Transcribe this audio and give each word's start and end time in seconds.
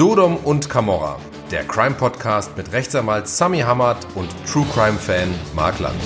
Sodom 0.00 0.38
und 0.38 0.70
Camorra, 0.70 1.18
der 1.50 1.62
Crime 1.64 1.94
Podcast 1.94 2.56
mit 2.56 2.72
Rechtsanwalt 2.72 3.28
Sami 3.28 3.58
Hamad 3.58 3.98
und 4.14 4.30
True 4.50 4.64
Crime 4.72 4.96
Fan 4.96 5.28
Mark 5.54 5.78
Land. 5.78 6.00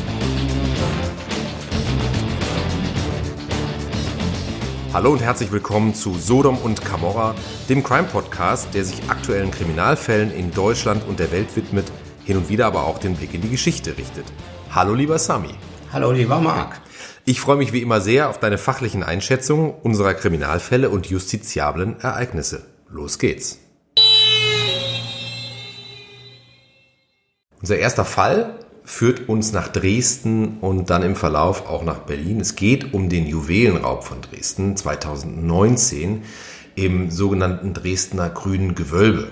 Hallo 4.92 5.12
und 5.12 5.22
herzlich 5.22 5.52
willkommen 5.52 5.94
zu 5.94 6.14
Sodom 6.14 6.58
und 6.58 6.84
Camorra, 6.84 7.36
dem 7.68 7.84
Crime 7.84 8.08
Podcast, 8.08 8.74
der 8.74 8.84
sich 8.84 9.00
aktuellen 9.08 9.52
Kriminalfällen 9.52 10.32
in 10.32 10.50
Deutschland 10.50 11.06
und 11.06 11.20
der 11.20 11.30
Welt 11.30 11.54
widmet, 11.54 11.86
hin 12.24 12.36
und 12.36 12.48
wieder 12.48 12.66
aber 12.66 12.86
auch 12.86 12.98
den 12.98 13.14
Blick 13.14 13.32
in 13.32 13.42
die 13.42 13.50
Geschichte 13.50 13.96
richtet. 13.96 14.24
Hallo 14.72 14.94
lieber 14.94 15.20
Sami. 15.20 15.54
Hallo 15.92 16.10
lieber 16.10 16.40
Mark. 16.40 16.80
Ich 17.26 17.40
freue 17.40 17.58
mich 17.58 17.72
wie 17.72 17.82
immer 17.82 18.00
sehr 18.00 18.28
auf 18.28 18.40
deine 18.40 18.58
fachlichen 18.58 19.04
Einschätzungen 19.04 19.72
unserer 19.84 20.14
Kriminalfälle 20.14 20.90
und 20.90 21.06
justiziablen 21.06 22.00
Ereignisse. 22.00 22.66
Los 22.90 23.20
geht's. 23.20 23.63
Unser 27.64 27.78
erster 27.78 28.04
Fall 28.04 28.56
führt 28.84 29.26
uns 29.26 29.54
nach 29.54 29.68
Dresden 29.68 30.58
und 30.60 30.90
dann 30.90 31.02
im 31.02 31.16
Verlauf 31.16 31.66
auch 31.66 31.82
nach 31.82 32.00
Berlin. 32.00 32.38
Es 32.38 32.56
geht 32.56 32.92
um 32.92 33.08
den 33.08 33.26
Juwelenraub 33.26 34.04
von 34.04 34.20
Dresden 34.20 34.76
2019 34.76 36.24
im 36.74 37.10
sogenannten 37.10 37.72
Dresdner 37.72 38.28
Grünen 38.28 38.74
Gewölbe. 38.74 39.28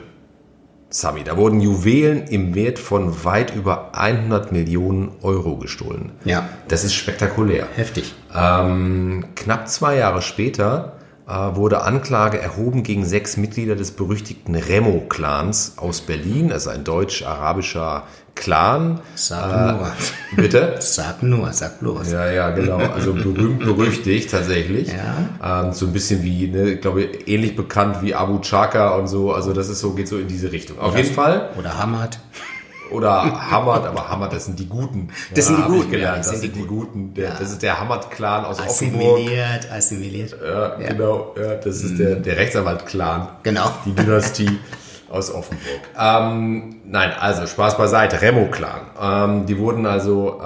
Sami, 0.88 1.24
da 1.24 1.37
wurden 1.37 1.60
Juwelen 1.60 2.26
im 2.26 2.54
Wert 2.54 2.78
von 2.78 3.23
weit 3.23 3.54
über 3.54 3.95
100 3.95 4.51
Millionen 4.51 5.10
Euro 5.20 5.59
gestohlen. 5.59 6.12
Ja. 6.24 6.48
Das 6.68 6.84
ist 6.84 6.95
spektakulär. 6.95 7.68
Heftig. 7.74 8.14
Ähm, 8.34 9.26
knapp 9.34 9.68
zwei 9.68 9.96
Jahre 9.96 10.23
später 10.23 10.96
wurde 11.26 11.82
Anklage 11.82 12.40
erhoben 12.40 12.82
gegen 12.82 13.04
sechs 13.04 13.36
Mitglieder 13.36 13.76
des 13.76 13.92
berüchtigten 13.92 14.54
Remo-Clans 14.54 15.74
aus 15.76 16.01
Berlin. 16.01 16.51
Ist 16.51 16.68
ein 16.68 16.84
deutsch-arabischer 16.84 18.04
Clan. 18.34 19.01
Sag 19.14 19.52
Äh, 19.52 19.73
nur. 19.73 19.92
Bitte? 20.37 20.76
Sag 20.80 21.23
nur, 21.23 21.52
sag 21.52 21.80
bloß. 21.80 22.10
Ja, 22.10 22.30
ja, 22.30 22.51
genau. 22.51 22.79
Also 22.79 23.12
berühmt, 23.12 23.60
berüchtigt 23.60 24.30
tatsächlich. 24.30 24.88
Ja. 24.88 25.64
Ähm, 25.64 25.73
so 25.73 25.87
ein 25.87 25.92
bisschen 25.92 26.23
wie, 26.23 26.48
ne, 26.48 26.70
ich 26.70 26.80
glaube, 26.80 27.02
ähnlich 27.02 27.54
bekannt 27.57 27.98
wie 28.02 28.14
Abu 28.14 28.40
Chaka 28.40 28.96
und 28.96 29.07
so. 29.07 29.32
Also 29.32 29.52
das 29.52 29.68
ist 29.68 29.80
so, 29.80 29.92
geht 29.92 30.09
so 30.09 30.18
in 30.18 30.29
diese 30.29 30.51
Richtung. 30.51 30.79
Auf 30.79 30.96
jeden 30.96 31.12
Fall. 31.14 31.51
Oder 31.59 31.79
Hamad. 31.79 32.18
Oder 32.93 33.51
Hamad, 33.51 33.87
aber 33.87 34.09
Hamad, 34.09 34.32
das 34.32 34.45
sind 34.46 34.59
die 34.59 34.68
Guten. 34.68 35.09
Das 35.35 35.46
sind 35.46 35.59
die 35.59 35.62
Guten, 35.62 35.90
Gelernt. 35.90 36.24
ja, 36.24 36.30
das, 36.32 36.40
sind 36.40 36.54
die 36.57 36.65
Guten. 36.66 37.15
Der, 37.15 37.30
Ja. 37.30 37.37
Das 37.38 37.51
ist 37.51 37.62
der 37.62 37.80
Hamad-Clan 37.80 38.45
aus 38.45 38.60
Offenburg. 38.60 39.18
Assimiliert, 39.18 39.73
assimiliert. 39.73 40.37
Ja, 40.45 40.68
genau. 40.76 41.35
Ja, 41.37 41.54
das 41.54 41.82
ist 41.82 41.98
der, 41.98 42.16
der 42.16 42.37
Rechtsanwalt-Clan. 42.37 43.29
Genau. 43.43 43.70
Die 43.85 43.93
Dynastie 43.95 44.59
aus 45.10 45.30
Offenburg. 45.32 45.80
Ähm, 45.98 46.76
nein, 46.87 47.13
also 47.18 47.46
Spaß 47.46 47.76
beiseite. 47.76 48.20
Remo-Clan. 48.23 48.80
Ähm, 49.01 49.46
die 49.46 49.59
wurden 49.59 49.87
also 49.87 50.40
äh, 50.43 50.45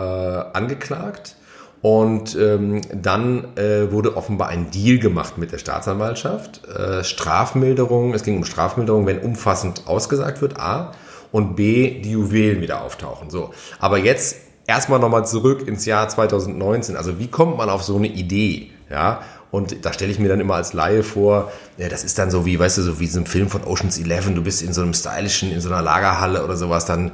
angeklagt. 0.52 1.36
Und 1.82 2.34
ähm, 2.36 2.80
dann 2.92 3.56
äh, 3.56 3.92
wurde 3.92 4.16
offenbar 4.16 4.48
ein 4.48 4.70
Deal 4.72 4.98
gemacht 4.98 5.38
mit 5.38 5.52
der 5.52 5.58
Staatsanwaltschaft. 5.58 6.66
Äh, 6.66 7.04
Strafmilderung, 7.04 8.12
es 8.12 8.24
ging 8.24 8.38
um 8.38 8.44
Strafmilderung, 8.44 9.06
wenn 9.06 9.20
umfassend 9.20 9.82
ausgesagt 9.86 10.40
wird, 10.42 10.58
A. 10.58 10.92
Und 11.36 11.54
B, 11.54 12.00
die 12.00 12.12
Juwelen 12.12 12.62
wieder 12.62 12.82
auftauchen. 12.82 13.28
So. 13.28 13.50
Aber 13.78 13.98
jetzt 13.98 14.36
erstmal 14.66 15.00
nochmal 15.00 15.26
zurück 15.26 15.68
ins 15.68 15.84
Jahr 15.84 16.08
2019. 16.08 16.96
Also 16.96 17.18
wie 17.18 17.28
kommt 17.28 17.58
man 17.58 17.68
auf 17.68 17.82
so 17.82 17.96
eine 17.96 18.06
Idee? 18.06 18.70
Ja, 18.88 19.20
und 19.50 19.84
da 19.84 19.92
stelle 19.92 20.10
ich 20.12 20.18
mir 20.18 20.28
dann 20.28 20.40
immer 20.40 20.54
als 20.54 20.72
Laie 20.72 21.02
vor, 21.02 21.52
ja, 21.76 21.88
das 21.88 22.04
ist 22.04 22.18
dann 22.18 22.30
so 22.30 22.46
wie, 22.46 22.58
weißt 22.58 22.78
du, 22.78 22.82
so 22.82 23.00
wie 23.00 23.06
so 23.06 23.20
ein 23.20 23.26
Film 23.26 23.48
von 23.48 23.64
Ocean's 23.64 23.98
Eleven, 23.98 24.34
du 24.34 24.42
bist 24.42 24.62
in 24.62 24.72
so 24.72 24.82
einem 24.82 24.94
stylischen, 24.94 25.52
in 25.52 25.60
so 25.60 25.68
einer 25.68 25.82
Lagerhalle 25.82 26.44
oder 26.44 26.56
sowas, 26.56 26.84
dann 26.84 27.10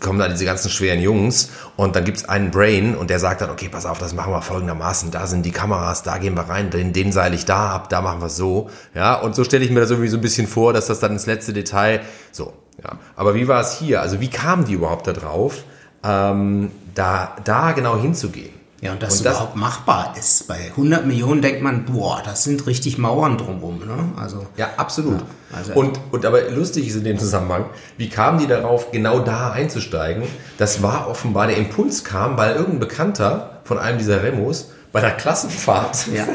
kommen 0.00 0.18
da 0.18 0.28
diese 0.28 0.44
ganzen 0.44 0.70
schweren 0.70 1.00
Jungs 1.00 1.50
und 1.76 1.96
dann 1.96 2.04
gibt's 2.04 2.28
einen 2.28 2.50
Brain 2.50 2.96
und 2.96 3.10
der 3.10 3.18
sagt 3.18 3.40
dann, 3.40 3.50
okay, 3.50 3.68
pass 3.68 3.86
auf, 3.86 3.98
das 3.98 4.14
machen 4.14 4.32
wir 4.32 4.42
folgendermaßen, 4.42 5.10
da 5.10 5.26
sind 5.26 5.44
die 5.44 5.52
Kameras, 5.52 6.02
da 6.02 6.18
gehen 6.18 6.34
wir 6.34 6.42
rein, 6.42 6.70
den, 6.70 6.92
den 6.92 7.12
seil 7.12 7.34
ich 7.34 7.44
da 7.44 7.70
ab, 7.70 7.88
da 7.88 8.00
machen 8.00 8.20
wir 8.20 8.30
so, 8.30 8.70
ja, 8.94 9.14
und 9.14 9.34
so 9.34 9.44
stelle 9.44 9.64
ich 9.64 9.70
mir 9.70 9.80
das 9.80 9.90
irgendwie 9.90 10.08
so 10.08 10.16
ein 10.16 10.22
bisschen 10.22 10.46
vor, 10.46 10.72
dass 10.72 10.86
das 10.86 11.00
dann 11.00 11.12
ins 11.12 11.26
letzte 11.26 11.52
Detail, 11.52 12.02
so, 12.30 12.52
ja. 12.82 12.98
Aber 13.16 13.34
wie 13.34 13.48
war 13.48 13.60
es 13.60 13.78
hier? 13.78 14.00
Also 14.00 14.20
wie 14.20 14.28
kamen 14.28 14.64
die 14.64 14.74
überhaupt 14.74 15.06
da 15.06 15.12
drauf, 15.12 15.64
ähm, 16.04 16.70
da, 16.94 17.36
da 17.44 17.72
genau 17.72 17.96
hinzugehen? 17.98 18.54
Ja, 18.82 18.92
und 18.92 19.02
dass 19.02 19.18
Und 19.18 19.24
das- 19.26 19.36
überhaupt 19.36 19.56
machbar 19.56 20.14
ist. 20.18 20.46
Bei 20.48 20.70
100 20.76 21.06
Millionen 21.06 21.40
denkt 21.40 21.62
man, 21.62 21.86
boah, 21.86 22.20
das 22.22 22.44
sind 22.44 22.66
richtig 22.66 22.98
Mauern 22.98 23.38
drumrum. 23.38 23.78
Ne? 23.78 24.10
Also, 24.20 24.46
Ja, 24.58 24.68
absolut. 24.76 25.20
Ja, 25.20 25.56
also- 25.56 25.72
und, 25.72 25.98
und 26.12 26.26
aber 26.26 26.50
lustig 26.50 26.86
ist 26.86 26.94
in 26.96 27.04
dem 27.04 27.18
Zusammenhang, 27.18 27.64
wie 27.96 28.10
kamen 28.10 28.38
die 28.38 28.46
darauf, 28.46 28.90
genau 28.92 29.20
da 29.20 29.50
einzusteigen? 29.50 30.24
Das 30.58 30.82
war 30.82 31.08
offenbar, 31.08 31.46
der 31.46 31.56
Impuls 31.56 32.04
kam, 32.04 32.36
weil 32.36 32.54
irgendein 32.54 32.80
Bekannter 32.80 33.60
von 33.64 33.78
einem 33.78 33.96
dieser 33.98 34.22
Remos 34.22 34.68
bei 34.96 35.02
der 35.02 35.10
Klassenfahrt 35.10 36.06
Ja, 36.14 36.26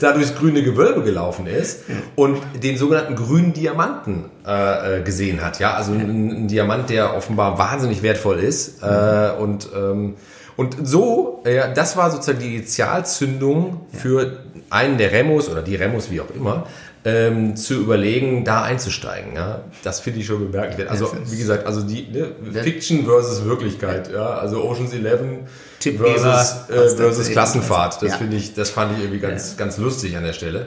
da 0.00 0.12
durchs 0.12 0.34
grüne 0.34 0.62
Gewölbe 0.62 1.02
gelaufen 1.02 1.46
ist 1.46 1.84
und 2.14 2.36
den 2.62 2.76
sogenannten 2.76 3.16
grünen 3.16 3.54
Diamanten 3.54 4.26
äh, 4.46 4.98
äh, 4.98 5.02
gesehen 5.02 5.42
hat. 5.42 5.60
Ja, 5.60 5.72
also 5.72 5.92
ein, 5.92 6.30
ein 6.30 6.46
Diamant, 6.46 6.90
der 6.90 7.16
offenbar 7.16 7.56
wahnsinnig 7.56 8.02
wertvoll 8.02 8.40
ist. 8.40 8.82
Äh, 8.82 9.30
und, 9.38 9.70
ähm, 9.74 10.16
und 10.56 10.76
so, 10.86 11.40
äh, 11.44 11.72
das 11.72 11.96
war 11.96 12.10
sozusagen 12.10 12.40
die 12.40 12.56
Initialzündung 12.56 13.86
für 13.94 14.40
einen 14.68 14.98
der 14.98 15.12
Remos 15.12 15.48
oder 15.48 15.62
die 15.62 15.76
Remos, 15.76 16.10
wie 16.10 16.20
auch 16.20 16.30
immer, 16.36 16.66
ähm, 17.06 17.54
zu 17.54 17.74
überlegen, 17.74 18.44
da 18.44 18.62
einzusteigen. 18.62 19.36
Ja, 19.36 19.60
das 19.84 20.00
finde 20.00 20.18
ich 20.18 20.26
schon 20.26 20.50
bemerkenswert. 20.50 20.90
Also 20.90 21.16
wie 21.26 21.38
gesagt, 21.38 21.64
also 21.64 21.82
die 21.82 22.08
ne, 22.10 22.32
Fiction 22.62 23.04
versus 23.04 23.44
Wirklichkeit. 23.44 24.10
Ja, 24.12 24.30
also 24.30 24.64
Ocean's 24.64 24.92
Eleven 24.92 25.46
versus, 25.78 26.68
äh, 26.68 26.96
versus 26.96 27.30
Klassenfahrt. 27.30 28.02
Das 28.02 28.16
finde 28.16 28.36
ich, 28.36 28.54
das 28.54 28.70
fand 28.70 28.92
ich 28.96 29.04
irgendwie 29.04 29.20
ganz, 29.20 29.56
ganz 29.56 29.78
lustig 29.78 30.16
an 30.16 30.24
der 30.24 30.32
Stelle. 30.32 30.66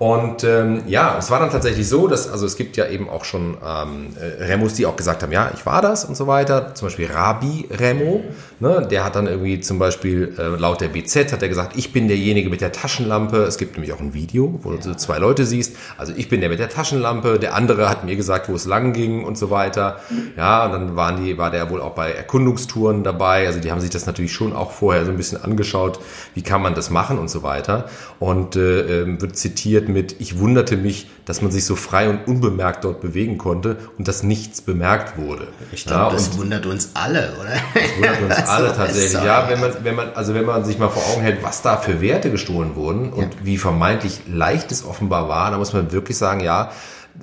Und 0.00 0.44
ähm, 0.44 0.84
ja, 0.86 1.18
es 1.18 1.30
war 1.30 1.40
dann 1.40 1.50
tatsächlich 1.50 1.86
so, 1.86 2.08
dass, 2.08 2.26
also 2.26 2.46
es 2.46 2.56
gibt 2.56 2.78
ja 2.78 2.88
eben 2.88 3.10
auch 3.10 3.26
schon 3.26 3.58
ähm, 3.62 4.06
äh, 4.18 4.44
Remos, 4.44 4.72
die 4.72 4.86
auch 4.86 4.96
gesagt 4.96 5.22
haben, 5.22 5.30
ja, 5.30 5.50
ich 5.54 5.66
war 5.66 5.82
das 5.82 6.06
und 6.06 6.16
so 6.16 6.26
weiter. 6.26 6.74
Zum 6.74 6.86
Beispiel 6.86 7.06
Rabi 7.12 7.68
Remo, 7.70 8.24
ne, 8.60 8.88
der 8.90 9.04
hat 9.04 9.14
dann 9.14 9.26
irgendwie 9.26 9.60
zum 9.60 9.78
Beispiel 9.78 10.34
äh, 10.38 10.58
laut 10.58 10.80
der 10.80 10.88
BZ 10.88 11.30
hat 11.34 11.42
er 11.42 11.50
gesagt, 11.50 11.76
ich 11.76 11.92
bin 11.92 12.08
derjenige 12.08 12.48
mit 12.48 12.62
der 12.62 12.72
Taschenlampe. 12.72 13.42
Es 13.42 13.58
gibt 13.58 13.74
nämlich 13.74 13.92
auch 13.92 14.00
ein 14.00 14.14
Video, 14.14 14.58
wo 14.62 14.70
du 14.70 14.80
so 14.80 14.94
zwei 14.94 15.18
Leute 15.18 15.44
siehst. 15.44 15.76
Also 15.98 16.14
ich 16.16 16.30
bin 16.30 16.40
der 16.40 16.48
mit 16.48 16.60
der 16.60 16.70
Taschenlampe, 16.70 17.38
der 17.38 17.54
andere 17.54 17.90
hat 17.90 18.02
mir 18.02 18.16
gesagt, 18.16 18.48
wo 18.48 18.54
es 18.54 18.64
lang 18.64 18.94
ging 18.94 19.22
und 19.22 19.36
so 19.36 19.50
weiter. 19.50 20.00
Ja, 20.34 20.64
und 20.64 20.72
dann 20.72 20.96
waren 20.96 21.22
die, 21.22 21.36
war 21.36 21.50
der 21.50 21.68
wohl 21.68 21.82
auch 21.82 21.92
bei 21.92 22.10
Erkundungstouren 22.10 23.04
dabei. 23.04 23.46
Also 23.46 23.60
die 23.60 23.70
haben 23.70 23.82
sich 23.82 23.90
das 23.90 24.06
natürlich 24.06 24.32
schon 24.32 24.54
auch 24.54 24.70
vorher 24.70 25.04
so 25.04 25.10
ein 25.10 25.18
bisschen 25.18 25.44
angeschaut, 25.44 26.00
wie 26.32 26.40
kann 26.40 26.62
man 26.62 26.74
das 26.74 26.88
machen 26.88 27.18
und 27.18 27.28
so 27.28 27.42
weiter. 27.42 27.90
Und 28.18 28.56
äh, 28.56 29.02
ähm, 29.02 29.20
wird 29.20 29.36
zitiert 29.36 29.89
mit, 29.92 30.16
ich 30.20 30.38
wunderte 30.38 30.76
mich, 30.76 31.08
dass 31.24 31.42
man 31.42 31.50
sich 31.50 31.64
so 31.64 31.76
frei 31.76 32.08
und 32.08 32.26
unbemerkt 32.26 32.84
dort 32.84 33.00
bewegen 33.00 33.38
konnte 33.38 33.76
und 33.98 34.08
dass 34.08 34.22
nichts 34.22 34.60
bemerkt 34.62 35.18
wurde. 35.18 35.48
ich 35.72 35.84
ja, 35.84 35.92
glaube, 35.92 36.16
das 36.16 36.28
und 36.28 36.38
wundert 36.38 36.66
uns 36.66 36.90
alle, 36.94 37.32
oder? 37.40 37.52
wundert 37.96 38.22
uns 38.22 38.34
alle 38.48 38.68
Also, 38.68 38.76
tatsächlich. 38.76 39.22
Ja, 39.22 39.48
wenn 39.48 39.60
man, 39.60 39.72
wenn 39.82 39.94
man, 39.94 40.08
also 40.14 40.34
wenn 40.34 40.44
man 40.44 40.64
sich 40.64 40.78
mal 40.78 40.88
vor 40.88 41.02
Augen 41.12 41.22
hält, 41.22 41.42
was 41.42 41.62
da 41.62 41.76
für 41.76 42.00
Werte 42.00 42.30
gestohlen 42.30 42.74
wurden 42.76 43.12
und 43.12 43.44
wie 43.44 43.58
vermeintlich 43.58 44.20
leicht 44.28 44.72
es 44.72 44.84
offenbar 44.84 45.28
war, 45.28 45.50
da 45.50 45.58
muss 45.58 45.72
man 45.72 45.92
wirklich 45.92 46.16
sagen, 46.16 46.40
ja, 46.40 46.70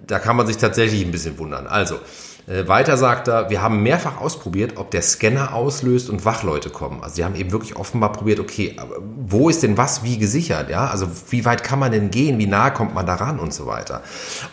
da 0.06 0.20
kann 0.20 0.36
man 0.36 0.48
sich 0.48 0.58
tatsächlich 0.58 1.04
ein 1.04 1.12
bisschen 1.12 1.38
wundern. 1.38 1.68
Also, 1.68 2.00
weiter 2.48 2.96
sagt 2.96 3.28
er, 3.28 3.50
wir 3.50 3.62
haben 3.62 3.84
mehrfach 3.84 4.22
ausprobiert, 4.22 4.78
ob 4.78 4.90
der 4.92 5.02
Scanner 5.02 5.54
auslöst 5.54 6.10
und 6.10 6.24
Wachleute 6.24 6.70
kommen. 6.70 7.04
Also, 7.04 7.18
die 7.18 7.26
haben 7.26 7.36
eben 7.36 7.52
wirklich 7.52 7.76
offenbar 7.76 8.14
probiert, 8.14 8.40
okay, 8.40 8.78
wo 9.18 9.50
ist 9.50 9.64
denn 9.64 9.78
was 9.78 10.04
wie 10.04 10.18
gesichert? 10.18 10.70
Ja, 10.70 10.88
also, 10.88 11.10
wie 11.30 11.44
weit 11.44 11.64
kann 11.66 11.78
man 11.78 11.92
denn 11.92 12.10
gehen? 12.10 12.40
Wie 12.40 12.48
nah 12.48 12.70
kommt 12.70 12.96
man 12.96 13.06
daran 13.06 13.40
und 13.40 13.54
so 13.54 13.66
weiter? 13.66 14.02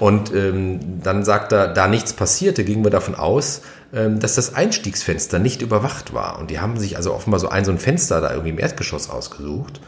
Und 0.01 0.35
ähm, 0.35 1.01
dann 1.03 1.25
sagt 1.25 1.53
er, 1.53 1.69
da 1.69 1.87
nichts 1.87 2.13
passierte, 2.13 2.65
gingen 2.65 2.83
wir 2.83 2.91
davon 2.91 3.15
aus, 3.15 3.63
ähm, 3.95 4.19
dass 4.19 4.35
das 4.35 4.55
Einstiegsfenster 4.57 5.39
nicht 5.39 5.63
überwacht 5.63 6.13
war. 6.13 6.41
Und 6.41 6.51
die 6.51 6.59
haben 6.59 6.77
sich 6.79 6.97
also 6.97 7.15
offenbar 7.15 7.39
so 7.39 7.49
ein, 7.49 7.65
so 7.65 7.71
ein 7.71 7.79
Fenster 7.79 8.21
da 8.21 8.31
irgendwie 8.31 8.51
im 8.51 8.59
Erdgeschoss 8.59 9.09
ausgesucht 9.09 9.81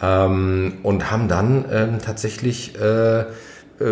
ähm, 0.00 0.78
und 0.82 1.10
haben 1.10 1.28
dann 1.28 1.66
ähm, 1.70 1.98
tatsächlich 1.98 2.80
äh, 2.80 3.20
äh, 3.20 3.24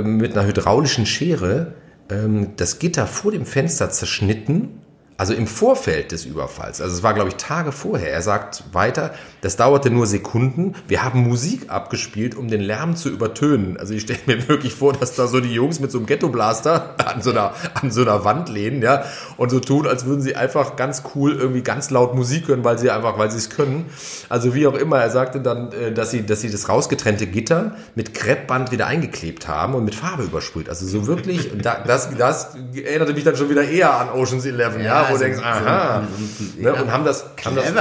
mit 0.02 0.32
einer 0.32 0.46
hydraulischen 0.46 1.04
Schere 1.04 1.74
ähm, 2.10 2.52
das 2.56 2.78
Gitter 2.78 3.06
vor 3.06 3.32
dem 3.32 3.46
Fenster 3.46 3.90
zerschnitten, 3.90 4.80
also 5.18 5.34
im 5.34 5.48
Vorfeld 5.48 6.12
des 6.12 6.24
Überfalls, 6.24 6.80
also 6.80 6.94
es 6.94 7.02
war, 7.02 7.12
glaube 7.12 7.28
ich, 7.30 7.34
Tage 7.34 7.72
vorher, 7.72 8.12
er 8.12 8.22
sagt 8.22 8.62
weiter, 8.72 9.12
das 9.40 9.56
dauerte 9.56 9.90
nur 9.90 10.06
Sekunden, 10.06 10.76
wir 10.86 11.02
haben 11.02 11.24
Musik 11.24 11.70
abgespielt, 11.70 12.36
um 12.36 12.46
den 12.46 12.60
Lärm 12.60 12.94
zu 12.94 13.08
übertönen. 13.08 13.76
Also 13.78 13.94
ich 13.94 14.02
stelle 14.02 14.20
mir 14.26 14.48
wirklich 14.48 14.74
vor, 14.74 14.92
dass 14.92 15.16
da 15.16 15.26
so 15.26 15.40
die 15.40 15.52
Jungs 15.52 15.80
mit 15.80 15.90
so 15.90 15.98
einem 15.98 16.06
Ghetto-Blaster 16.06 16.94
an 17.04 17.20
so 17.20 17.30
einer, 17.30 17.52
an 17.74 17.90
so 17.90 18.02
einer 18.02 18.24
Wand 18.24 18.48
lehnen, 18.48 18.80
ja, 18.80 19.02
und 19.36 19.50
so 19.50 19.58
tun, 19.58 19.88
als 19.88 20.06
würden 20.06 20.20
sie 20.20 20.36
einfach 20.36 20.76
ganz 20.76 21.02
cool 21.16 21.32
irgendwie 21.32 21.62
ganz 21.62 21.90
laut 21.90 22.14
Musik 22.14 22.46
hören, 22.46 22.62
weil 22.62 22.78
sie 22.78 22.88
einfach, 22.92 23.18
weil 23.18 23.32
sie 23.32 23.38
es 23.38 23.50
können. 23.50 23.86
Also 24.28 24.54
wie 24.54 24.68
auch 24.68 24.74
immer, 24.74 25.00
er 25.00 25.10
sagte 25.10 25.40
dann, 25.40 25.72
äh, 25.72 25.90
dass 25.92 26.12
sie, 26.12 26.24
dass 26.24 26.42
sie 26.42 26.50
das 26.50 26.68
rausgetrennte 26.68 27.26
Gitter 27.26 27.74
mit 27.96 28.14
Kreppband 28.14 28.70
wieder 28.70 28.86
eingeklebt 28.86 29.48
haben 29.48 29.74
und 29.74 29.84
mit 29.84 29.96
Farbe 29.96 30.22
übersprüht. 30.22 30.68
Also 30.68 30.86
so 30.86 31.08
wirklich, 31.08 31.50
das, 31.60 32.08
das 32.16 32.56
erinnerte 32.72 33.14
mich 33.14 33.24
dann 33.24 33.34
schon 33.34 33.50
wieder 33.50 33.64
eher 33.64 33.98
an 33.98 34.10
Ocean's 34.10 34.46
Eleven, 34.46 34.84
ja, 34.84 35.02
ja 35.02 35.07
wo 35.08 35.14
du 35.14 35.24
denkst, 35.24 35.40
aha, 35.42 36.02
so, 36.38 36.62
ne, 36.62 36.74
und 36.74 36.92
haben 36.92 37.04
das, 37.04 37.24
haben 37.44 37.56
das, 37.56 37.72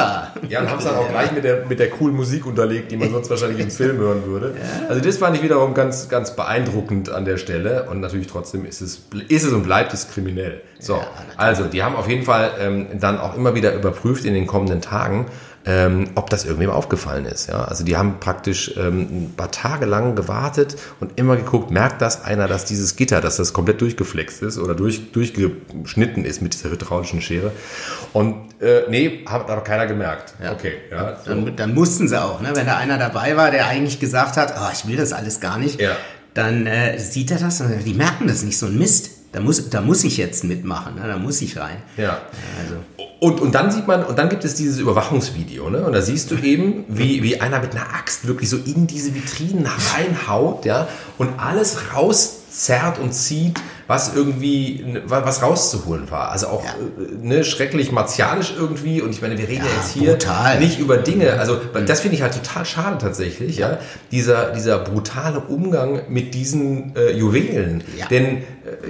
ja, 0.49 0.61
und 0.61 0.69
haben 0.69 0.79
es 0.79 0.85
dann 0.85 0.95
auch 0.95 1.09
gleich 1.09 1.31
mit 1.31 1.43
der, 1.43 1.65
mit 1.65 1.79
der 1.79 1.89
coolen 1.89 2.15
Musik 2.15 2.45
unterlegt, 2.45 2.91
die 2.91 2.97
man 2.97 3.11
sonst 3.11 3.29
wahrscheinlich 3.29 3.59
im 3.59 3.71
Film 3.71 3.97
hören 3.97 4.25
würde. 4.25 4.55
Also 4.89 5.01
das 5.01 5.17
fand 5.17 5.35
ich 5.37 5.43
wiederum 5.43 5.73
ganz, 5.73 6.09
ganz 6.09 6.35
beeindruckend 6.35 7.09
an 7.09 7.25
der 7.25 7.37
Stelle. 7.37 7.87
Und 7.89 7.99
natürlich 7.99 8.27
trotzdem 8.27 8.65
ist 8.65 8.81
es, 8.81 9.01
ist 9.27 9.43
es 9.43 9.53
und 9.53 9.63
bleibt 9.63 9.93
es 9.93 10.09
kriminell. 10.09 10.61
So, 10.79 11.01
also 11.37 11.65
die 11.65 11.83
haben 11.83 11.95
auf 11.95 12.07
jeden 12.07 12.23
Fall 12.23 12.51
ähm, 12.59 12.87
dann 12.99 13.19
auch 13.19 13.35
immer 13.35 13.55
wieder 13.55 13.73
überprüft 13.73 14.25
in 14.25 14.33
den 14.33 14.47
kommenden 14.47 14.81
Tagen, 14.81 15.25
ähm, 15.67 16.11
ob 16.15 16.29
das 16.29 16.45
irgendwem 16.45 16.69
aufgefallen 16.69 17.25
ist. 17.25 17.49
Ja? 17.49 17.65
Also 17.65 17.83
die 17.83 17.97
haben 17.97 18.21
praktisch 18.21 18.73
ähm, 18.77 19.01
ein 19.01 19.33
paar 19.35 19.51
Tage 19.51 19.85
lang 19.85 20.15
gewartet 20.15 20.77
und 21.01 21.19
immer 21.19 21.35
geguckt, 21.35 21.71
merkt 21.71 22.01
das 22.01 22.23
einer, 22.23 22.47
dass 22.47 22.63
dieses 22.63 22.95
Gitter, 22.95 23.19
dass 23.19 23.35
das 23.35 23.51
komplett 23.51 23.81
durchgeflext 23.81 24.41
ist 24.43 24.57
oder 24.57 24.73
durch, 24.75 25.11
durchgeschnitten 25.11 26.23
ist 26.23 26.41
mit 26.41 26.53
dieser 26.53 26.71
hydraulischen 26.71 27.21
Schere. 27.21 27.51
Und 28.13 28.35
äh, 28.61 28.83
nee, 28.89 29.25
hat 29.25 29.49
aber 29.49 29.61
keiner 29.61 29.87
gemerkt. 29.87 30.35
Ja. 30.41 30.53
Okay, 30.53 30.73
ja. 30.89 31.17
So. 31.23 31.31
Dann, 31.31 31.55
dann, 31.57 31.73
mussten 31.73 32.07
sie 32.07 32.19
auch, 32.19 32.39
ne? 32.39 32.51
wenn 32.53 32.65
da 32.65 32.77
einer 32.77 32.97
dabei 32.97 33.35
war, 33.35 33.51
der 33.51 33.67
eigentlich 33.67 33.99
gesagt 33.99 34.37
hat, 34.37 34.53
oh, 34.57 34.69
ich 34.71 34.87
will 34.87 34.95
das 34.95 35.11
alles 35.11 35.41
gar 35.41 35.57
nicht, 35.57 35.81
ja. 35.81 35.97
dann 36.33 36.65
äh, 36.65 36.97
sieht 36.97 37.29
er 37.29 37.39
das 37.39 37.59
und 37.59 37.83
die 37.85 37.93
merken 37.93 38.27
das 38.27 38.43
nicht, 38.43 38.57
so 38.57 38.67
ein 38.67 38.77
Mist. 38.77 39.11
Da 39.33 39.41
muss, 39.41 39.69
da 39.69 39.81
muss 39.81 40.05
ich 40.05 40.15
jetzt 40.15 40.45
mitmachen, 40.45 40.95
ne? 40.95 41.01
da 41.05 41.17
muss 41.17 41.41
ich 41.41 41.57
rein. 41.57 41.83
Ja. 41.97 42.21
Also. 42.63 43.06
Und, 43.19 43.39
und 43.39 43.55
dann 43.55 43.71
sieht 43.71 43.87
man, 43.87 44.03
und 44.03 44.19
dann 44.19 44.29
gibt 44.29 44.45
es 44.45 44.53
dieses 44.53 44.77
Überwachungsvideo, 44.77 45.69
ne? 45.71 45.83
Und 45.83 45.93
da 45.93 46.01
siehst 46.01 46.29
du 46.29 46.35
eben, 46.35 46.85
wie, 46.87 47.23
wie 47.23 47.41
einer 47.41 47.59
mit 47.59 47.71
einer 47.71 47.95
Axt 47.95 48.27
wirklich 48.27 48.49
so 48.49 48.57
in 48.57 48.85
diese 48.85 49.15
Vitrinen 49.15 49.65
reinhaut, 49.65 50.65
ja, 50.65 50.87
und 51.17 51.39
alles 51.39 51.93
rauszerrt 51.95 52.99
und 52.99 53.13
zieht, 53.13 53.59
was 53.87 54.13
irgendwie, 54.13 54.83
was 55.05 55.41
rauszuholen 55.41 56.11
war. 56.11 56.31
Also 56.31 56.47
auch 56.47 56.63
ja. 56.63 56.71
Äh, 56.71 57.25
ne, 57.25 57.43
schrecklich 57.43 57.91
martialisch 57.91 58.53
irgendwie. 58.57 59.01
Und 59.01 59.11
ich 59.11 59.21
meine, 59.21 59.37
wir 59.37 59.47
reden 59.47 59.63
ja, 59.63 59.71
ja 59.71 59.77
jetzt 59.77 59.91
hier 59.93 60.11
brutal. 60.11 60.59
nicht 60.59 60.79
über 60.79 60.97
Dinge. 60.97 61.39
Also 61.39 61.57
das 61.85 62.01
finde 62.01 62.15
ich 62.15 62.21
halt 62.21 62.33
total 62.33 62.65
schade 62.65 62.97
tatsächlich, 62.99 63.57
ja. 63.57 63.71
ja. 63.71 63.79
Dieser, 64.11 64.51
dieser 64.51 64.79
brutale 64.79 65.39
Umgang 65.39 66.01
mit 66.09 66.33
diesen 66.33 66.95
äh, 66.95 67.11
Juwelen. 67.11 67.83
Ja. 67.97 68.07
Denn 68.07 68.37
äh, 68.37 68.41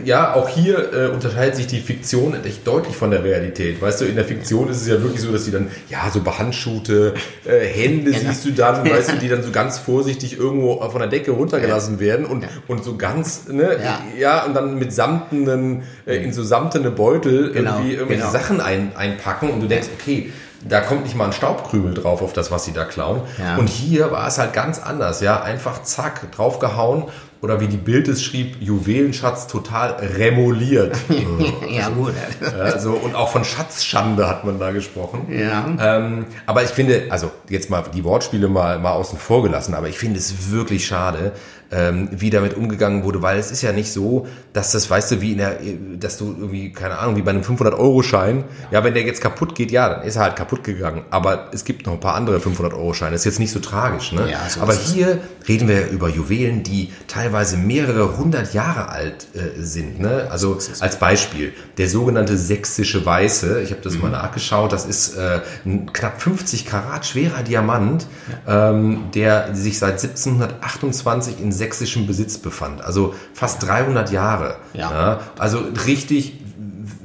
ja, 0.03 0.33
auch 0.33 0.49
hier 0.49 0.94
äh, 0.94 1.07
unterscheidet 1.09 1.55
sich 1.55 1.67
die 1.67 1.79
Fiktion 1.79 2.35
echt 2.44 2.65
deutlich 2.65 2.95
von 2.95 3.11
der 3.11 3.23
Realität. 3.23 3.81
Weißt 3.81 4.01
du, 4.01 4.05
in 4.05 4.15
der 4.15 4.25
Fiktion 4.25 4.69
ist 4.69 4.81
es 4.81 4.88
ja 4.88 5.01
wirklich 5.01 5.21
so, 5.21 5.31
dass 5.31 5.45
die 5.45 5.51
dann, 5.51 5.67
ja, 5.89 6.09
so 6.11 6.21
behandschuhte 6.21 7.13
äh, 7.45 7.65
Hände 7.65 8.11
genau. 8.11 8.29
siehst 8.29 8.45
du 8.45 8.51
dann, 8.51 8.89
weißt 8.89 9.11
du, 9.11 9.15
die 9.17 9.29
dann 9.29 9.44
so 9.44 9.51
ganz 9.51 9.77
vorsichtig 9.77 10.38
irgendwo 10.38 10.81
von 10.89 10.99
der 10.99 11.09
Decke 11.09 11.31
runtergelassen 11.31 11.99
werden 11.99 12.25
und, 12.25 12.45
und 12.67 12.83
so 12.83 12.97
ganz, 12.97 13.47
ne, 13.47 13.77
ja. 13.83 14.01
ja, 14.17 14.45
und 14.45 14.53
dann 14.53 14.79
mit 14.79 14.86
samtenen, 14.91 15.83
äh, 16.05 16.15
in 16.17 16.33
so 16.33 16.43
samtene 16.43 16.91
Beutel 16.91 17.51
genau. 17.51 17.71
irgendwie 17.71 17.93
irgendwelche 17.93 18.23
genau. 18.23 18.33
Sachen 18.33 18.61
ein, 18.61 18.91
einpacken 18.95 19.49
und 19.49 19.61
du 19.61 19.67
denkst, 19.67 19.87
okay, 19.99 20.31
da 20.67 20.81
kommt 20.81 21.03
nicht 21.03 21.15
mal 21.15 21.25
ein 21.25 21.33
Staubkrümel 21.33 21.93
drauf 21.93 22.21
auf 22.21 22.33
das, 22.33 22.51
was 22.51 22.65
sie 22.65 22.73
da 22.73 22.85
klauen. 22.85 23.21
Ja. 23.37 23.57
Und 23.57 23.69
hier 23.69 24.11
war 24.11 24.27
es 24.27 24.37
halt 24.37 24.53
ganz 24.53 24.79
anders, 24.79 25.21
ja, 25.21 25.41
einfach 25.41 25.83
zack, 25.83 26.31
draufgehauen 26.31 27.05
oder 27.41 27.59
wie 27.59 27.67
die 27.67 27.77
Bild 27.77 28.07
es 28.07 28.23
schrieb, 28.23 28.57
Juwelenschatz 28.59 29.47
total 29.47 29.91
remoliert. 29.91 30.97
ja, 31.69 31.89
gut. 31.89 32.13
Also, 32.59 32.93
und 32.93 33.15
auch 33.15 33.29
von 33.29 33.43
Schatzschande 33.43 34.27
hat 34.27 34.43
man 34.43 34.59
da 34.59 34.71
gesprochen. 34.71 35.27
Ja. 35.29 35.65
Ähm, 35.79 36.25
aber 36.47 36.63
ich 36.63 36.69
finde, 36.69 37.05
also 37.09 37.31
jetzt 37.49 37.69
mal 37.69 37.83
die 37.93 38.03
Wortspiele 38.03 38.47
mal, 38.47 38.79
mal 38.79 38.93
außen 38.93 39.19
vor 39.19 39.43
gelassen, 39.43 39.75
aber 39.75 39.87
ich 39.87 39.99
finde 39.99 40.17
es 40.17 40.51
wirklich 40.51 40.87
schade, 40.87 41.33
ähm, 41.71 42.09
wie 42.11 42.29
damit 42.29 42.55
umgegangen 42.55 43.03
wurde, 43.03 43.21
weil 43.21 43.37
es 43.37 43.51
ist 43.51 43.61
ja 43.61 43.71
nicht 43.71 43.91
so, 43.91 44.27
dass 44.53 44.71
das, 44.71 44.89
weißt 44.89 45.11
du, 45.11 45.21
wie 45.21 45.33
in 45.33 45.37
der, 45.39 45.57
dass 45.99 46.17
du 46.17 46.35
irgendwie, 46.37 46.71
keine 46.71 46.97
Ahnung, 46.99 47.15
wie 47.15 47.21
bei 47.21 47.31
einem 47.31 47.41
500-Euro-Schein, 47.41 48.45
ja. 48.71 48.79
ja, 48.79 48.83
wenn 48.83 48.93
der 48.93 49.03
jetzt 49.03 49.21
kaputt 49.21 49.55
geht, 49.55 49.71
ja, 49.71 49.89
dann 49.89 50.03
ist 50.03 50.15
er 50.15 50.23
halt 50.23 50.35
kaputt 50.35 50.63
gegangen, 50.63 51.03
aber 51.09 51.49
es 51.53 51.65
gibt 51.65 51.85
noch 51.85 51.93
ein 51.93 51.99
paar 51.99 52.15
andere 52.15 52.37
500-Euro-Scheine, 52.37 53.15
ist 53.15 53.25
jetzt 53.25 53.39
nicht 53.39 53.51
so 53.51 53.59
tragisch, 53.59 54.11
ne? 54.11 54.29
Ja, 54.29 54.49
so 54.49 54.61
aber 54.61 54.73
hier 54.73 55.19
reden 55.47 55.67
wir 55.67 55.89
über 55.89 56.09
Juwelen, 56.09 56.63
die 56.63 56.91
teilweise 57.07 57.57
mehrere 57.57 58.17
hundert 58.17 58.53
Jahre 58.53 58.89
alt 58.89 59.27
äh, 59.33 59.61
sind, 59.61 59.99
ne? 59.99 60.27
Also 60.29 60.57
als 60.79 60.97
Beispiel, 60.97 61.53
der 61.77 61.89
sogenannte 61.89 62.37
sächsische 62.37 63.05
Weiße, 63.05 63.61
ich 63.61 63.71
habe 63.71 63.81
das 63.81 63.95
mhm. 63.95 64.01
mal 64.01 64.11
nachgeschaut, 64.11 64.71
das 64.71 64.85
ist 64.85 65.17
äh, 65.17 65.41
ein 65.65 65.91
knapp 65.91 66.21
50 66.21 66.65
Karat 66.65 67.05
schwerer 67.05 67.43
Diamant, 67.43 68.07
ja. 68.45 68.69
ähm, 68.69 69.05
der 69.13 69.53
sich 69.53 69.79
seit 69.79 70.03
1728 70.03 71.41
in 71.41 71.51
sächsischem 71.57 72.07
Besitz 72.07 72.38
befand. 72.38 72.81
Also 72.81 73.13
fast 73.33 73.63
300 73.63 74.12
Jahre. 74.12 74.57
Ja. 74.74 74.92
ja. 74.92 75.19
Also 75.38 75.59
richtig 75.86 76.39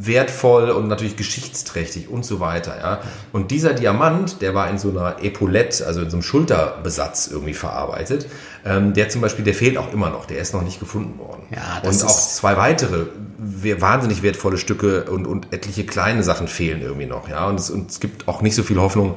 wertvoll 0.07 0.71
und 0.71 0.89
natürlich 0.89 1.17
geschichtsträchtig 1.17 2.09
und 2.09 2.25
so 2.25 2.41
weiter. 2.41 2.77
Ja. 2.79 3.01
Und 3.33 3.51
dieser 3.51 3.73
Diamant, 3.73 4.41
der 4.43 4.55
war 4.55 4.69
in 4.69 4.79
so 4.79 4.91
einer 4.91 5.23
Epaulette, 5.23 5.87
also 5.87 6.01
in 6.01 6.11
so 6.11 6.17
einem 6.17 6.23
Schulterbesatz 6.23 7.29
irgendwie 7.29 7.55
verarbeitet. 7.55 8.27
Ähm, 8.65 8.95
der 8.95 9.09
zum 9.09 9.21
Beispiel, 9.21 9.45
der 9.45 9.55
fehlt 9.55 9.77
auch 9.77 9.93
immer 9.93 10.11
noch, 10.11 10.25
der 10.25 10.39
ist 10.39 10.55
noch 10.55 10.63
nicht 10.63 10.81
gefunden 10.81 11.19
worden. 11.19 11.43
Ja, 11.51 11.81
und 11.89 12.05
auch 12.05 12.17
zwei 12.17 12.57
weitere 12.57 13.07
wahnsinnig 13.39 14.23
wertvolle 14.23 14.59
Stücke 14.59 15.05
und, 15.05 15.27
und 15.27 15.53
etliche 15.53 15.85
kleine 15.85 16.23
Sachen 16.23 16.49
fehlen 16.49 16.81
irgendwie 16.81 17.07
noch. 17.07 17.29
Ja. 17.29 17.47
Und 17.47 17.59
es, 17.59 17.71
und 17.71 17.91
es 17.91 18.01
gibt 18.01 18.29
auch 18.29 18.43
nicht 18.43 18.55
so 18.55 18.63
viel 18.63 18.79
Hoffnung, 18.79 19.17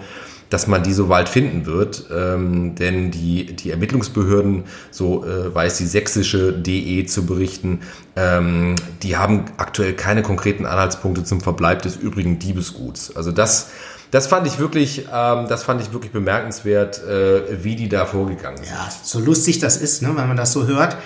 dass 0.50 0.68
man 0.68 0.84
die 0.84 0.94
so 0.94 1.08
bald 1.08 1.30
finden 1.30 1.66
wird, 1.66 2.06
ähm, 2.14 2.76
denn 2.76 3.12
die, 3.12 3.46
die 3.56 3.72
Ermittlungsbehörden, 3.72 4.64
so 4.92 5.26
äh, 5.26 5.54
weiß 5.54 5.78
die 5.78 5.86
sächsische 5.86 6.54
DE 6.54 7.06
zu 7.06 7.26
berichten, 7.26 7.82
ähm, 8.16 8.76
die 9.04 9.18
haben 9.18 9.46
aktuell 9.58 9.94
keine 9.94 10.22
konkreten 10.22 10.66
Anhaltspunkte 10.66 11.24
zum 11.24 11.42
Verbleib 11.42 11.82
des 11.82 11.96
übrigen 11.96 12.40
Diebesguts. 12.40 13.16
Also 13.16 13.32
das, 13.32 13.70
das 14.12 14.28
fand 14.28 14.48
ich 14.48 14.60
wirklich, 14.60 15.08
ähm, 15.12 15.48
das 15.48 15.64
fand 15.64 15.82
ich 15.82 15.92
wirklich 15.94 16.12
bemerkenswert, 16.12 17.04
äh, 17.04 17.64
wie 17.64 17.76
die 17.76 17.90
da 17.90 18.06
vorgegangen 18.06 18.58
sind. 18.58 18.68
Ja, 18.68 18.90
so 19.04 19.20
lustig 19.20 19.60
das 19.60 19.78
ist, 19.78 20.02
ne, 20.02 20.10
wenn 20.16 20.28
man 20.28 20.38
das 20.38 20.54
so 20.54 20.68
hört. 20.68 20.98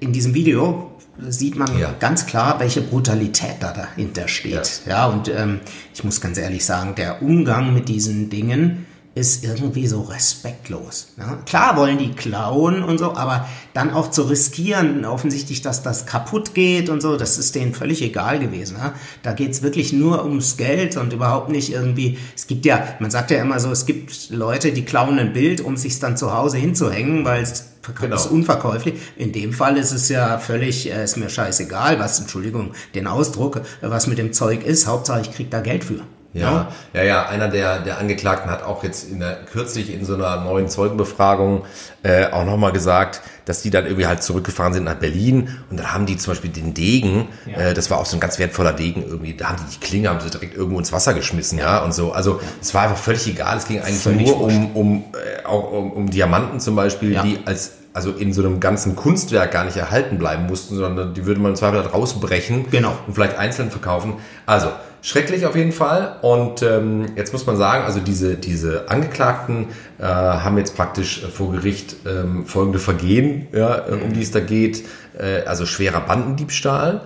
In 0.00 0.12
diesem 0.12 0.34
Video 0.34 0.95
sieht 1.28 1.56
man 1.56 1.78
ja. 1.78 1.94
ganz 1.98 2.26
klar, 2.26 2.60
welche 2.60 2.82
Brutalität 2.82 3.56
da 3.60 3.72
dahinter 3.72 4.28
steht. 4.28 4.82
Ja, 4.86 4.90
ja 4.90 5.06
und 5.06 5.28
ähm, 5.28 5.60
ich 5.94 6.04
muss 6.04 6.20
ganz 6.20 6.38
ehrlich 6.38 6.64
sagen, 6.64 6.94
der 6.94 7.22
Umgang 7.22 7.72
mit 7.72 7.88
diesen 7.88 8.30
Dingen 8.30 8.86
ist 9.16 9.44
irgendwie 9.44 9.86
so 9.86 10.02
respektlos. 10.02 11.14
Ja? 11.16 11.38
Klar 11.46 11.78
wollen 11.78 11.96
die 11.96 12.10
klauen 12.10 12.82
und 12.82 12.98
so, 12.98 13.14
aber 13.14 13.48
dann 13.72 13.90
auch 13.90 14.10
zu 14.10 14.24
riskieren, 14.24 15.06
offensichtlich, 15.06 15.62
dass 15.62 15.82
das 15.82 16.04
kaputt 16.04 16.52
geht 16.52 16.90
und 16.90 17.00
so, 17.00 17.16
das 17.16 17.38
ist 17.38 17.54
denen 17.54 17.72
völlig 17.72 18.02
egal 18.02 18.38
gewesen. 18.38 18.76
Ja? 18.78 18.92
Da 19.22 19.32
geht's 19.32 19.62
wirklich 19.62 19.94
nur 19.94 20.22
ums 20.22 20.58
Geld 20.58 20.98
und 20.98 21.14
überhaupt 21.14 21.48
nicht 21.48 21.72
irgendwie, 21.72 22.18
es 22.34 22.46
gibt 22.46 22.66
ja, 22.66 22.88
man 23.00 23.10
sagt 23.10 23.30
ja 23.30 23.40
immer 23.40 23.58
so, 23.58 23.70
es 23.70 23.86
gibt 23.86 24.28
Leute, 24.28 24.72
die 24.72 24.84
klauen 24.84 25.18
ein 25.18 25.32
Bild, 25.32 25.62
um 25.62 25.78
sich 25.78 25.98
dann 25.98 26.18
zu 26.18 26.34
Hause 26.34 26.58
hinzuhängen, 26.58 27.24
weil 27.24 27.42
es 27.42 27.75
genau. 27.94 28.16
ist 28.16 28.26
unverkäuflich. 28.26 29.00
In 29.16 29.32
dem 29.32 29.52
Fall 29.52 29.76
ist 29.76 29.92
es 29.92 30.08
ja 30.08 30.38
völlig, 30.38 30.90
äh, 30.90 31.04
ist 31.04 31.16
mir 31.16 31.28
scheißegal, 31.28 31.98
was, 31.98 32.18
Entschuldigung, 32.20 32.72
den 32.94 33.06
Ausdruck, 33.06 33.62
was 33.80 34.06
mit 34.06 34.18
dem 34.18 34.32
Zeug 34.32 34.64
ist. 34.64 34.86
Hauptsache, 34.86 35.20
ich 35.20 35.32
krieg 35.32 35.50
da 35.50 35.60
Geld 35.60 35.84
für. 35.84 36.00
Ja, 36.36 36.68
ja, 36.92 37.02
ja, 37.02 37.26
einer 37.26 37.48
der, 37.48 37.80
der 37.80 37.98
Angeklagten 37.98 38.50
hat 38.50 38.62
auch 38.62 38.84
jetzt 38.84 39.10
in 39.10 39.20
der, 39.20 39.44
kürzlich 39.50 39.92
in 39.92 40.04
so 40.04 40.14
einer 40.14 40.40
neuen 40.40 40.68
Zeugenbefragung 40.68 41.64
äh, 42.02 42.26
auch 42.26 42.44
nochmal 42.44 42.72
gesagt, 42.72 43.22
dass 43.46 43.62
die 43.62 43.70
dann 43.70 43.86
irgendwie 43.86 44.06
halt 44.06 44.22
zurückgefahren 44.22 44.74
sind 44.74 44.84
nach 44.84 44.96
Berlin 44.96 45.48
und 45.70 45.78
dann 45.78 45.92
haben 45.92 46.04
die 46.04 46.16
zum 46.16 46.32
Beispiel 46.32 46.50
den 46.50 46.74
Degen, 46.74 47.28
ja. 47.46 47.58
äh, 47.58 47.74
das 47.74 47.90
war 47.90 47.98
auch 47.98 48.06
so 48.06 48.16
ein 48.16 48.20
ganz 48.20 48.38
wertvoller 48.38 48.72
Degen 48.72 49.02
irgendwie, 49.02 49.34
da 49.34 49.48
haben 49.48 49.56
die 49.64 49.74
die 49.74 49.80
Klinge, 49.80 50.10
haben 50.10 50.20
sie 50.20 50.30
direkt 50.30 50.54
irgendwo 50.54 50.78
ins 50.78 50.92
Wasser 50.92 51.14
geschmissen, 51.14 51.58
ja, 51.58 51.82
und 51.82 51.94
so. 51.94 52.12
Also 52.12 52.40
es 52.60 52.74
war 52.74 52.82
einfach 52.82 52.98
völlig 52.98 53.26
egal, 53.28 53.56
es 53.56 53.66
ging 53.66 53.80
eigentlich 53.80 54.02
völlig 54.02 54.26
nur 54.26 54.40
um, 54.40 54.76
um, 54.76 55.04
äh, 55.14 55.46
auch 55.46 55.72
um, 55.72 55.92
um 55.92 56.10
Diamanten 56.10 56.60
zum 56.60 56.76
Beispiel, 56.76 57.12
ja. 57.12 57.22
die 57.22 57.38
als 57.46 57.75
also 57.96 58.10
in 58.10 58.34
so 58.34 58.44
einem 58.44 58.60
ganzen 58.60 58.94
Kunstwerk 58.94 59.52
gar 59.52 59.64
nicht 59.64 59.78
erhalten 59.78 60.18
bleiben 60.18 60.44
mussten, 60.44 60.76
sondern 60.76 61.14
die 61.14 61.24
würde 61.24 61.40
man 61.40 61.52
im 61.52 61.56
Zweifel 61.56 61.82
halt 61.82 61.94
rausbrechen 61.94 62.66
genau. 62.70 62.92
und 63.06 63.14
vielleicht 63.14 63.38
einzeln 63.38 63.70
verkaufen. 63.70 64.16
Also 64.44 64.68
schrecklich 65.00 65.46
auf 65.46 65.56
jeden 65.56 65.72
Fall. 65.72 66.16
Und 66.20 66.62
ähm, 66.62 67.06
jetzt 67.16 67.32
muss 67.32 67.46
man 67.46 67.56
sagen, 67.56 67.84
also 67.84 68.00
diese, 68.00 68.34
diese 68.34 68.90
Angeklagten 68.90 69.68
äh, 69.98 70.02
haben 70.04 70.58
jetzt 70.58 70.76
praktisch 70.76 71.22
vor 71.32 71.52
Gericht 71.52 71.96
ähm, 72.06 72.44
folgende 72.44 72.80
Vergehen, 72.80 73.48
ja, 73.54 73.84
um 73.86 74.12
die 74.12 74.20
es 74.20 74.30
da 74.30 74.40
geht. 74.40 74.84
Äh, 75.18 75.46
also 75.46 75.64
schwerer 75.64 76.02
Bandendiebstahl, 76.02 77.00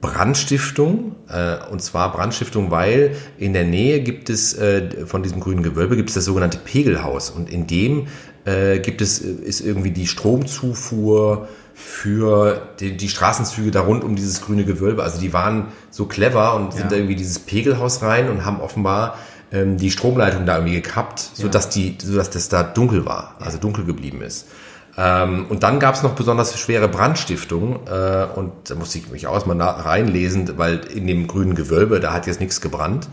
Brandstiftung, 0.00 1.16
äh, 1.28 1.56
und 1.70 1.82
zwar 1.82 2.12
Brandstiftung, 2.12 2.70
weil 2.70 3.16
in 3.36 3.52
der 3.52 3.64
Nähe 3.64 4.00
gibt 4.00 4.30
es 4.30 4.56
äh, 4.56 5.06
von 5.06 5.24
diesem 5.24 5.40
grünen 5.40 5.64
Gewölbe 5.64 5.96
gibt 5.96 6.08
es 6.08 6.14
das 6.14 6.24
sogenannte 6.24 6.58
Pegelhaus 6.58 7.30
und 7.30 7.50
in 7.50 7.66
dem 7.66 8.06
äh, 8.44 8.78
gibt 8.78 9.00
es 9.00 9.18
ist 9.18 9.60
irgendwie 9.60 9.90
die 9.90 10.06
Stromzufuhr 10.06 11.48
für 11.74 12.62
die, 12.78 12.96
die 12.96 13.08
Straßenzüge 13.08 13.70
da 13.70 13.80
rund 13.80 14.04
um 14.04 14.16
dieses 14.16 14.42
grüne 14.42 14.64
Gewölbe. 14.64 15.02
Also 15.02 15.20
die 15.20 15.32
waren 15.32 15.68
so 15.90 16.06
clever 16.06 16.54
und 16.54 16.74
sind 16.74 16.92
da 16.92 16.96
irgendwie 16.96 17.16
dieses 17.16 17.38
Pegelhaus 17.38 18.02
rein 18.02 18.28
und 18.28 18.44
haben 18.44 18.60
offenbar 18.60 19.16
ähm, 19.52 19.78
die 19.78 19.90
Stromleitung 19.90 20.46
da 20.46 20.56
irgendwie 20.56 20.74
gekappt, 20.74 21.18
so 21.34 21.48
dass 21.48 21.68
die, 21.68 21.96
so 22.02 22.16
dass 22.16 22.30
das 22.30 22.48
da 22.48 22.62
dunkel 22.62 23.06
war, 23.06 23.34
also 23.40 23.58
dunkel 23.58 23.84
geblieben 23.84 24.22
ist. 24.22 24.46
Ähm, 24.96 25.46
und 25.48 25.62
dann 25.62 25.80
gab 25.80 25.94
es 25.94 26.02
noch 26.02 26.14
besonders 26.14 26.58
schwere 26.58 26.88
Brandstiftungen 26.88 27.80
äh, 27.86 28.26
und 28.34 28.52
da 28.68 28.74
musste 28.74 28.98
ich 28.98 29.08
mich 29.10 29.26
auch 29.26 29.46
mal 29.46 29.60
reinlesen, 29.60 30.58
weil 30.58 30.80
in 30.94 31.06
dem 31.06 31.26
grünen 31.26 31.54
Gewölbe, 31.54 32.00
da 32.00 32.12
hat 32.12 32.26
jetzt 32.26 32.40
nichts 32.40 32.60
gebrannt. 32.60 33.08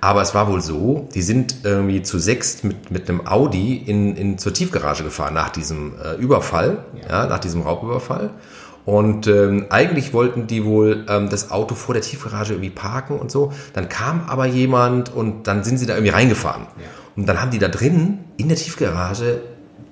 Aber 0.00 0.22
es 0.22 0.34
war 0.34 0.48
wohl 0.48 0.62
so, 0.62 1.08
die 1.14 1.22
sind 1.22 1.56
irgendwie 1.62 2.02
zu 2.02 2.18
sechst 2.18 2.64
mit, 2.64 2.90
mit 2.90 3.08
einem 3.08 3.26
Audi 3.26 3.76
in, 3.76 4.16
in, 4.16 4.38
zur 4.38 4.54
Tiefgarage 4.54 5.04
gefahren 5.04 5.34
nach 5.34 5.50
diesem 5.50 5.92
äh, 6.02 6.14
Überfall, 6.14 6.84
ja. 7.02 7.24
ja. 7.24 7.26
nach 7.26 7.38
diesem 7.38 7.62
Raubüberfall. 7.62 8.30
Und 8.86 9.26
ähm, 9.26 9.66
eigentlich 9.68 10.14
wollten 10.14 10.46
die 10.46 10.64
wohl 10.64 11.04
ähm, 11.08 11.28
das 11.28 11.50
Auto 11.50 11.74
vor 11.74 11.94
der 11.94 12.02
Tiefgarage 12.02 12.54
irgendwie 12.54 12.70
parken 12.70 13.18
und 13.18 13.30
so. 13.30 13.52
Dann 13.74 13.88
kam 13.90 14.22
aber 14.26 14.46
jemand 14.46 15.14
und 15.14 15.46
dann 15.46 15.64
sind 15.64 15.76
sie 15.76 15.86
da 15.86 15.94
irgendwie 15.94 16.12
reingefahren. 16.12 16.62
Ja. 16.62 16.86
Und 17.14 17.28
dann 17.28 17.40
haben 17.40 17.50
die 17.50 17.58
da 17.58 17.68
drin 17.68 18.20
in 18.38 18.48
der 18.48 18.56
Tiefgarage 18.56 19.42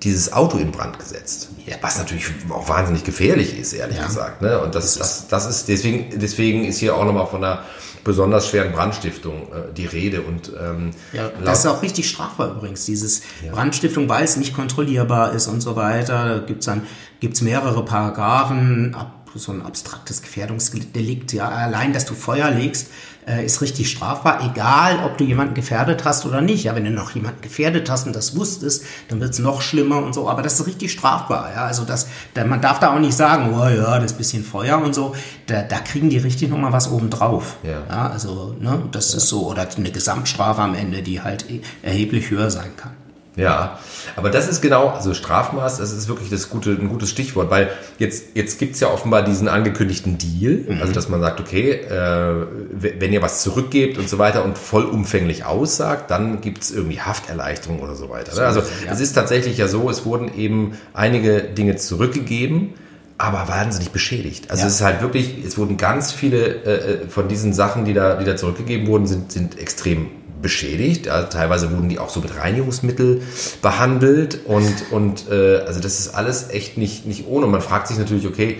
dieses 0.03 0.31
Auto 0.31 0.57
in 0.57 0.71
Brand 0.71 0.97
gesetzt. 0.97 1.49
Ja. 1.65 1.75
Was 1.81 1.97
natürlich 1.97 2.25
auch 2.49 2.69
wahnsinnig 2.69 3.03
gefährlich 3.03 3.57
ist, 3.57 3.73
ehrlich 3.73 3.97
ja. 3.97 4.05
gesagt. 4.05 4.41
Ne? 4.41 4.59
Und 4.59 4.75
das, 4.75 4.95
das, 4.95 5.27
das 5.27 5.45
ist 5.45 5.67
deswegen, 5.67 6.19
deswegen 6.19 6.65
ist 6.65 6.77
hier 6.77 6.95
auch 6.95 7.05
nochmal 7.05 7.27
von 7.27 7.43
einer 7.43 7.63
besonders 8.03 8.47
schweren 8.47 8.71
Brandstiftung 8.71 9.43
äh, 9.51 9.73
die 9.75 9.85
Rede. 9.85 10.21
Und, 10.21 10.51
ähm, 10.59 10.91
ja, 11.13 11.29
das 11.43 11.59
ist 11.59 11.65
auch 11.65 11.81
richtig 11.81 12.09
strafbar 12.09 12.51
übrigens, 12.51 12.85
dieses 12.85 13.21
ja. 13.45 13.51
Brandstiftung, 13.51 14.07
weil 14.09 14.23
es 14.23 14.37
nicht 14.37 14.55
kontrollierbar 14.55 15.33
ist 15.33 15.47
und 15.47 15.61
so 15.61 15.75
weiter. 15.75 16.39
Da 16.39 16.45
gibt's 16.45 16.65
dann 16.65 16.87
gibt's 17.19 17.41
mehrere 17.41 17.83
Paragraphen, 17.83 18.95
ab 18.95 19.18
so 19.35 19.51
ein 19.51 19.61
abstraktes 19.61 20.21
Gefährdungsdelikt. 20.21 21.33
Ja, 21.33 21.49
allein, 21.49 21.93
dass 21.93 22.05
du 22.05 22.13
Feuer 22.13 22.49
legst, 22.51 22.89
äh, 23.27 23.45
ist 23.45 23.61
richtig 23.61 23.91
strafbar, 23.91 24.49
egal 24.49 25.03
ob 25.05 25.17
du 25.17 25.23
jemanden 25.23 25.53
gefährdet 25.53 26.05
hast 26.05 26.25
oder 26.25 26.41
nicht. 26.41 26.63
Ja, 26.63 26.75
wenn 26.75 26.85
du 26.85 26.91
noch 26.91 27.11
jemanden 27.11 27.41
gefährdet 27.41 27.89
hast 27.89 28.07
und 28.07 28.15
das 28.15 28.35
wusstest, 28.35 28.85
dann 29.07 29.19
wird 29.19 29.33
es 29.33 29.39
noch 29.39 29.61
schlimmer 29.61 29.97
und 29.97 30.13
so. 30.13 30.29
Aber 30.29 30.41
das 30.41 30.59
ist 30.59 30.65
richtig 30.65 30.91
strafbar. 30.91 31.51
Ja, 31.53 31.65
also 31.65 31.85
das, 31.85 32.07
da, 32.33 32.43
man 32.45 32.61
darf 32.61 32.79
da 32.79 32.93
auch 32.93 32.99
nicht 32.99 33.15
sagen, 33.15 33.53
oh 33.53 33.67
ja, 33.67 33.99
das 33.99 34.13
bisschen 34.13 34.43
Feuer 34.43 34.81
und 34.81 34.95
so. 34.95 35.15
Da, 35.47 35.61
da 35.61 35.79
kriegen 35.79 36.09
die 36.09 36.17
richtig 36.17 36.49
nochmal 36.49 36.73
was 36.73 36.91
obendrauf. 36.91 37.57
Ja. 37.63 37.83
ja 37.87 38.09
also 38.09 38.55
ne, 38.59 38.83
das 38.91 39.11
ja. 39.11 39.17
ist 39.17 39.27
so 39.27 39.47
oder 39.47 39.67
eine 39.77 39.91
Gesamtstrafe 39.91 40.61
am 40.61 40.75
Ende, 40.75 41.03
die 41.03 41.21
halt 41.21 41.45
erheblich 41.83 42.29
höher 42.31 42.49
sein 42.49 42.75
kann. 42.75 42.93
Ja, 43.35 43.79
aber 44.15 44.29
das 44.29 44.49
ist 44.49 44.61
genau, 44.61 44.89
also 44.89 45.13
Strafmaß, 45.13 45.77
das 45.77 45.93
ist 45.93 46.07
wirklich 46.09 46.29
das 46.29 46.49
gute, 46.49 46.71
ein 46.71 46.89
gutes 46.89 47.09
Stichwort, 47.09 47.49
weil 47.49 47.69
jetzt, 47.97 48.35
jetzt 48.35 48.59
gibt 48.59 48.73
es 48.73 48.81
ja 48.81 48.89
offenbar 48.89 49.23
diesen 49.23 49.47
angekündigten 49.47 50.17
Deal, 50.17 50.65
mhm. 50.67 50.81
also 50.81 50.91
dass 50.93 51.09
man 51.09 51.21
sagt, 51.21 51.39
okay, 51.39 51.71
äh, 51.71 52.45
wenn 52.71 53.13
ihr 53.13 53.21
was 53.21 53.41
zurückgebt 53.43 53.97
und 53.97 54.09
so 54.09 54.17
weiter 54.17 54.43
und 54.43 54.57
vollumfänglich 54.57 55.45
aussagt, 55.45 56.11
dann 56.11 56.41
gibt 56.41 56.63
es 56.63 56.71
irgendwie 56.71 56.99
Hafterleichterung 56.99 57.79
oder 57.79 57.95
so 57.95 58.09
weiter. 58.09 58.35
Ne? 58.35 58.41
Also 58.41 58.59
ja. 58.59 58.91
es 58.91 58.99
ist 58.99 59.13
tatsächlich 59.13 59.57
ja 59.57 59.67
so, 59.67 59.89
es 59.89 60.05
wurden 60.05 60.33
eben 60.35 60.77
einige 60.93 61.41
Dinge 61.41 61.77
zurückgegeben, 61.77 62.73
aber 63.19 63.47
wahnsinnig 63.47 63.91
beschädigt. 63.91 64.49
Also 64.49 64.61
ja. 64.61 64.67
es 64.67 64.75
ist 64.75 64.81
halt 64.81 65.01
wirklich, 65.01 65.45
es 65.45 65.57
wurden 65.57 65.77
ganz 65.77 66.11
viele 66.11 66.63
äh, 66.63 67.03
äh, 67.03 67.07
von 67.07 67.27
diesen 67.27 67.53
Sachen, 67.53 67.85
die 67.85 67.93
da, 67.93 68.15
die 68.15 68.25
da 68.25 68.35
zurückgegeben 68.35 68.87
wurden, 68.87 69.07
sind, 69.07 69.31
sind 69.31 69.59
extrem 69.59 70.07
beschädigt. 70.41 71.09
Also 71.09 71.29
teilweise 71.29 71.71
wurden 71.71 71.89
die 71.89 71.99
auch 71.99 72.09
so 72.09 72.21
mit 72.21 72.35
Reinigungsmittel 72.35 73.21
behandelt 73.61 74.39
und, 74.45 74.91
und 74.91 75.29
äh, 75.29 75.59
also 75.59 75.79
das 75.79 75.99
ist 75.99 76.15
alles 76.15 76.49
echt 76.49 76.77
nicht, 76.77 77.05
nicht 77.05 77.27
ohne. 77.27 77.45
Und 77.45 77.51
man 77.51 77.61
fragt 77.61 77.87
sich 77.87 77.97
natürlich, 77.97 78.27
okay, 78.27 78.57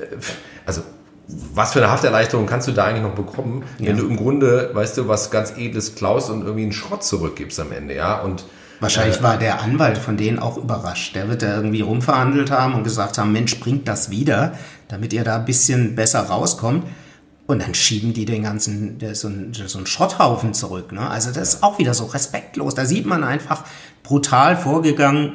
äh, 0.00 0.16
also 0.66 0.82
was 1.54 1.72
für 1.72 1.82
eine 1.82 1.90
Hafterleichterung 1.90 2.46
kannst 2.46 2.66
du 2.68 2.72
da 2.72 2.86
eigentlich 2.86 3.02
noch 3.02 3.14
bekommen, 3.14 3.62
ja. 3.78 3.86
wenn 3.86 3.96
du 3.96 4.06
im 4.06 4.16
Grunde, 4.16 4.70
weißt 4.72 4.98
du, 4.98 5.08
was 5.08 5.30
ganz 5.30 5.52
Edles 5.56 5.94
klaust 5.94 6.30
und 6.30 6.42
irgendwie 6.42 6.64
einen 6.64 6.72
Schrott 6.72 7.04
zurückgibst 7.04 7.60
am 7.60 7.72
Ende, 7.72 7.94
ja? 7.94 8.20
Und 8.20 8.44
Wahrscheinlich 8.80 9.18
äh, 9.18 9.22
war 9.22 9.36
der 9.36 9.60
Anwalt 9.62 9.98
von 9.98 10.16
denen 10.16 10.38
auch 10.38 10.56
überrascht. 10.56 11.14
Der 11.14 11.28
wird 11.28 11.42
da 11.42 11.54
irgendwie 11.54 11.82
rumverhandelt 11.82 12.50
haben 12.50 12.74
und 12.74 12.82
gesagt 12.82 13.18
haben, 13.18 13.30
Mensch, 13.30 13.60
bringt 13.60 13.86
das 13.86 14.10
wieder, 14.10 14.54
damit 14.88 15.12
ihr 15.12 15.22
da 15.22 15.36
ein 15.36 15.44
bisschen 15.44 15.94
besser 15.94 16.20
rauskommt. 16.20 16.84
Und 17.50 17.62
dann 17.62 17.74
schieben 17.74 18.14
die 18.14 18.26
den 18.26 18.44
ganzen, 18.44 18.98
so 19.12 19.26
einen, 19.26 19.52
so 19.52 19.78
einen 19.78 19.86
Schrotthaufen 19.88 20.54
zurück. 20.54 20.92
Ne? 20.92 21.10
Also 21.10 21.32
das 21.32 21.54
ist 21.54 21.62
auch 21.64 21.80
wieder 21.80 21.94
so 21.94 22.04
respektlos. 22.04 22.76
Da 22.76 22.84
sieht 22.84 23.06
man 23.06 23.24
einfach 23.24 23.64
brutal 24.04 24.56
vorgegangen, 24.56 25.34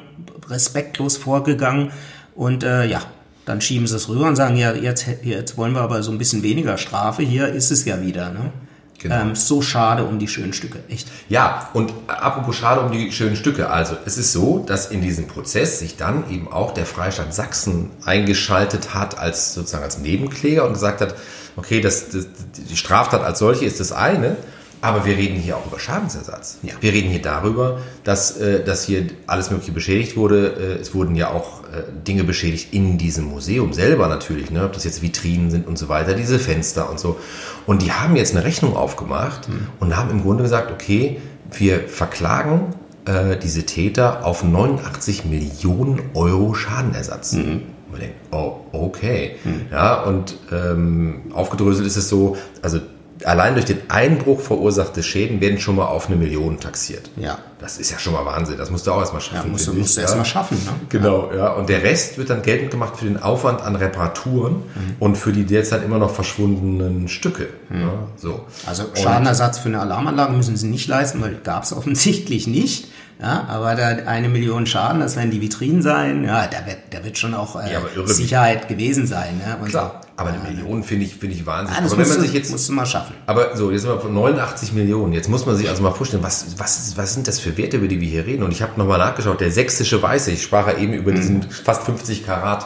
respektlos 0.49 1.17
vorgegangen. 1.17 1.91
Und 2.33 2.63
äh, 2.63 2.85
ja, 2.85 3.01
dann 3.43 3.59
schieben 3.59 3.85
sie 3.85 3.97
es 3.97 4.07
rüber 4.07 4.27
und 4.27 4.37
sagen, 4.37 4.55
ja, 4.55 4.73
jetzt, 4.73 5.05
jetzt 5.23 5.57
wollen 5.57 5.73
wir 5.73 5.81
aber 5.81 6.03
so 6.03 6.11
ein 6.13 6.17
bisschen 6.17 6.41
weniger 6.41 6.77
Strafe. 6.77 7.21
Hier 7.21 7.49
ist 7.49 7.69
es 7.69 7.83
ja 7.83 8.01
wieder. 8.01 8.29
Ne? 8.29 8.53
Genau. 8.99 9.15
Ähm, 9.15 9.35
so 9.35 9.61
schade 9.61 10.05
um 10.05 10.17
die 10.17 10.29
schönen 10.29 10.53
Stücke, 10.53 10.79
echt. 10.87 11.09
Ja, 11.27 11.69
und 11.73 11.91
apropos 12.07 12.55
schade 12.55 12.79
um 12.79 12.93
die 12.93 13.11
schönen 13.11 13.35
Stücke. 13.35 13.69
Also, 13.69 13.97
es 14.05 14.17
ist 14.17 14.31
so, 14.31 14.63
dass 14.65 14.89
in 14.89 15.01
diesem 15.01 15.27
Prozess 15.27 15.79
sich 15.79 15.97
dann 15.97 16.31
eben 16.31 16.47
auch 16.47 16.73
der 16.73 16.85
Freistaat 16.85 17.33
Sachsen 17.33 17.91
eingeschaltet 18.05 18.93
hat 18.93 19.19
als 19.19 19.53
sozusagen 19.53 19.83
als 19.83 19.97
Nebenkläger 19.97 20.65
und 20.65 20.73
gesagt 20.73 21.01
hat, 21.01 21.15
okay, 21.55 21.81
das, 21.81 22.09
das, 22.09 22.27
die 22.69 22.77
Straftat 22.77 23.21
als 23.21 23.39
solche 23.39 23.65
ist 23.65 23.79
das 23.79 23.91
eine, 23.91 24.37
aber 24.81 25.05
wir 25.05 25.17
reden 25.17 25.37
hier 25.37 25.57
auch 25.57 25.65
über 25.65 25.79
Schadensersatz. 25.79 26.59
Ja. 26.61 26.73
Wir 26.79 26.93
reden 26.93 27.09
hier 27.09 27.21
darüber, 27.21 27.79
dass, 28.03 28.37
äh, 28.37 28.63
dass 28.63 28.83
hier 28.83 29.07
alles 29.25 29.49
Mögliche 29.49 29.71
beschädigt 29.71 30.15
wurde. 30.15 30.77
Äh, 30.77 30.81
es 30.81 30.93
wurden 30.93 31.15
ja 31.15 31.31
auch 31.31 31.63
äh, 31.63 31.83
Dinge 32.07 32.23
beschädigt 32.23 32.73
in 32.73 32.97
diesem 32.97 33.25
Museum 33.25 33.73
selber 33.73 34.07
natürlich, 34.07 34.51
ne? 34.51 34.63
ob 34.63 34.73
das 34.73 34.83
jetzt 34.83 35.01
Vitrinen 35.01 35.49
sind 35.49 35.65
und 35.65 35.77
so 35.77 35.89
weiter, 35.89 36.13
diese 36.13 36.37
Fenster 36.37 36.89
und 36.89 36.99
so. 36.99 37.17
Und 37.65 37.81
die 37.81 37.93
haben 37.93 38.15
jetzt 38.15 38.35
eine 38.35 38.45
Rechnung 38.45 38.75
aufgemacht 38.75 39.49
mhm. 39.49 39.67
und 39.79 39.97
haben 39.97 40.11
im 40.11 40.21
Grunde 40.21 40.43
gesagt, 40.43 40.71
okay, 40.71 41.19
wir 41.51 41.87
verklagen 41.87 42.75
äh, 43.05 43.37
diese 43.37 43.65
Täter 43.65 44.23
auf 44.25 44.43
89 44.43 45.25
Millionen 45.25 46.01
Euro 46.13 46.53
Schadenersatz. 46.53 47.33
Mhm 47.33 47.74
man 47.95 48.01
denkt, 48.01 48.15
oh, 48.31 48.57
okay. 48.71 49.35
Hm. 49.43 49.67
Ja, 49.71 50.03
und 50.03 50.37
ähm, 50.51 51.23
aufgedröselt 51.33 51.87
ist 51.87 51.97
es 51.97 52.09
so, 52.09 52.37
also 52.61 52.79
allein 53.23 53.53
durch 53.53 53.65
den 53.65 53.89
Einbruch 53.89 54.41
verursachte 54.41 55.01
Schäden 55.01 55.39
werden 55.39 55.59
schon 55.59 55.77
mal 55.77 55.85
auf 55.85 56.07
eine 56.07 56.17
Million 56.17 56.59
taxiert. 56.59 57.09
Ja. 57.15 57.37
Das 57.59 57.77
ist 57.77 57.89
ja 57.91 57.97
schon 57.97 58.13
mal 58.13 58.25
Wahnsinn. 58.25 58.57
Das 58.57 58.69
musst 58.69 58.85
du 58.85 58.91
auch 58.91 58.99
erstmal 58.99 59.21
schaffen. 59.21 59.45
Ja, 59.45 59.51
musst, 59.51 59.67
du, 59.67 59.73
musst 59.73 59.95
du 59.95 60.01
ja. 60.01 60.05
erstmal 60.05 60.25
schaffen. 60.25 60.57
Ne? 60.65 60.71
Genau, 60.89 61.31
ja. 61.31 61.37
ja. 61.37 61.53
Und 61.53 61.69
der 61.69 61.83
Rest 61.83 62.17
wird 62.17 62.29
dann 62.29 62.41
geltend 62.41 62.71
gemacht 62.71 62.97
für 62.97 63.05
den 63.05 63.21
Aufwand 63.21 63.61
an 63.61 63.75
Reparaturen 63.75 64.55
mhm. 64.55 64.95
und 64.99 65.17
für 65.17 65.31
die 65.31 65.45
derzeit 65.45 65.83
immer 65.83 65.97
noch 65.97 66.11
verschwundenen 66.11 67.07
Stücke. 67.07 67.47
Mhm. 67.69 67.81
Ja, 67.81 67.93
so. 68.17 68.45
Also 68.65 68.83
Schadenersatz 68.93 69.59
für 69.59 69.69
eine 69.69 69.79
Alarmanlage 69.79 70.33
müssen 70.33 70.57
sie 70.57 70.67
nicht 70.67 70.87
leisten, 70.87 71.21
weil 71.21 71.35
gab 71.43 71.63
es 71.63 71.73
offensichtlich 71.73 72.47
nicht. 72.47 72.89
Ja, 73.21 73.45
aber 73.47 73.75
da 73.75 73.87
eine 73.87 74.27
Million 74.27 74.65
Schaden, 74.65 74.99
das 74.99 75.15
werden 75.15 75.31
die 75.31 75.41
Vitrinen 75.41 75.81
sein. 75.81 76.25
Ja, 76.25 76.47
da 76.47 76.65
wird, 76.65 76.79
da 76.91 77.03
wird 77.05 77.17
schon 77.17 77.33
auch 77.33 77.55
äh, 77.55 77.71
ja, 77.71 77.81
Sicherheit 78.05 78.67
gewesen 78.67 79.07
sein. 79.07 79.37
Ne? 79.37 79.57
Und 79.61 79.69
Klar, 79.69 80.01
so. 80.03 80.09
aber 80.17 80.31
eine 80.31 80.39
Million 80.39 80.83
finde 80.83 81.05
ich, 81.05 81.15
finde 81.15 81.35
ich 81.35 81.45
wahnsinnig. 81.45 81.77
Ja, 81.77 81.83
das 81.83 81.93
aber 81.93 82.01
wenn 82.01 82.09
man 82.09 82.19
sich 82.19 82.33
jetzt, 82.33 82.51
musst 82.51 82.67
du 82.67 82.73
mal 82.73 82.85
schaffen. 82.85 83.15
Aber 83.25 83.55
so, 83.55 83.71
jetzt 83.71 83.83
sind 83.83 83.91
wir 83.91 84.01
von 84.01 84.13
89 84.13 84.73
Millionen. 84.73 85.13
Jetzt 85.13 85.29
muss 85.29 85.45
man 85.45 85.55
sich 85.55 85.69
also 85.69 85.81
mal 85.81 85.91
vorstellen, 85.91 86.23
was, 86.23 86.45
was, 86.57 86.97
was 86.97 87.13
sind 87.13 87.27
das 87.29 87.39
für 87.39 87.57
Werte, 87.57 87.77
über 87.77 87.87
die 87.87 88.01
wir 88.01 88.09
hier 88.09 88.25
reden? 88.25 88.43
Und 88.43 88.51
ich 88.51 88.61
habe 88.61 88.73
nochmal 88.77 88.99
nachgeschaut, 88.99 89.39
der 89.39 89.51
sächsische 89.51 90.01
Weiße, 90.01 90.31
ich 90.31 90.43
sprach 90.43 90.67
ja 90.67 90.77
eben 90.77 90.93
über 90.93 91.11
mhm. 91.11 91.15
diesen 91.15 91.43
fast 91.43 91.83
50 91.83 92.25
Karat 92.25 92.65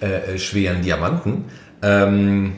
äh, 0.00 0.38
schweren 0.38 0.80
Diamanten. 0.80 1.44
Ähm, 1.82 2.54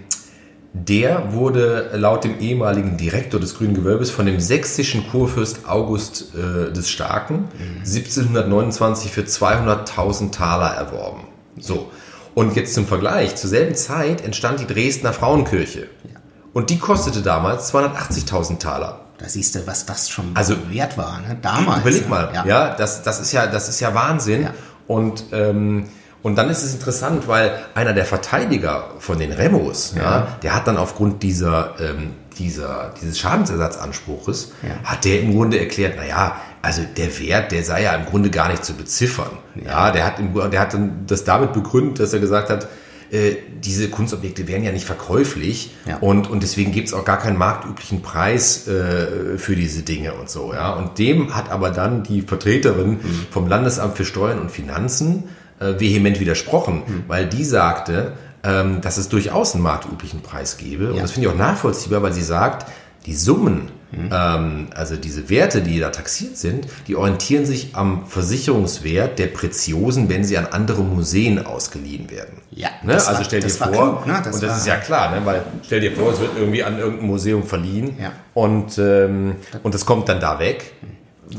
der 0.77 1.33
wurde 1.33 1.91
laut 1.95 2.25
dem 2.25 2.41
ehemaligen 2.41 2.97
Direktor 2.97 3.39
des 3.39 3.57
Grünen 3.57 3.75
Gewölbes 3.75 4.11
von 4.11 4.27
dem 4.27 4.41
sächsischen 4.41 5.09
Kurfürst 5.09 5.69
August 5.69 6.35
äh, 6.35 6.73
des 6.73 6.91
Starken 6.91 7.49
mhm. 7.57 7.79
1729 7.85 9.13
für 9.13 9.21
200.000 9.21 10.33
Taler 10.33 10.75
erworben. 10.75 11.29
So. 11.61 11.91
Und 12.35 12.57
jetzt 12.57 12.75
zum 12.75 12.87
Vergleich, 12.87 13.37
zur 13.37 13.49
selben 13.49 13.77
Zeit 13.77 14.25
entstand 14.25 14.59
die 14.59 14.67
Dresdner 14.67 15.13
Frauenkirche. 15.13 15.83
Ja. 15.83 16.21
Und 16.53 16.71
die 16.71 16.79
kostete 16.79 17.23
damals 17.23 17.73
280.000 17.73 18.59
Taler. 18.59 19.01
Da 19.19 19.29
siehst 19.29 19.55
du, 19.55 19.65
was 19.69 19.87
das 19.87 20.11
schon 20.11 20.33
also, 20.35 20.57
wert 20.71 20.99
war, 20.99 21.21
ne? 21.21 21.39
damals. 21.41 21.83
Überleg 21.83 22.09
mal, 22.09 22.33
ja, 22.35 22.45
ja 22.45 22.75
das, 22.75 23.05
das, 23.05 23.21
ist 23.21 23.31
ja, 23.31 23.47
das 23.47 23.69
ist 23.69 23.79
ja 23.79 23.95
Wahnsinn. 23.95 24.43
Ja. 24.43 24.55
Und 24.89 25.27
ähm, 25.31 25.85
und 26.25 26.37
dann 26.37 26.49
ist 26.49 26.63
es 26.63 26.73
interessant, 26.73 27.29
weil 27.29 27.55
einer 27.75 27.93
der 27.93 28.07
Verteidiger 28.07 28.93
von 28.99 29.19
den 29.19 29.31
Remos, 29.31 29.93
ja. 29.95 30.03
ja 30.03 30.29
der 30.43 30.57
hat 30.57 30.67
dann 30.67 30.79
aufgrund 30.79 31.23
dieser, 31.23 31.75
ähm, 31.79 32.13
dieser, 32.39 32.95
dieses 32.99 33.19
Schadensersatzanspruches, 33.19 34.53
ja. 34.63 34.89
hat 34.89 35.05
der 35.05 35.21
im 35.21 35.35
Grunde 35.35 35.61
erklärt, 35.61 35.97
na 35.99 36.07
ja, 36.07 36.41
also 36.63 36.81
der 36.97 37.19
Wert, 37.21 37.53
der 37.53 37.63
sei 37.63 37.83
ja 37.83 37.95
im 37.95 38.07
Grunde 38.07 38.31
gar 38.31 38.49
nicht 38.49 38.65
zu 38.65 38.73
beziffern. 38.73 39.33
Ja, 39.55 39.65
ja 39.71 39.91
der 39.91 40.07
hat, 40.07 40.19
im, 40.19 40.33
der 40.51 40.61
hat 40.61 40.73
dann 40.73 41.05
das 41.07 41.25
damit 41.25 41.53
begründet, 41.53 42.01
dass 42.01 42.15
er 42.15 42.21
gesagt 42.21 42.49
hat, 42.49 42.69
äh, 43.11 43.37
diese 43.63 43.91
Kunstobjekte 43.91 44.49
wären 44.49 44.65
ja 44.65 44.73
nicht 44.73 44.87
verkäuflich 44.87 45.75
Ja. 45.85 45.99
und, 45.99 46.31
und 46.31 46.43
deswegen 46.43 46.73
gibt 46.73 46.89
es 46.89 46.95
auch 46.95 47.05
gar 47.05 47.19
keinen 47.19 47.37
marktüblichen 47.37 48.01
Preis 48.01 48.67
äh, 48.67 49.37
für 49.37 49.57
diese 49.57 49.83
Dinge 49.83 50.15
und 50.15 50.31
so. 50.31 50.55
Ja? 50.55 50.73
Und 50.73 50.99
dem 50.99 51.37
hat 51.37 51.51
aber 51.51 51.69
dann 51.69 52.03
die 52.03 52.23
Vertreterin 52.23 53.01
vom 53.31 53.47
Landesamt 53.47 53.99
für 53.99 54.07
Steuern 54.07 54.39
und 54.39 54.51
Finanzen 54.51 55.25
äh, 55.65 55.81
vehement 55.81 56.21
widersprochen, 56.21 56.83
weil 57.09 57.27
die 57.27 57.45
sagte, 57.45 58.13
ähm, 58.45 58.81
dass 58.83 58.99
es 58.99 59.09
durchaus 59.09 59.55
einen 59.55 59.63
marktüblichen 59.63 60.21
Preis 60.21 60.57
gebe. 60.59 60.91
Und 60.91 60.97
Ja. 60.97 61.03
das 61.03 61.13
finde 61.13 61.29
ich 61.29 61.35
auch 61.35 61.39
nachvollziehbar, 61.39 62.03
weil 62.03 62.13
sie 62.13 62.23
sagt, 62.23 62.71
die 63.07 63.15
Summen, 63.15 63.71
ähm, 64.11 64.69
also 64.75 64.97
diese 64.97 65.29
Werte, 65.31 65.61
die 65.63 65.79
da 65.79 65.91
taxiert 65.91 66.37
sind, 66.37 66.67
die 66.89 66.97
orientieren 66.97 67.47
sich 67.47 67.75
am 67.77 68.07
Versicherungswert 68.07 69.19
der 69.19 69.29
Preziosen, 69.29 70.09
wenn 70.09 70.25
sie 70.25 70.37
an 70.37 70.47
andere 70.51 70.83
Museen 70.83 71.45
ausgeliehen 71.47 72.11
werden. 72.11 72.39
Ja, 72.51 72.69
ne? 72.83 72.95
das 72.95 73.07
also 73.07 73.19
war- 73.21 73.25
stell 73.25 73.41
dir 73.41 73.49
vor, 73.51 73.69
klug, 73.71 74.07
ne? 74.07 74.21
Das 74.25 74.35
und 74.35 74.43
das 74.43 74.51
war- 74.51 74.57
ist 74.59 74.67
ja 74.67 74.77
klar, 74.77 75.11
ne? 75.19 75.25
weil 75.25 75.43
stell 75.65 75.81
dir 75.81 75.93
vor, 75.93 76.13
es 76.13 76.21
wird 76.21 76.31
irgendwie 76.37 76.65
an 76.65 76.79
irgendein 76.79 77.07
Museum 77.07 77.45
verliehen 77.45 77.97
Ja. 78.01 78.13
und, 78.35 78.79
ähm, 78.79 79.37
und 79.63 79.75
das 79.75 79.87
kommt 79.87 80.09
dann 80.09 80.21
da 80.21 80.39
weg. 80.39 80.73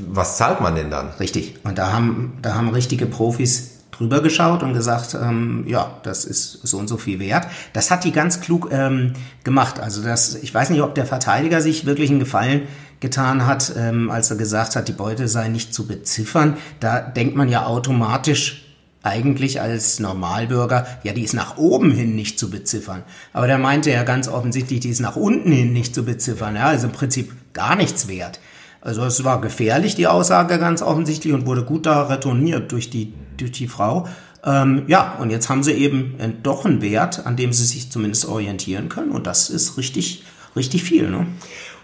Was 0.07 0.37
zahlt 0.37 0.61
man 0.61 0.75
denn 0.75 0.89
dann? 0.89 1.09
Richtig. 1.19 1.55
Und 1.63 1.77
da 1.77 1.91
haben, 1.93 2.37
da 2.41 2.55
haben 2.55 2.69
richtige 2.69 3.05
Profis 3.05 3.74
drüber 3.97 4.21
geschaut 4.21 4.63
und 4.63 4.73
gesagt, 4.73 5.13
ähm, 5.13 5.63
ja, 5.67 5.99
das 6.03 6.25
ist 6.25 6.59
so 6.63 6.77
und 6.77 6.87
so 6.87 6.97
viel 6.97 7.19
wert. 7.19 7.47
Das 7.73 7.91
hat 7.91 8.03
die 8.03 8.11
ganz 8.11 8.41
klug 8.41 8.69
ähm, 8.71 9.13
gemacht. 9.43 9.79
Also 9.79 10.03
das, 10.03 10.35
ich 10.35 10.53
weiß 10.53 10.69
nicht, 10.69 10.81
ob 10.81 10.95
der 10.95 11.05
Verteidiger 11.05 11.61
sich 11.61 11.85
wirklich 11.85 12.09
einen 12.09 12.19
Gefallen 12.19 12.63
getan 12.99 13.45
hat, 13.45 13.73
ähm, 13.77 14.09
als 14.09 14.31
er 14.31 14.37
gesagt 14.37 14.75
hat, 14.75 14.87
die 14.87 14.93
Beute 14.93 15.27
sei 15.27 15.47
nicht 15.47 15.73
zu 15.73 15.87
beziffern. 15.87 16.57
Da 16.79 17.01
denkt 17.01 17.35
man 17.35 17.49
ja 17.49 17.65
automatisch 17.65 18.65
eigentlich 19.05 19.61
als 19.61 19.99
Normalbürger, 19.99 20.87
ja, 21.03 21.13
die 21.13 21.23
ist 21.23 21.33
nach 21.33 21.57
oben 21.57 21.91
hin 21.91 22.15
nicht 22.15 22.39
zu 22.39 22.49
beziffern. 22.49 23.03
Aber 23.33 23.45
der 23.45 23.59
meinte 23.59 23.91
ja 23.91 24.03
ganz 24.03 24.27
offensichtlich, 24.27 24.79
die 24.79 24.89
ist 24.89 24.99
nach 24.99 25.15
unten 25.15 25.51
hin 25.51 25.73
nicht 25.73 25.93
zu 25.93 26.03
beziffern. 26.03 26.55
Ja, 26.55 26.65
also 26.65 26.87
im 26.87 26.93
Prinzip 26.93 27.31
gar 27.53 27.75
nichts 27.75 28.07
wert. 28.07 28.39
Also 28.81 29.03
es 29.03 29.23
war 29.23 29.41
gefährlich, 29.41 29.95
die 29.95 30.07
Aussage 30.07 30.57
ganz 30.59 30.81
offensichtlich 30.81 31.33
und 31.33 31.45
wurde 31.45 31.63
gut 31.63 31.85
da 31.85 32.03
retourniert 32.03 32.71
durch 32.71 32.89
die, 32.89 33.13
die 33.35 33.67
Frau. 33.67 34.07
Ähm, 34.43 34.83
ja, 34.87 35.15
und 35.19 35.31
jetzt 35.31 35.49
haben 35.49 35.63
sie 35.63 35.73
eben 35.73 36.19
äh, 36.19 36.29
doch 36.43 36.65
einen 36.65 36.81
Wert, 36.81 37.25
an 37.25 37.35
dem 37.35 37.51
sie 37.51 37.65
sich 37.65 37.91
zumindest 37.91 38.25
orientieren 38.25 38.89
können. 38.89 39.11
Und 39.11 39.27
das 39.27 39.49
ist 39.49 39.77
richtig, 39.77 40.23
richtig 40.55 40.83
viel. 40.83 41.09
Ne? 41.09 41.25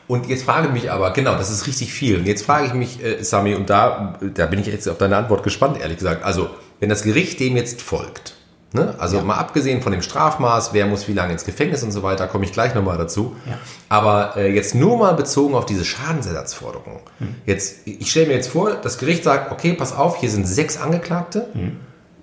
Und 0.08 0.28
jetzt 0.28 0.44
frage 0.44 0.68
ich 0.68 0.74
mich 0.74 0.92
aber, 0.92 1.12
genau, 1.14 1.36
das 1.36 1.50
ist 1.50 1.68
richtig 1.68 1.94
viel. 1.94 2.18
Und 2.18 2.26
jetzt 2.26 2.44
frage 2.46 2.68
ich 2.68 2.74
mich, 2.74 3.04
äh, 3.04 3.24
Sami, 3.24 3.56
und 3.56 3.70
da, 3.70 4.20
da 4.34 4.46
bin 4.46 4.60
ich 4.60 4.68
jetzt 4.68 4.88
auf 4.88 4.98
deine 4.98 5.18
Antwort 5.18 5.44
gespannt, 5.44 5.80
ehrlich 5.80 5.98
gesagt. 5.98 6.24
Also, 6.24 6.50
wenn 6.80 6.90
das 6.90 7.04
Gericht 7.04 7.40
dem 7.40 7.56
jetzt 7.56 7.82
folgt, 7.82 8.36
ne? 8.74 8.96
also 8.98 9.22
mal 9.22 9.36
abgesehen 9.36 9.82
von 9.82 9.92
dem 9.92 10.02
Strafmaß, 10.02 10.74
wer 10.74 10.86
muss 10.86 11.08
wie 11.08 11.14
lange 11.14 11.34
ins 11.34 11.46
Gefängnis 11.46 11.84
und 11.84 11.92
so 11.92 12.04
weiter, 12.04 12.28
komme 12.28 12.46
ich 12.46 12.54
gleich 12.54 12.76
nochmal 12.76 12.98
dazu. 12.98 13.36
Ja. 13.46 13.58
Aber 13.90 14.38
äh, 14.38 14.54
jetzt 14.54 14.76
nur 14.76 14.98
mal 14.98 15.14
bezogen 15.14 15.56
auf 15.56 15.66
diese 15.66 15.86
Schadensersatzforderung. 15.86 17.00
Jetzt, 17.46 17.86
ich 17.86 18.10
stelle 18.10 18.28
mir 18.28 18.34
jetzt 18.34 18.50
vor, 18.50 18.74
das 18.74 18.98
Gericht 18.98 19.24
sagt, 19.24 19.52
okay, 19.52 19.74
pass 19.74 19.96
auf, 19.96 20.18
hier 20.18 20.30
sind 20.30 20.48
sechs 20.48 20.78
Angeklagte. 20.78 21.48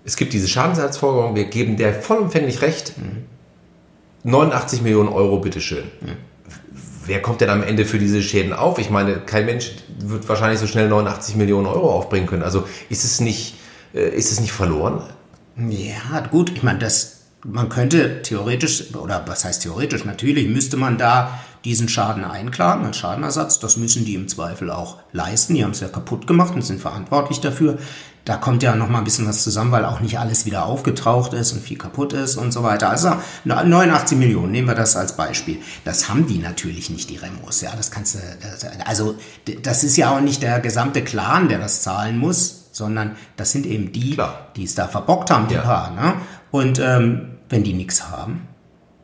Es 0.04 0.16
gibt 0.16 0.32
diese 0.32 0.48
Schadensersatzforderung, 0.48 1.34
wir 1.34 1.44
geben 1.44 1.76
der 1.76 1.94
vollumfänglich 1.94 2.62
Recht. 2.62 2.94
89 4.24 4.82
Millionen 4.82 5.08
Euro, 5.08 5.38
bitteschön 5.38 5.84
wer 7.08 7.20
kommt 7.20 7.40
denn 7.40 7.50
am 7.50 7.62
Ende 7.62 7.84
für 7.84 7.98
diese 7.98 8.22
Schäden 8.22 8.52
auf? 8.52 8.78
Ich 8.78 8.90
meine, 8.90 9.16
kein 9.16 9.46
Mensch 9.46 9.72
wird 9.98 10.28
wahrscheinlich 10.28 10.60
so 10.60 10.66
schnell 10.66 10.88
89 10.88 11.34
Millionen 11.34 11.66
Euro 11.66 11.90
aufbringen 11.90 12.26
können. 12.26 12.42
Also 12.42 12.64
ist 12.88 13.04
es 13.04 13.20
nicht, 13.20 13.56
äh, 13.94 14.08
ist 14.10 14.30
es 14.30 14.40
nicht 14.40 14.52
verloren? 14.52 15.02
Ja, 15.58 16.20
gut, 16.20 16.50
ich 16.50 16.62
meine, 16.62 16.78
das, 16.78 17.22
man 17.44 17.68
könnte 17.68 18.22
theoretisch, 18.22 18.94
oder 18.94 19.24
was 19.26 19.44
heißt 19.44 19.62
theoretisch, 19.62 20.04
natürlich 20.04 20.48
müsste 20.48 20.76
man 20.76 20.98
da 20.98 21.40
diesen 21.64 21.88
Schaden 21.88 22.24
einklagen, 22.24 22.86
als 22.86 22.96
Schadenersatz. 22.96 23.58
Das 23.58 23.76
müssen 23.76 24.04
die 24.04 24.14
im 24.14 24.28
Zweifel 24.28 24.70
auch 24.70 24.98
leisten. 25.12 25.54
Die 25.54 25.64
haben 25.64 25.72
es 25.72 25.80
ja 25.80 25.88
kaputt 25.88 26.26
gemacht 26.26 26.54
und 26.54 26.62
sind 26.62 26.80
verantwortlich 26.80 27.40
dafür. 27.40 27.78
Da 28.24 28.36
kommt 28.36 28.62
ja 28.62 28.76
noch 28.76 28.88
mal 28.88 28.98
ein 28.98 29.04
bisschen 29.04 29.26
was 29.26 29.42
zusammen, 29.42 29.72
weil 29.72 29.84
auch 29.84 30.00
nicht 30.00 30.18
alles 30.18 30.44
wieder 30.44 30.66
aufgetaucht 30.66 31.32
ist 31.32 31.52
und 31.52 31.62
viel 31.62 31.78
kaputt 31.78 32.12
ist 32.12 32.36
und 32.36 32.52
so 32.52 32.62
weiter. 32.62 32.90
Also 32.90 33.16
89 33.44 34.18
Millionen, 34.18 34.52
nehmen 34.52 34.68
wir 34.68 34.74
das 34.74 34.96
als 34.96 35.16
Beispiel. 35.16 35.58
Das 35.84 36.08
haben 36.08 36.26
die 36.26 36.38
natürlich 36.38 36.90
nicht, 36.90 37.08
die 37.08 37.16
Remos. 37.16 37.62
Ja, 37.62 37.74
das 37.74 37.90
kannst 37.90 38.16
du, 38.16 38.18
also 38.84 39.16
das 39.62 39.82
ist 39.82 39.96
ja 39.96 40.14
auch 40.14 40.20
nicht 40.20 40.42
der 40.42 40.60
gesamte 40.60 41.02
Clan, 41.02 41.48
der 41.48 41.58
das 41.58 41.82
zahlen 41.82 42.18
muss, 42.18 42.57
sondern 42.78 43.16
das 43.36 43.52
sind 43.52 43.66
eben 43.66 43.92
die, 43.92 44.14
Klar. 44.14 44.48
die 44.56 44.64
es 44.64 44.74
da 44.74 44.88
verbockt 44.88 45.30
haben, 45.30 45.48
die 45.48 45.54
Ja. 45.54 45.60
paar. 45.62 45.90
Ne? 45.90 46.14
Und 46.50 46.78
ähm, 46.78 47.32
wenn 47.50 47.62
die 47.64 47.74
nichts 47.74 48.08
haben, 48.10 48.46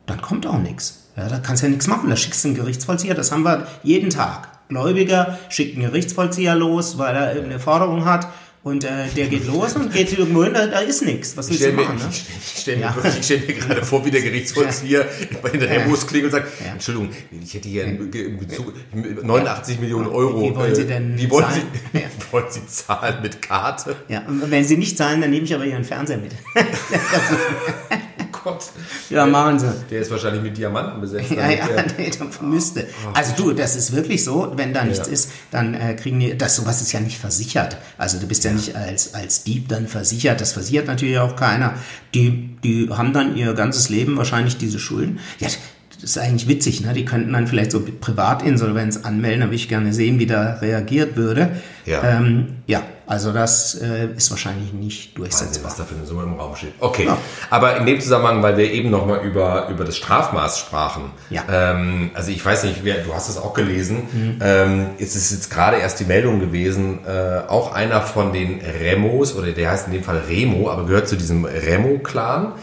dann 0.07 0.21
kommt 0.21 0.47
auch 0.47 0.57
nichts. 0.59 1.11
Ja, 1.15 1.29
da 1.29 1.37
kannst 1.39 1.61
du 1.61 1.67
ja 1.67 1.71
nichts 1.71 1.87
machen. 1.87 2.09
Da 2.09 2.15
schickst 2.15 2.43
du 2.43 2.49
einen 2.49 2.57
Gerichtsvollzieher. 2.57 3.13
Das 3.13 3.31
haben 3.31 3.43
wir 3.43 3.67
jeden 3.83 4.09
Tag. 4.09 4.49
Gläubiger 4.69 5.37
schickt 5.49 5.75
einen 5.77 5.85
Gerichtsvollzieher 5.85 6.55
los, 6.55 6.97
weil 6.97 7.15
er 7.15 7.33
irgendeine 7.35 7.59
Forderung 7.59 8.05
hat. 8.05 8.27
Und 8.65 8.83
äh, 8.83 9.05
der 9.15 9.27
geht 9.27 9.45
los 9.45 9.75
und 9.75 9.93
geht 9.93 10.17
irgendwo 10.17 10.43
hin, 10.43 10.55
da, 10.55 10.65
da 10.65 10.79
ist 10.79 11.03
nichts. 11.03 11.37
Was 11.37 11.49
Ich 11.51 11.59
willst 11.61 11.65
du 11.65 11.67
stelle 11.67 11.87
mir, 11.87 11.93
machen? 11.93 11.99
Ne? 11.99 12.09
ich 12.09 12.61
stell 12.61 12.77
mir, 12.77 12.81
Ja. 12.81 12.95
stell 13.21 13.39
mir 13.41 13.53
gerade 13.53 13.85
vor, 13.85 14.03
wie 14.03 14.09
der 14.09 14.23
Gerichtsvollzieher 14.23 15.05
bei 15.43 15.49
den 15.51 15.61
Remos 15.61 16.07
klingelt 16.07 16.33
und 16.33 16.39
sagt, 16.41 16.51
Ja. 16.65 16.71
Entschuldigung, 16.71 17.11
ich 17.43 17.53
hätte 17.53 17.69
hier 17.69 17.83
in 17.83 18.09
Bezug 18.39 18.73
89 19.21 19.79
Millionen 19.79 20.07
Euro. 20.07 20.41
Wie 20.41 20.55
wollen 20.55 20.73
Sie 20.73 20.81
äh, 20.81 20.85
denn 20.87 21.15
Wie 21.15 21.29
wollen 21.29 21.45
zahlen? 21.45 21.61
Sie, 21.93 21.99
wollen 22.31 22.45
Sie 22.49 22.65
zahlen 22.65 23.21
mit 23.21 23.39
Karte? 23.43 23.97
Ja, 24.07 24.23
und 24.27 24.49
wenn 24.49 24.63
sie 24.63 24.77
nicht 24.77 24.97
zahlen, 24.97 25.21
dann 25.21 25.29
nehme 25.29 25.45
ich 25.45 25.53
aber 25.53 25.65
ihren 25.65 25.83
Fernseher 25.83 26.17
mit. 26.17 26.31
Oh 28.47 28.51
Gott. 28.51 28.65
ja, 29.09 29.25
machen 29.25 29.57
sie. 29.57 29.73
Der 29.89 30.01
ist 30.01 30.11
wahrscheinlich 30.11 30.43
mit 30.43 30.55
Diamanten 30.57 31.01
besetzt. 31.01 31.31
Ja, 31.31 31.49
ja, 31.49 31.65
der- 31.65 31.85
nee, 31.97 32.11
das 32.17 32.41
müsste. 32.41 32.85
Also 33.13 33.33
du, 33.35 33.53
das 33.53 33.75
ist 33.75 33.95
wirklich 33.95 34.23
so, 34.23 34.53
wenn 34.55 34.71
da 34.73 34.83
nichts 34.83 35.07
Ja. 35.07 35.13
ist, 35.13 35.31
dann 35.51 35.73
äh, 35.73 35.95
kriegen 35.95 36.19
die, 36.19 36.37
das 36.37 36.55
sowas 36.55 36.79
ist 36.81 36.91
ja 36.91 36.99
nicht 36.99 37.17
versichert. 37.17 37.77
Also 37.97 38.19
du 38.19 38.27
bist 38.27 38.43
ja, 38.43 38.51
nicht 38.51 38.75
als, 38.75 39.13
als 39.15 39.43
Dieb 39.43 39.67
dann 39.69 39.87
versichert, 39.87 40.41
das 40.41 40.53
versichert 40.53 40.85
natürlich 40.87 41.17
auch 41.17 41.35
keiner. 41.35 41.73
Die, 42.13 42.55
die 42.63 42.89
haben 42.91 43.13
dann 43.13 43.35
ihr 43.35 43.53
ganzes 43.53 43.89
Leben 43.89 44.15
wahrscheinlich 44.17 44.57
diese 44.57 44.77
Schulden. 44.79 45.19
Ja, 45.39 45.47
das 45.47 46.03
ist 46.03 46.17
eigentlich 46.19 46.47
witzig, 46.47 46.81
ne? 46.81 46.93
Die 46.93 47.05
könnten 47.05 47.33
dann 47.33 47.47
vielleicht 47.47 47.71
so 47.71 47.79
Privatinsolvenz 47.81 48.97
anmelden, 48.97 49.39
da 49.41 49.45
würde 49.47 49.55
ich 49.55 49.69
gerne 49.69 49.93
sehen, 49.93 50.19
wie 50.19 50.25
da 50.27 50.55
reagiert 50.61 51.15
würde. 51.15 51.55
Ja. 51.85 52.03
ähm, 52.03 52.57
ja 52.67 52.83
also 53.07 53.31
das 53.31 53.75
äh, 53.81 54.07
ist 54.15 54.31
wahrscheinlich 54.31 54.73
nicht 54.73 55.09
Wahnsinn, 55.19 55.23
durchsetzbar. 55.23 55.71
was 55.71 55.77
da 55.77 55.83
für 55.83 55.95
eine 55.95 56.05
Summe 56.05 56.23
im 56.23 56.33
Raum 56.39 56.55
steht. 56.55 56.73
Okay, 56.79 57.05
Ja. 57.05 57.17
aber 57.49 57.77
in 57.77 57.85
dem 57.85 57.99
Zusammenhang, 58.01 58.41
weil 58.43 58.57
wir 58.57 58.71
eben 58.71 58.89
nochmal 58.89 59.21
über, 59.25 59.67
über 59.69 59.83
das 59.83 59.95
Strafmaß 59.97 60.59
sprachen. 60.59 61.11
Ja. 61.29 61.43
Ähm, 61.51 62.11
also 62.13 62.31
ich 62.31 62.43
weiß 62.43 62.63
nicht, 62.65 62.83
wer, 62.83 63.03
du 63.03 63.13
hast 63.13 63.29
es 63.29 63.37
auch 63.37 63.53
gelesen. 63.53 64.39
Ähm, 64.41 64.87
es 64.99 65.15
ist 65.15 65.31
jetzt 65.31 65.51
gerade 65.51 65.77
erst 65.77 65.99
die 65.99 66.05
Meldung 66.05 66.39
gewesen, 66.39 66.99
äh, 67.05 67.41
auch 67.47 67.73
einer 67.73 68.01
von 68.01 68.33
den 68.33 68.59
Remos, 68.61 69.35
oder 69.35 69.51
der 69.51 69.71
heißt 69.71 69.87
in 69.87 69.93
dem 69.93 70.03
Fall 70.03 70.21
Remo, 70.27 70.69
aber 70.69 70.85
gehört 70.85 71.07
zu 71.07 71.15
diesem 71.15 71.45
Remo-Clan. 71.45 72.53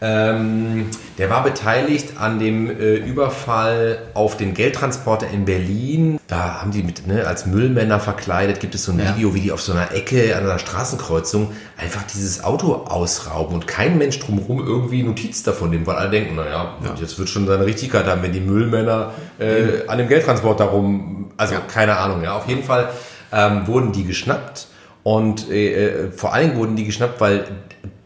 Ähm, 0.00 0.86
der 1.18 1.28
war 1.28 1.42
beteiligt 1.42 2.18
an 2.20 2.38
dem 2.38 2.70
äh, 2.70 2.94
Überfall 2.94 3.98
auf 4.14 4.36
den 4.36 4.54
Geldtransporter 4.54 5.26
in 5.28 5.44
Berlin. 5.44 6.20
Da 6.28 6.60
haben 6.60 6.70
die 6.70 6.84
mit, 6.84 7.06
ne, 7.08 7.26
als 7.26 7.46
Müllmänner 7.46 7.98
verkleidet, 7.98 8.60
gibt 8.60 8.76
es 8.76 8.84
so 8.84 8.92
ein 8.92 9.00
Ja. 9.00 9.16
Video, 9.16 9.34
wie 9.34 9.40
die 9.40 9.50
auf 9.50 9.60
so 9.60 9.72
einer 9.72 9.92
Ecke 9.92 10.36
an 10.36 10.44
einer 10.44 10.60
Straßenkreuzung 10.60 11.52
einfach 11.76 12.04
dieses 12.04 12.44
Auto 12.44 12.74
ausrauben 12.74 13.54
und 13.54 13.66
kein 13.66 13.98
Mensch 13.98 14.20
drumherum 14.20 14.64
irgendwie 14.64 15.02
Notiz 15.02 15.42
davon 15.42 15.70
nimmt, 15.70 15.86
weil 15.88 15.96
alle 15.96 16.10
denken, 16.10 16.36
naja, 16.36 16.76
jetzt 17.00 17.18
wird 17.18 17.28
schon 17.28 17.46
seine 17.48 17.66
Richtigkeit 17.66 18.06
haben, 18.06 18.22
wenn 18.22 18.32
die 18.32 18.40
Müllmänner 18.40 19.12
äh, 19.40 19.86
an 19.88 19.98
dem 19.98 20.06
Geldtransporter 20.08 20.66
rum, 20.66 21.32
also 21.36 21.56
keine 21.72 21.96
Ahnung, 21.96 22.22
ja, 22.22 22.36
auf 22.36 22.46
jeden 22.48 22.62
Fall 22.62 22.90
ähm, 23.32 23.66
wurden 23.66 23.90
die 23.92 24.04
geschnappt 24.04 24.68
und 25.02 25.50
äh, 25.50 25.72
äh, 26.06 26.10
vor 26.12 26.34
allem 26.34 26.54
wurden 26.56 26.76
die 26.76 26.84
geschnappt, 26.84 27.20
weil 27.20 27.44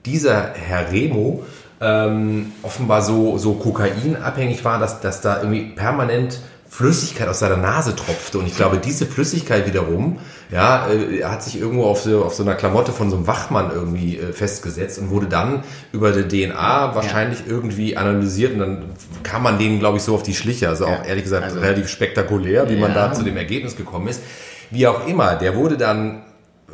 dieser 0.06 0.52
Herr 0.54 0.90
Remo 0.90 1.44
ähm, 1.82 2.52
offenbar 2.62 3.02
so, 3.02 3.36
so 3.38 3.54
kokainabhängig 3.54 4.64
war, 4.64 4.78
dass, 4.78 5.00
dass 5.00 5.20
da 5.20 5.38
irgendwie 5.38 5.64
permanent 5.74 6.38
Flüssigkeit 6.68 7.28
aus 7.28 7.40
seiner 7.40 7.58
Nase 7.58 7.94
tropfte. 7.94 8.38
Und 8.38 8.46
ich 8.46 8.56
glaube, 8.56 8.78
diese 8.78 9.04
Flüssigkeit 9.04 9.66
wiederum, 9.66 10.18
ja, 10.50 10.86
äh, 10.88 11.22
hat 11.24 11.42
sich 11.42 11.58
irgendwo 11.60 11.84
auf 11.84 12.00
so, 12.00 12.24
auf 12.24 12.34
so 12.34 12.42
einer 12.44 12.54
Klamotte 12.54 12.92
von 12.92 13.10
so 13.10 13.16
einem 13.16 13.26
Wachmann 13.26 13.70
irgendwie 13.74 14.16
äh, 14.18 14.32
festgesetzt 14.32 14.98
und 14.98 15.10
wurde 15.10 15.26
dann 15.26 15.64
über 15.92 16.12
die 16.12 16.46
DNA 16.46 16.94
wahrscheinlich 16.94 17.40
irgendwie 17.46 17.96
analysiert 17.98 18.54
und 18.54 18.60
dann 18.60 18.84
kam 19.22 19.42
man 19.42 19.58
denen, 19.58 19.80
glaube 19.80 19.98
ich, 19.98 20.02
so 20.02 20.14
auf 20.14 20.22
die 20.22 20.34
Schliche. 20.34 20.70
Also 20.70 20.86
auch 20.86 20.90
Ja, 21.00 21.04
ehrlich 21.04 21.24
gesagt 21.24 21.44
also- 21.44 21.60
relativ 21.60 21.88
spektakulär, 21.88 22.70
wie 22.70 22.76
man 22.76 22.94
Ja. 22.94 23.08
da 23.08 23.12
zu 23.12 23.22
dem 23.22 23.36
Ergebnis 23.36 23.76
gekommen 23.76 24.08
ist. 24.08 24.22
Wie 24.70 24.86
auch 24.86 25.06
immer, 25.06 25.34
der 25.34 25.54
wurde 25.56 25.76
dann 25.76 26.22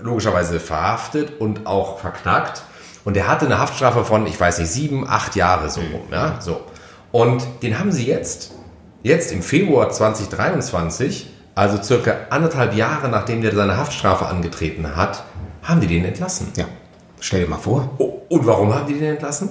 logischerweise 0.01 0.61
verhaftet 0.61 1.41
und 1.41 1.67
auch 1.67 1.99
verknackt. 1.99 2.63
Und 3.05 3.15
der 3.15 3.29
hatte 3.29 3.47
eine 3.47 3.59
Haftstrafe 3.59 4.05
von, 4.05 4.27
ich 4.27 4.39
weiß 4.39 4.59
nicht, 4.59 4.71
sieben, 4.71 5.09
acht 5.09 5.37
Jahre 5.37 5.71
so 5.71 5.81
rum. 5.81 6.03
Ja? 6.11 6.41
So. 6.41 6.61
Und 7.13 7.47
den 7.63 7.79
haben 7.79 7.93
sie 7.93 8.07
jetzt, 8.07 8.53
jetzt 9.03 9.33
im 9.33 9.43
Februar 9.43 9.91
2023, 9.91 11.31
also 11.55 11.83
circa 11.83 12.15
anderthalb 12.31 12.75
Jahre 12.75 13.09
nachdem 13.09 13.43
der 13.43 13.55
seine 13.55 13.77
Haftstrafe 13.77 14.27
angetreten 14.27 14.97
hat, 14.97 15.25
haben 15.63 15.81
die 15.81 15.87
den 15.87 16.05
entlassen. 16.05 16.49
Ja, 16.57 16.67
stell 17.21 17.41
dir 17.41 17.49
mal 17.49 17.59
vor. 17.59 17.91
Oh, 17.99 18.23
Und 18.29 18.47
warum 18.47 18.75
haben 18.75 18.87
die 18.87 18.95
den 18.95 19.15
entlassen? 19.15 19.51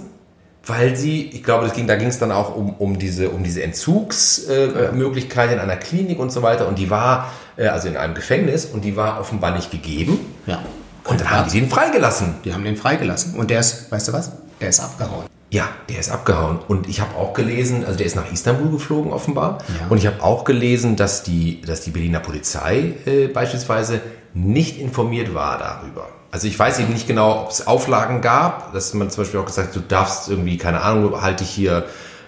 weil 0.67 0.95
sie, 0.97 1.27
ich 1.27 1.43
glaube, 1.43 1.65
das 1.65 1.73
ging, 1.73 1.87
da 1.87 1.95
ging 1.95 2.09
es 2.09 2.19
dann 2.19 2.31
auch 2.31 2.55
um, 2.55 2.71
um 2.71 2.99
diese, 2.99 3.29
um 3.29 3.41
diese 3.43 3.63
Entzugsmöglichkeit 3.63 5.49
äh, 5.49 5.53
in 5.53 5.59
einer 5.59 5.77
Klinik 5.77 6.19
und 6.19 6.31
so 6.31 6.43
weiter. 6.43 6.67
Und 6.67 6.77
die 6.77 6.89
war, 6.89 7.31
äh, 7.55 7.67
also 7.67 7.87
in 7.87 7.95
einem 7.95 8.13
Gefängnis, 8.13 8.65
und 8.65 8.83
die 8.83 8.97
war 8.97 9.19
offenbar 9.21 9.55
nicht 9.55 9.71
gegeben. 9.71 10.19
Ja. 10.45 10.61
Und 11.07 11.21
dann 11.21 11.31
haben 11.31 11.49
die 11.49 11.59
den 11.59 11.69
freigelassen. 11.69 12.35
Die 12.43 12.53
haben 12.53 12.63
den 12.63 12.77
freigelassen. 12.77 13.35
Und 13.35 13.49
der 13.49 13.59
ist, 13.59 13.91
weißt 13.91 14.09
du 14.09 14.13
was? 14.13 14.31
Der 14.59 14.69
ist 14.69 14.79
abgehauen. 14.79 15.25
Ja, 15.49 15.69
der 15.87 15.99
ist 15.99 16.09
abgehauen. 16.09 16.59
Und 16.67 16.89
ich 16.89 16.99
habe 16.99 17.15
auch 17.15 17.33
gelesen, 17.33 17.85
also 17.85 17.97
der 17.97 18.05
ist 18.05 18.15
nach 18.15 18.29
Istanbul 18.31 18.71
geflogen 18.71 19.13
offenbar. 19.13 19.59
Ja. 19.69 19.87
Und 19.89 19.97
ich 19.97 20.07
habe 20.07 20.21
auch 20.21 20.43
gelesen, 20.43 20.97
dass 20.97 21.23
die, 21.23 21.61
dass 21.61 21.81
die 21.81 21.91
Berliner 21.91 22.19
Polizei 22.19 22.95
äh, 23.05 23.27
beispielsweise 23.27 24.01
nicht 24.33 24.79
informiert 24.79 25.33
war 25.33 25.57
darüber. 25.57 26.09
Also 26.31 26.47
ich 26.47 26.59
weiß 26.59 26.79
eben 26.79 26.91
nicht 26.91 27.07
genau, 27.07 27.43
ob 27.43 27.51
es 27.51 27.65
Auflagen 27.65 28.21
gab, 28.21 28.73
dass 28.73 28.93
man 28.93 29.09
zum 29.09 29.23
Beispiel 29.23 29.39
auch 29.39 29.45
gesagt 29.45 29.69
hat, 29.69 29.75
du 29.75 29.79
darfst 29.79 30.27
irgendwie, 30.27 30.57
keine 30.57 30.81
Ahnung, 30.81 31.21
halte 31.21 31.43
dich 31.43 31.53
hier, 31.53 31.85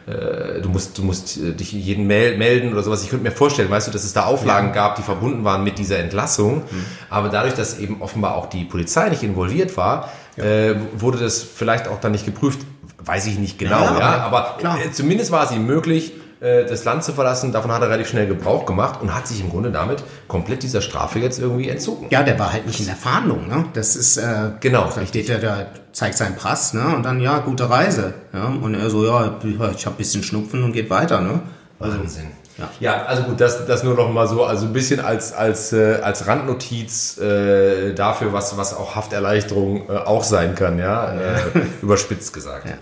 äh, 0.07 0.61
du 0.61 0.69
musst, 0.69 0.97
du 0.97 1.03
musst 1.03 1.37
äh, 1.37 1.53
dich 1.53 1.71
jeden 1.71 2.07
mel 2.07 2.37
melden 2.37 2.71
oder 2.71 2.83
sowas. 2.83 3.03
Ich 3.03 3.09
könnte 3.09 3.23
mir 3.23 3.31
vorstellen, 3.31 3.69
weißt 3.69 3.87
du, 3.87 3.91
dass 3.91 4.03
es 4.03 4.13
da 4.13 4.25
Auflagen 4.25 4.69
ja. 4.69 4.73
gab, 4.73 4.95
die 4.95 5.01
verbunden 5.01 5.43
waren 5.43 5.63
mit 5.63 5.77
dieser 5.77 5.99
Entlassung. 5.99 6.57
Mhm. 6.57 6.85
Aber 7.09 7.29
dadurch, 7.29 7.53
dass 7.53 7.79
eben 7.79 8.01
offenbar 8.01 8.35
auch 8.35 8.47
die 8.47 8.63
Polizei 8.63 9.09
nicht 9.09 9.23
involviert 9.23 9.77
war, 9.77 10.09
ja. 10.37 10.43
äh, 10.43 10.75
wurde 10.95 11.19
das 11.19 11.43
vielleicht 11.43 11.87
auch 11.87 11.99
dann 11.99 12.11
nicht 12.11 12.25
geprüft. 12.25 12.59
Weiß 13.01 13.27
ich 13.27 13.39
nicht 13.39 13.57
genau, 13.57 13.83
ja. 13.83 13.99
ja 13.99 14.17
aber 14.21 14.57
äh, 14.61 14.91
zumindest 14.91 15.31
war 15.31 15.45
es 15.45 15.51
ihm 15.51 15.65
möglich, 15.65 16.13
das 16.39 16.85
Land 16.85 17.03
zu 17.03 17.11
verlassen. 17.11 17.51
Davon 17.51 17.71
hat 17.71 17.81
er 17.81 17.89
relativ 17.89 18.07
schnell 18.07 18.27
Gebrauch 18.27 18.65
gemacht 18.65 19.01
und 19.01 19.13
hat 19.13 19.27
sich 19.27 19.41
im 19.41 19.49
Grunde 19.49 19.71
damit 19.71 20.03
komplett 20.27 20.63
dieser 20.63 20.81
Strafe 20.81 21.19
jetzt 21.19 21.39
irgendwie 21.39 21.67
entzogen. 21.67 22.07
Ja, 22.09 22.23
der 22.23 22.39
war 22.39 22.53
halt 22.53 22.65
nicht 22.65 22.79
in 22.79 22.85
der 22.85 22.95
Fahndung, 22.95 23.47
ne? 23.47 23.65
Das 23.73 23.95
ist 23.95 24.17
äh, 24.17 24.51
genau. 24.61 24.89
Da 24.95 25.05
steht 25.05 25.29
er 25.29 25.39
da, 25.39 25.65
zeigt 25.91 26.17
seinen 26.17 26.35
Pass, 26.35 26.73
ne? 26.73 26.95
Und 26.95 27.03
dann 27.03 27.19
ja, 27.19 27.39
gute 27.39 27.69
Reise, 27.69 28.13
ja? 28.33 28.45
Und 28.45 28.73
er 28.73 28.89
so 28.89 29.05
ja, 29.05 29.37
ich 29.75 29.85
habe 29.85 29.95
bisschen 29.97 30.23
Schnupfen 30.23 30.63
und 30.63 30.71
geht 30.71 30.89
weiter, 30.89 31.19
ne? 31.19 31.41
Also, 31.79 31.99
Wahnsinn. 31.99 32.27
Ja. 32.57 32.69
ja, 32.79 33.05
also 33.05 33.23
gut, 33.23 33.39
das, 33.39 33.65
das 33.65 33.83
nur 33.83 33.95
noch 33.95 34.11
mal 34.11 34.27
so, 34.27 34.43
also 34.43 34.65
ein 34.65 34.73
bisschen 34.73 34.99
als, 34.99 35.31
als, 35.31 35.71
äh, 35.71 35.99
als 36.01 36.27
Randnotiz 36.27 37.17
äh, 37.17 37.93
dafür, 37.93 38.33
was, 38.33 38.57
was 38.57 38.75
auch 38.75 38.95
Hafterleichterung 38.95 39.89
äh, 39.89 39.93
auch 39.93 40.23
sein 40.23 40.55
kann, 40.55 40.77
ja, 40.77 41.13
äh, 41.13 41.39
überspitzt 41.81 42.33
gesagt. 42.33 42.65
Ja. 42.65 42.73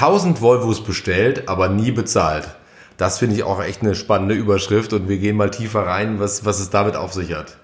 1000 0.00 0.40
Volvos 0.40 0.84
bestellt, 0.84 1.48
aber 1.48 1.68
nie 1.68 1.90
bezahlt. 1.90 2.48
Das 2.96 3.18
finde 3.18 3.34
ich 3.34 3.42
auch 3.42 3.60
echt 3.62 3.82
eine 3.82 3.96
spannende 3.96 4.34
Überschrift 4.34 4.92
und 4.92 5.08
wir 5.08 5.18
gehen 5.18 5.36
mal 5.36 5.50
tiefer 5.50 5.86
rein, 5.86 6.20
was, 6.20 6.44
was 6.44 6.60
es 6.60 6.70
damit 6.70 6.94
auf 6.94 7.12
sich 7.12 7.34
hat. 7.34 7.56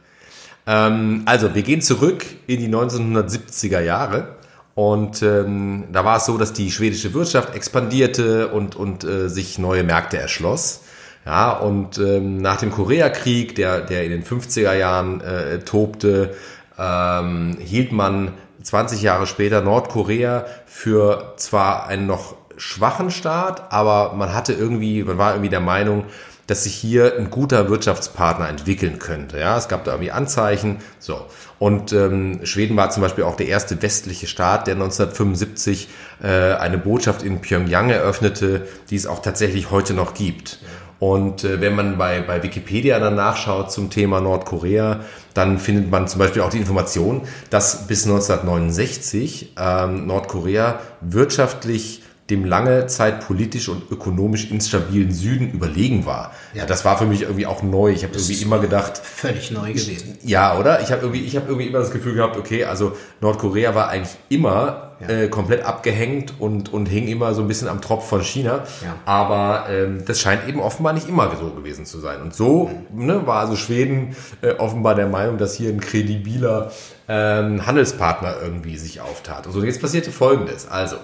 Ähm, 0.67 1.23
also, 1.27 1.55
wir 1.55 1.63
gehen 1.63 1.81
zurück 1.81 2.25
in 2.49 2.59
die 2.59 2.69
1970er 2.69 3.81
Jahre 3.81 4.37
und 4.75 5.23
ähm, 5.23 5.85
da 5.93 6.05
war 6.05 6.17
es 6.17 6.27
so, 6.27 6.37
dass 6.37 6.53
die 6.53 6.73
schwedische 6.73 7.15
Wirtschaft 7.15 7.55
expandierte 7.55 8.49
und, 8.49 8.75
und 8.75 9.05
äh, 9.05 9.29
sich 9.29 9.59
neue 9.59 9.85
Märkte 9.85 10.19
erschloss. 10.19 10.81
Ja, 11.25 11.53
und 11.53 11.99
ähm, 11.99 12.39
nach 12.39 12.59
dem 12.59 12.71
Koreakrieg, 12.71 13.55
der, 13.55 13.81
der 13.81 14.05
in 14.05 14.11
den 14.11 14.25
50er 14.25 14.75
Jahren 14.75 15.21
äh, 15.21 15.61
tobte, 15.61 16.35
ähm, 16.79 17.57
hielt 17.61 17.93
man 17.93 18.33
20 18.65 19.03
Jahre 19.03 19.27
später 19.27 19.61
Nordkorea 19.61 20.47
für 20.67 21.35
zwar 21.37 21.87
einen 21.87 22.07
noch 22.07 22.35
schwachen 22.57 23.11
Staat, 23.11 23.73
aber 23.73 24.15
man 24.15 24.35
hatte 24.35 24.53
irgendwie, 24.53 25.05
man 25.05 25.19
war 25.19 25.33
irgendwie 25.33 25.51
der 25.51 25.61
Meinung, 25.61 26.07
dass 26.47 26.65
sich 26.65 26.75
hier 26.75 27.17
ein 27.17 27.31
guter 27.31 27.71
Wirtschaftspartner 27.71 28.49
entwickeln 28.49 28.99
könnte. 28.99 29.39
Ja, 29.39 29.57
es 29.57 29.69
gab 29.69 29.85
da 29.85 29.93
irgendwie 29.93 30.11
Anzeichen. 30.11 30.79
So. 30.99 31.25
Und 31.59 31.93
ähm, 31.93 32.41
Schweden 32.45 32.77
war 32.77 32.91
zum 32.91 33.03
Beispiel 33.03 33.25
auch 33.25 33.37
der 33.37 33.49
erste 33.49 33.81
westliche 33.81 34.27
Staat, 34.27 34.67
der 34.67 34.75
1975 34.75 35.89
äh, 36.23 36.27
eine 36.27 36.77
Botschaft 36.77 37.23
in 37.23 37.41
Pyongyang 37.41 37.89
eröffnete, 37.89 38.67
die 38.91 38.97
es 38.97 39.07
auch 39.07 39.23
tatsächlich 39.23 39.71
heute 39.71 39.95
noch 39.95 40.13
gibt. 40.13 40.59
Und 41.05 41.45
äh, 41.45 41.61
wenn 41.61 41.75
man 41.75 41.99
bei, 41.99 42.23
bei 42.23 42.43
Wikipedia 42.43 42.99
dann 42.99 43.15
nachschaut 43.15 43.71
zum 43.71 43.91
Thema 43.91 44.23
Nordkorea, 44.23 45.01
dann 45.35 45.59
findet 45.59 45.91
man 45.91 46.09
zum 46.09 46.19
Beispiel 46.19 46.41
auch 46.41 46.49
die 46.49 46.57
Information, 46.57 47.21
dass 47.51 47.87
bis 47.87 48.07
1969 48.07 49.53
ähm, 49.61 50.07
Nordkorea 50.07 50.79
wirtschaftlich 51.03 52.04
dem 52.31 52.47
lange 52.47 52.87
Zeit 52.87 53.27
politisch 53.27 53.69
und 53.69 53.91
ökonomisch 53.91 54.51
instabilen 54.51 55.13
Süden 55.13 55.51
überlegen 55.51 56.07
war. 56.07 56.33
Ja, 56.55 56.65
das 56.65 56.85
war 56.85 56.97
für 56.97 57.05
mich 57.05 57.23
irgendwie 57.23 57.47
auch 57.47 57.63
neu. 57.63 57.91
Ich 57.91 58.03
habe 58.03 58.15
irgendwie 58.15 58.41
immer 58.43 58.61
gedacht, 58.61 58.97
völlig 58.97 59.51
neu 59.51 59.75
gewesen. 59.75 60.19
Ja, 60.23 60.59
oder? 60.59 60.81
Ich 60.81 60.91
habe 60.91 61.03
irgendwie, 61.03 61.21
ich 61.21 61.37
habe 61.37 61.49
irgendwie 61.49 61.67
immer 61.67 61.81
das 61.81 61.91
Gefühl 61.91 62.15
gehabt, 62.15 62.39
okay, 62.39 62.65
also 62.65 62.97
Nordkorea 63.21 63.75
war 63.75 63.89
eigentlich 63.89 64.17
immer 64.31 64.93
ja. 65.01 65.09
äh, 65.09 65.29
komplett 65.29 65.67
abgehängt 65.67 66.35
und 66.39 66.73
und 66.73 66.87
hing 66.87 67.09
immer 67.09 67.35
so 67.35 67.43
ein 67.43 67.49
bisschen 67.49 67.69
am 67.69 67.83
Tropf 67.83 68.09
von 68.09 68.23
China. 68.23 68.65
Ja. 68.83 68.97
Aber 69.05 69.67
ähm, 69.69 70.05
das 70.07 70.19
scheint 70.19 70.49
eben 70.49 70.61
offenbar 70.61 70.95
nicht 70.95 71.09
immer 71.09 71.31
so 71.37 71.51
gewesen 71.51 71.85
zu 71.85 71.99
sein. 71.99 72.23
Und 72.23 72.35
so 72.35 72.71
mhm. 72.95 73.05
ne, 73.05 73.27
war 73.27 73.41
also 73.41 73.55
Schweden 73.55 74.17
äh, 74.41 74.53
offenbar 74.53 74.95
der 74.95 75.09
Meinung, 75.09 75.37
dass 75.37 75.55
hier 75.55 75.69
ein 75.69 75.81
kredibiler 75.81 76.73
ähm, 77.07 77.67
Handelspartner 77.67 78.37
irgendwie 78.43 78.79
sich 78.79 79.03
auftat. 79.03 79.47
Also 79.47 79.63
jetzt 79.63 79.83
passierte 79.83 80.11
Folgendes. 80.11 80.67
Also 80.69 80.97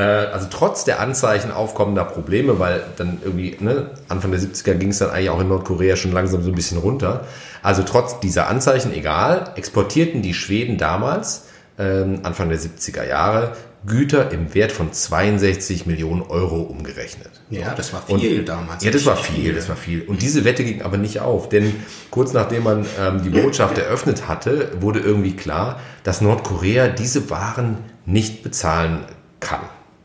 also 0.00 0.46
trotz 0.50 0.84
der 0.84 1.00
Anzeichen 1.00 1.50
aufkommender 1.50 2.04
Probleme, 2.04 2.58
weil 2.58 2.82
dann 2.96 3.18
irgendwie 3.22 3.56
ne, 3.60 3.90
Anfang 4.08 4.30
der 4.30 4.40
70er 4.40 4.74
ging 4.74 4.90
es 4.90 4.98
dann 4.98 5.10
eigentlich 5.10 5.30
auch 5.30 5.40
in 5.40 5.48
Nordkorea 5.48 5.96
schon 5.96 6.12
langsam 6.12 6.42
so 6.42 6.48
ein 6.48 6.54
bisschen 6.54 6.78
runter. 6.78 7.26
Also 7.62 7.82
trotz 7.82 8.18
dieser 8.20 8.48
Anzeichen, 8.48 8.92
egal, 8.92 9.52
exportierten 9.56 10.22
die 10.22 10.34
Schweden 10.34 10.78
damals, 10.78 11.46
ähm, 11.78 12.20
Anfang 12.22 12.48
der 12.48 12.58
70er 12.58 13.06
Jahre, 13.06 13.52
Güter 13.84 14.30
im 14.30 14.54
Wert 14.54 14.70
von 14.70 14.92
62 14.92 15.86
Millionen 15.86 16.22
Euro 16.22 16.60
umgerechnet. 16.62 17.30
Ja, 17.50 17.74
das 17.74 17.92
war 17.92 18.02
viel 18.02 18.40
und, 18.40 18.48
damals. 18.48 18.84
Ja, 18.84 18.92
das 18.92 19.04
war 19.06 19.16
viel, 19.16 19.54
das 19.54 19.68
war 19.68 19.76
viel. 19.76 20.02
Und 20.02 20.22
diese 20.22 20.44
Wette 20.44 20.64
ging 20.64 20.82
aber 20.82 20.98
nicht 20.98 21.20
auf, 21.20 21.48
denn 21.48 21.74
kurz 22.10 22.32
nachdem 22.32 22.62
man 22.62 22.86
ähm, 23.00 23.22
die 23.24 23.30
Botschaft 23.30 23.78
eröffnet 23.78 24.28
hatte, 24.28 24.70
wurde 24.80 25.00
irgendwie 25.00 25.34
klar, 25.34 25.80
dass 26.04 26.20
Nordkorea 26.20 26.88
diese 26.88 27.28
Waren 27.30 27.78
nicht 28.06 28.44
bezahlen 28.44 29.04
kann. 29.40 29.60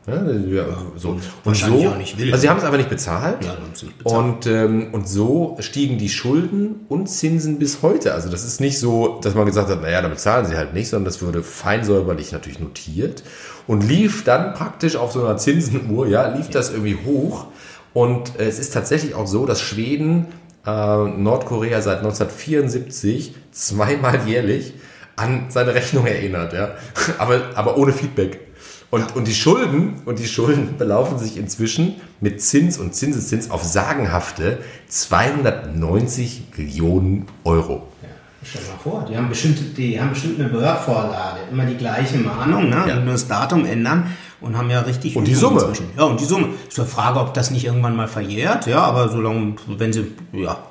Ja, 0.08 0.64
so. 0.96 1.10
Und, 1.10 1.22
und 1.44 1.56
so, 1.56 1.90
also 1.90 2.36
sie 2.36 2.48
haben 2.48 2.58
es 2.58 2.64
aber 2.64 2.76
nicht 2.76 2.88
bezahlt. 2.88 3.44
Ja, 3.44 3.56
nicht 3.70 3.98
bezahlt. 3.98 4.04
Und, 4.04 4.46
ähm, 4.46 4.88
und 4.92 5.08
so 5.08 5.56
stiegen 5.60 5.98
die 5.98 6.08
Schulden 6.08 6.86
und 6.88 7.08
Zinsen 7.08 7.58
bis 7.58 7.82
heute. 7.82 8.14
Also 8.14 8.30
das 8.30 8.44
ist 8.44 8.60
nicht 8.60 8.78
so, 8.78 9.20
dass 9.22 9.34
man 9.34 9.46
gesagt 9.46 9.68
hat, 9.68 9.82
naja, 9.82 10.02
da 10.02 10.08
bezahlen 10.08 10.46
sie 10.46 10.56
halt 10.56 10.74
nicht, 10.74 10.88
sondern 10.88 11.06
das 11.06 11.22
wurde 11.22 11.42
feinsäuberlich 11.42 12.32
natürlich 12.32 12.60
notiert 12.60 13.22
und 13.66 13.86
lief 13.86 14.24
dann 14.24 14.54
praktisch 14.54 14.96
auf 14.96 15.12
so 15.12 15.24
einer 15.24 15.36
Zinsenuhr, 15.36 16.06
ja, 16.06 16.28
lief 16.28 16.46
ja. 16.46 16.52
das 16.52 16.70
irgendwie 16.70 16.98
hoch. 17.04 17.46
Und 17.92 18.38
äh, 18.38 18.44
es 18.44 18.58
ist 18.58 18.72
tatsächlich 18.72 19.14
auch 19.14 19.26
so, 19.26 19.46
dass 19.46 19.60
Schweden 19.60 20.26
äh, 20.66 20.70
Nordkorea 20.70 21.80
seit 21.82 21.98
1974 21.98 23.34
zweimal 23.52 24.26
jährlich 24.26 24.74
an 25.16 25.46
seine 25.48 25.74
Rechnung 25.74 26.06
erinnert, 26.06 26.52
ja. 26.52 26.70
aber, 27.18 27.40
aber 27.54 27.76
ohne 27.76 27.92
Feedback. 27.92 28.47
Und, 28.90 29.14
und 29.16 29.28
die 29.28 29.34
Schulden, 29.34 30.00
und 30.06 30.18
die 30.18 30.26
Schulden 30.26 30.76
belaufen 30.78 31.18
sich 31.18 31.36
inzwischen 31.36 31.96
mit 32.20 32.40
Zins 32.42 32.78
und 32.78 32.94
Zinseszins 32.94 33.50
auf 33.50 33.62
sagenhafte 33.62 34.58
290 34.88 36.44
Millionen 36.56 37.26
Euro. 37.44 37.86
Ja, 38.02 38.08
stell 38.42 38.62
dir 38.62 38.68
mal 38.68 38.78
vor, 38.78 39.06
die 39.08 39.16
haben 39.16 39.28
bestimmt, 39.28 39.76
die 39.76 40.00
haben 40.00 40.10
bestimmt 40.10 40.40
eine 40.40 40.52
Word-Vorlage, 40.52 41.40
immer 41.50 41.66
die 41.66 41.76
gleiche 41.76 42.16
Mahnung, 42.18 42.70
ne? 42.70 42.84
Ja. 42.88 42.96
Und 42.96 43.04
nur 43.04 43.12
das 43.12 43.28
Datum 43.28 43.66
ändern 43.66 44.10
und 44.40 44.56
haben 44.56 44.70
ja 44.70 44.80
richtig 44.80 45.16
und 45.16 45.26
die 45.26 45.34
Summe 45.34 45.60
inzwischen. 45.60 45.90
ja 45.96 46.04
und 46.04 46.20
die 46.20 46.24
Summe 46.24 46.48
ist 46.68 46.78
die 46.78 46.84
Frage 46.84 47.18
ob 47.18 47.34
das 47.34 47.50
nicht 47.50 47.64
irgendwann 47.64 47.96
mal 47.96 48.06
verjährt 48.06 48.66
ja 48.66 48.82
aber 48.82 49.08
solange 49.08 49.56
wenn 49.66 49.92
sie 49.92 50.12
ja 50.32 50.62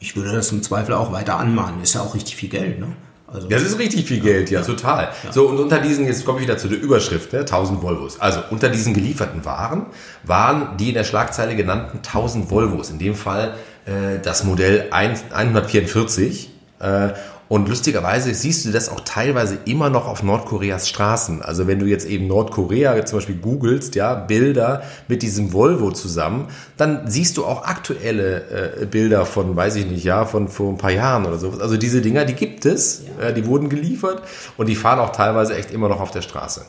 ich 0.00 0.16
würde 0.16 0.32
das 0.32 0.50
im 0.52 0.62
Zweifel 0.62 0.94
auch 0.94 1.12
weiter 1.12 1.38
anmahnen 1.38 1.82
ist 1.82 1.94
ja 1.94 2.00
auch 2.00 2.14
richtig 2.14 2.36
viel 2.36 2.48
Geld 2.48 2.80
ne 2.80 2.88
also, 3.32 3.48
das 3.48 3.62
ist 3.62 3.78
richtig 3.78 4.06
viel 4.06 4.20
Geld, 4.20 4.50
ja, 4.50 4.60
ja. 4.60 4.66
total. 4.66 5.12
Ja. 5.24 5.32
So, 5.32 5.48
und 5.48 5.58
unter 5.58 5.80
diesen, 5.80 6.06
jetzt 6.06 6.24
komme 6.24 6.38
ich 6.38 6.44
wieder 6.44 6.58
zu 6.58 6.68
der 6.68 6.80
Überschrift, 6.80 7.32
ne, 7.32 7.40
1000 7.40 7.82
Volvos. 7.82 8.20
Also 8.20 8.40
unter 8.50 8.68
diesen 8.68 8.94
gelieferten 8.94 9.44
Waren 9.44 9.86
waren 10.22 10.76
die 10.76 10.88
in 10.88 10.94
der 10.94 11.04
Schlagzeile 11.04 11.56
genannten 11.56 11.98
1000 11.98 12.50
Volvos, 12.50 12.90
in 12.90 12.98
dem 12.98 13.14
Fall 13.14 13.54
äh, 13.84 14.20
das 14.22 14.44
Modell 14.44 14.86
144. 14.90 16.50
Äh, 16.78 17.08
und 17.48 17.68
lustigerweise 17.68 18.34
siehst 18.34 18.64
du 18.64 18.72
das 18.72 18.88
auch 18.88 19.00
teilweise 19.00 19.58
immer 19.66 19.88
noch 19.88 20.08
auf 20.08 20.22
Nordkoreas 20.22 20.88
Straßen. 20.88 21.42
Also 21.42 21.68
wenn 21.68 21.78
du 21.78 21.86
jetzt 21.86 22.06
eben 22.06 22.26
Nordkorea 22.26 23.04
zum 23.06 23.18
Beispiel 23.18 23.36
googelst, 23.36 23.94
ja, 23.94 24.14
Bilder 24.14 24.82
mit 25.06 25.22
diesem 25.22 25.52
Volvo 25.52 25.92
zusammen, 25.92 26.48
dann 26.76 27.08
siehst 27.08 27.36
du 27.36 27.44
auch 27.44 27.64
aktuelle 27.64 28.80
äh, 28.80 28.86
Bilder 28.86 29.26
von, 29.26 29.54
weiß 29.54 29.76
ich 29.76 29.86
nicht, 29.86 30.04
ja, 30.04 30.24
von 30.24 30.48
vor 30.48 30.72
ein 30.72 30.78
paar 30.78 30.90
Jahren 30.90 31.24
oder 31.24 31.38
so. 31.38 31.52
Also 31.60 31.76
diese 31.76 32.00
Dinger, 32.00 32.24
die 32.24 32.34
gibt 32.34 32.66
es, 32.66 33.02
ja. 33.20 33.28
äh, 33.28 33.34
die 33.34 33.46
wurden 33.46 33.68
geliefert 33.68 34.22
und 34.56 34.68
die 34.68 34.76
fahren 34.76 34.98
auch 34.98 35.12
teilweise 35.12 35.54
echt 35.54 35.70
immer 35.70 35.88
noch 35.88 36.00
auf 36.00 36.10
der 36.10 36.22
Straße. 36.22 36.66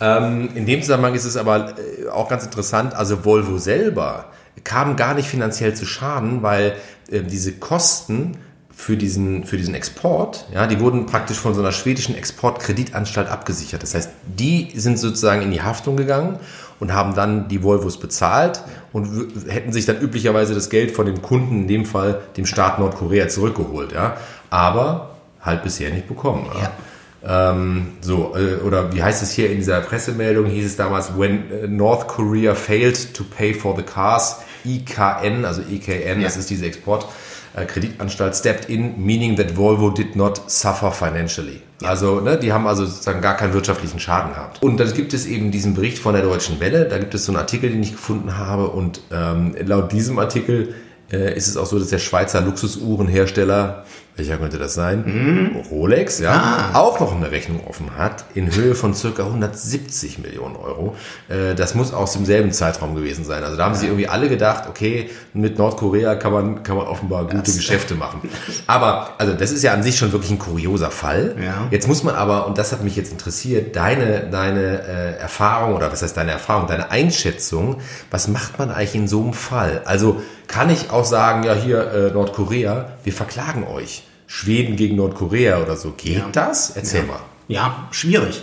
Ähm, 0.00 0.48
in 0.54 0.64
dem 0.64 0.80
Zusammenhang 0.80 1.14
ist 1.14 1.24
es 1.24 1.36
aber 1.36 1.74
äh, 1.78 2.08
auch 2.08 2.28
ganz 2.28 2.44
interessant, 2.44 2.94
also 2.94 3.24
Volvo 3.24 3.58
selber 3.58 4.26
kam 4.62 4.96
gar 4.96 5.14
nicht 5.14 5.28
finanziell 5.28 5.74
zu 5.74 5.84
Schaden, 5.84 6.42
weil 6.42 6.76
äh, 7.10 7.22
diese 7.22 7.52
Kosten 7.52 8.38
für 8.84 8.98
diesen, 8.98 9.44
für 9.44 9.56
diesen 9.56 9.74
Export, 9.74 10.44
ja, 10.52 10.66
die 10.66 10.78
wurden 10.78 11.06
praktisch 11.06 11.38
von 11.38 11.54
so 11.54 11.62
einer 11.62 11.72
schwedischen 11.72 12.14
Exportkreditanstalt 12.14 13.30
abgesichert. 13.30 13.82
Das 13.82 13.94
heißt, 13.94 14.10
die 14.26 14.72
sind 14.76 14.98
sozusagen 14.98 15.40
in 15.40 15.50
die 15.50 15.62
Haftung 15.62 15.96
gegangen 15.96 16.38
und 16.80 16.92
haben 16.92 17.14
dann 17.14 17.48
die 17.48 17.62
Volvos 17.62 17.98
bezahlt 17.98 18.62
und 18.92 19.08
hätten 19.48 19.72
sich 19.72 19.86
dann 19.86 19.98
üblicherweise 20.02 20.54
das 20.54 20.68
Geld 20.68 20.90
von 20.90 21.06
dem 21.06 21.22
Kunden, 21.22 21.62
in 21.62 21.68
dem 21.68 21.86
Fall 21.86 22.20
dem 22.36 22.44
Staat 22.44 22.78
Nordkorea, 22.78 23.28
zurückgeholt. 23.28 23.92
Ja. 23.92 24.18
Aber 24.50 25.14
halt 25.40 25.62
bisher 25.62 25.88
nicht 25.88 26.06
bekommen. 26.06 26.46
Ja. 26.60 27.52
Ähm, 27.52 27.92
so, 28.02 28.36
äh, 28.36 28.56
oder 28.56 28.92
wie 28.92 29.02
heißt 29.02 29.22
es 29.22 29.30
hier 29.30 29.50
in 29.50 29.56
dieser 29.56 29.80
Pressemeldung, 29.80 30.44
hieß 30.44 30.66
es 30.66 30.76
damals, 30.76 31.16
when 31.16 31.50
äh, 31.50 31.66
North 31.68 32.06
Korea 32.06 32.54
failed 32.54 33.14
to 33.14 33.24
pay 33.24 33.54
for 33.54 33.74
the 33.74 33.82
cars, 33.82 34.40
IKN, 34.66 35.46
also 35.46 35.62
IKN, 35.62 36.20
ja. 36.20 36.24
das 36.24 36.36
ist 36.36 36.50
diese 36.50 36.66
Export- 36.66 37.06
Kreditanstalt 37.54 38.34
stepped 38.34 38.68
in, 38.68 39.04
meaning 39.04 39.36
that 39.36 39.56
Volvo 39.56 39.90
did 39.90 40.16
not 40.16 40.50
suffer 40.50 40.90
financially. 40.90 41.60
Ja. 41.80 41.88
Also, 41.88 42.20
ne, 42.20 42.36
die 42.36 42.52
haben 42.52 42.66
also 42.66 42.84
sozusagen 42.84 43.20
gar 43.20 43.36
keinen 43.36 43.52
wirtschaftlichen 43.52 44.00
Schaden 44.00 44.32
gehabt. 44.32 44.62
Und 44.62 44.78
dann 44.80 44.92
gibt 44.92 45.14
es 45.14 45.26
eben 45.26 45.50
diesen 45.50 45.74
Bericht 45.74 45.98
von 45.98 46.14
der 46.14 46.22
Deutschen 46.22 46.58
Welle, 46.60 46.86
da 46.86 46.98
gibt 46.98 47.14
es 47.14 47.26
so 47.26 47.32
einen 47.32 47.38
Artikel, 47.38 47.70
den 47.70 47.82
ich 47.82 47.92
gefunden 47.92 48.36
habe 48.36 48.68
und 48.68 49.00
ähm, 49.12 49.54
laut 49.64 49.92
diesem 49.92 50.18
Artikel 50.18 50.74
äh, 51.12 51.36
ist 51.36 51.48
es 51.48 51.56
auch 51.56 51.66
so, 51.66 51.78
dass 51.78 51.88
der 51.88 51.98
Schweizer 51.98 52.40
Luxusuhrenhersteller 52.40 53.84
welcher 54.16 54.36
könnte 54.36 54.58
das 54.58 54.74
sein? 54.74 55.02
Mhm. 55.04 55.56
Rolex, 55.70 56.20
ja, 56.20 56.70
ah. 56.72 56.78
auch 56.78 57.00
noch 57.00 57.16
eine 57.16 57.32
Rechnung 57.32 57.66
offen 57.66 57.96
hat 57.98 58.24
in 58.34 58.54
Höhe 58.54 58.76
von 58.76 58.94
circa 58.94 59.24
170 59.24 60.20
Millionen 60.20 60.54
Euro. 60.54 60.94
Äh, 61.28 61.54
das 61.56 61.74
muss 61.74 61.92
aus 61.92 62.12
demselben 62.12 62.52
Zeitraum 62.52 62.94
gewesen 62.94 63.24
sein. 63.24 63.42
Also 63.42 63.56
da 63.56 63.64
haben 63.64 63.74
sie 63.74 63.86
irgendwie 63.86 64.06
alle 64.06 64.28
gedacht, 64.28 64.68
okay, 64.68 65.10
mit 65.32 65.58
Nordkorea 65.58 66.14
kann 66.14 66.32
man, 66.32 66.62
kann 66.62 66.76
man 66.76 66.86
offenbar 66.86 67.24
gute 67.24 67.42
das 67.42 67.56
Geschäfte 67.56 67.96
machen. 67.96 68.28
Aber, 68.68 69.14
also 69.18 69.34
das 69.34 69.50
ist 69.50 69.64
ja 69.64 69.72
an 69.72 69.82
sich 69.82 69.98
schon 69.98 70.12
wirklich 70.12 70.30
ein 70.30 70.38
kurioser 70.38 70.92
Fall. 70.92 71.34
Ja. 71.42 71.66
Jetzt 71.72 71.88
muss 71.88 72.04
man 72.04 72.14
aber, 72.14 72.46
und 72.46 72.56
das 72.56 72.70
hat 72.70 72.84
mich 72.84 72.94
jetzt 72.94 73.10
interessiert, 73.10 73.74
deine, 73.74 74.28
deine 74.30 74.82
äh, 74.82 75.18
Erfahrung, 75.18 75.74
oder 75.74 75.90
was 75.90 76.02
heißt 76.02 76.16
deine 76.16 76.30
Erfahrung, 76.30 76.68
deine 76.68 76.92
Einschätzung, 76.92 77.80
was 78.12 78.28
macht 78.28 78.60
man 78.60 78.70
eigentlich 78.70 78.94
in 78.94 79.08
so 79.08 79.22
einem 79.22 79.32
Fall? 79.32 79.82
Also 79.86 80.22
kann 80.46 80.70
ich 80.70 80.90
auch 80.90 81.04
sagen, 81.04 81.42
ja 81.42 81.54
hier 81.54 81.90
äh, 81.92 82.10
Nordkorea, 82.12 82.90
wir 83.02 83.12
verklagen 83.12 83.64
euch. 83.64 84.03
Schweden 84.26 84.76
gegen 84.76 84.96
Nordkorea 84.96 85.62
oder 85.62 85.76
so. 85.76 85.92
Geht 85.92 86.18
ja. 86.18 86.28
das? 86.32 86.70
Erzähl 86.70 87.00
ja. 87.02 87.06
mal. 87.06 87.20
Ja, 87.48 87.88
schwierig. 87.90 88.42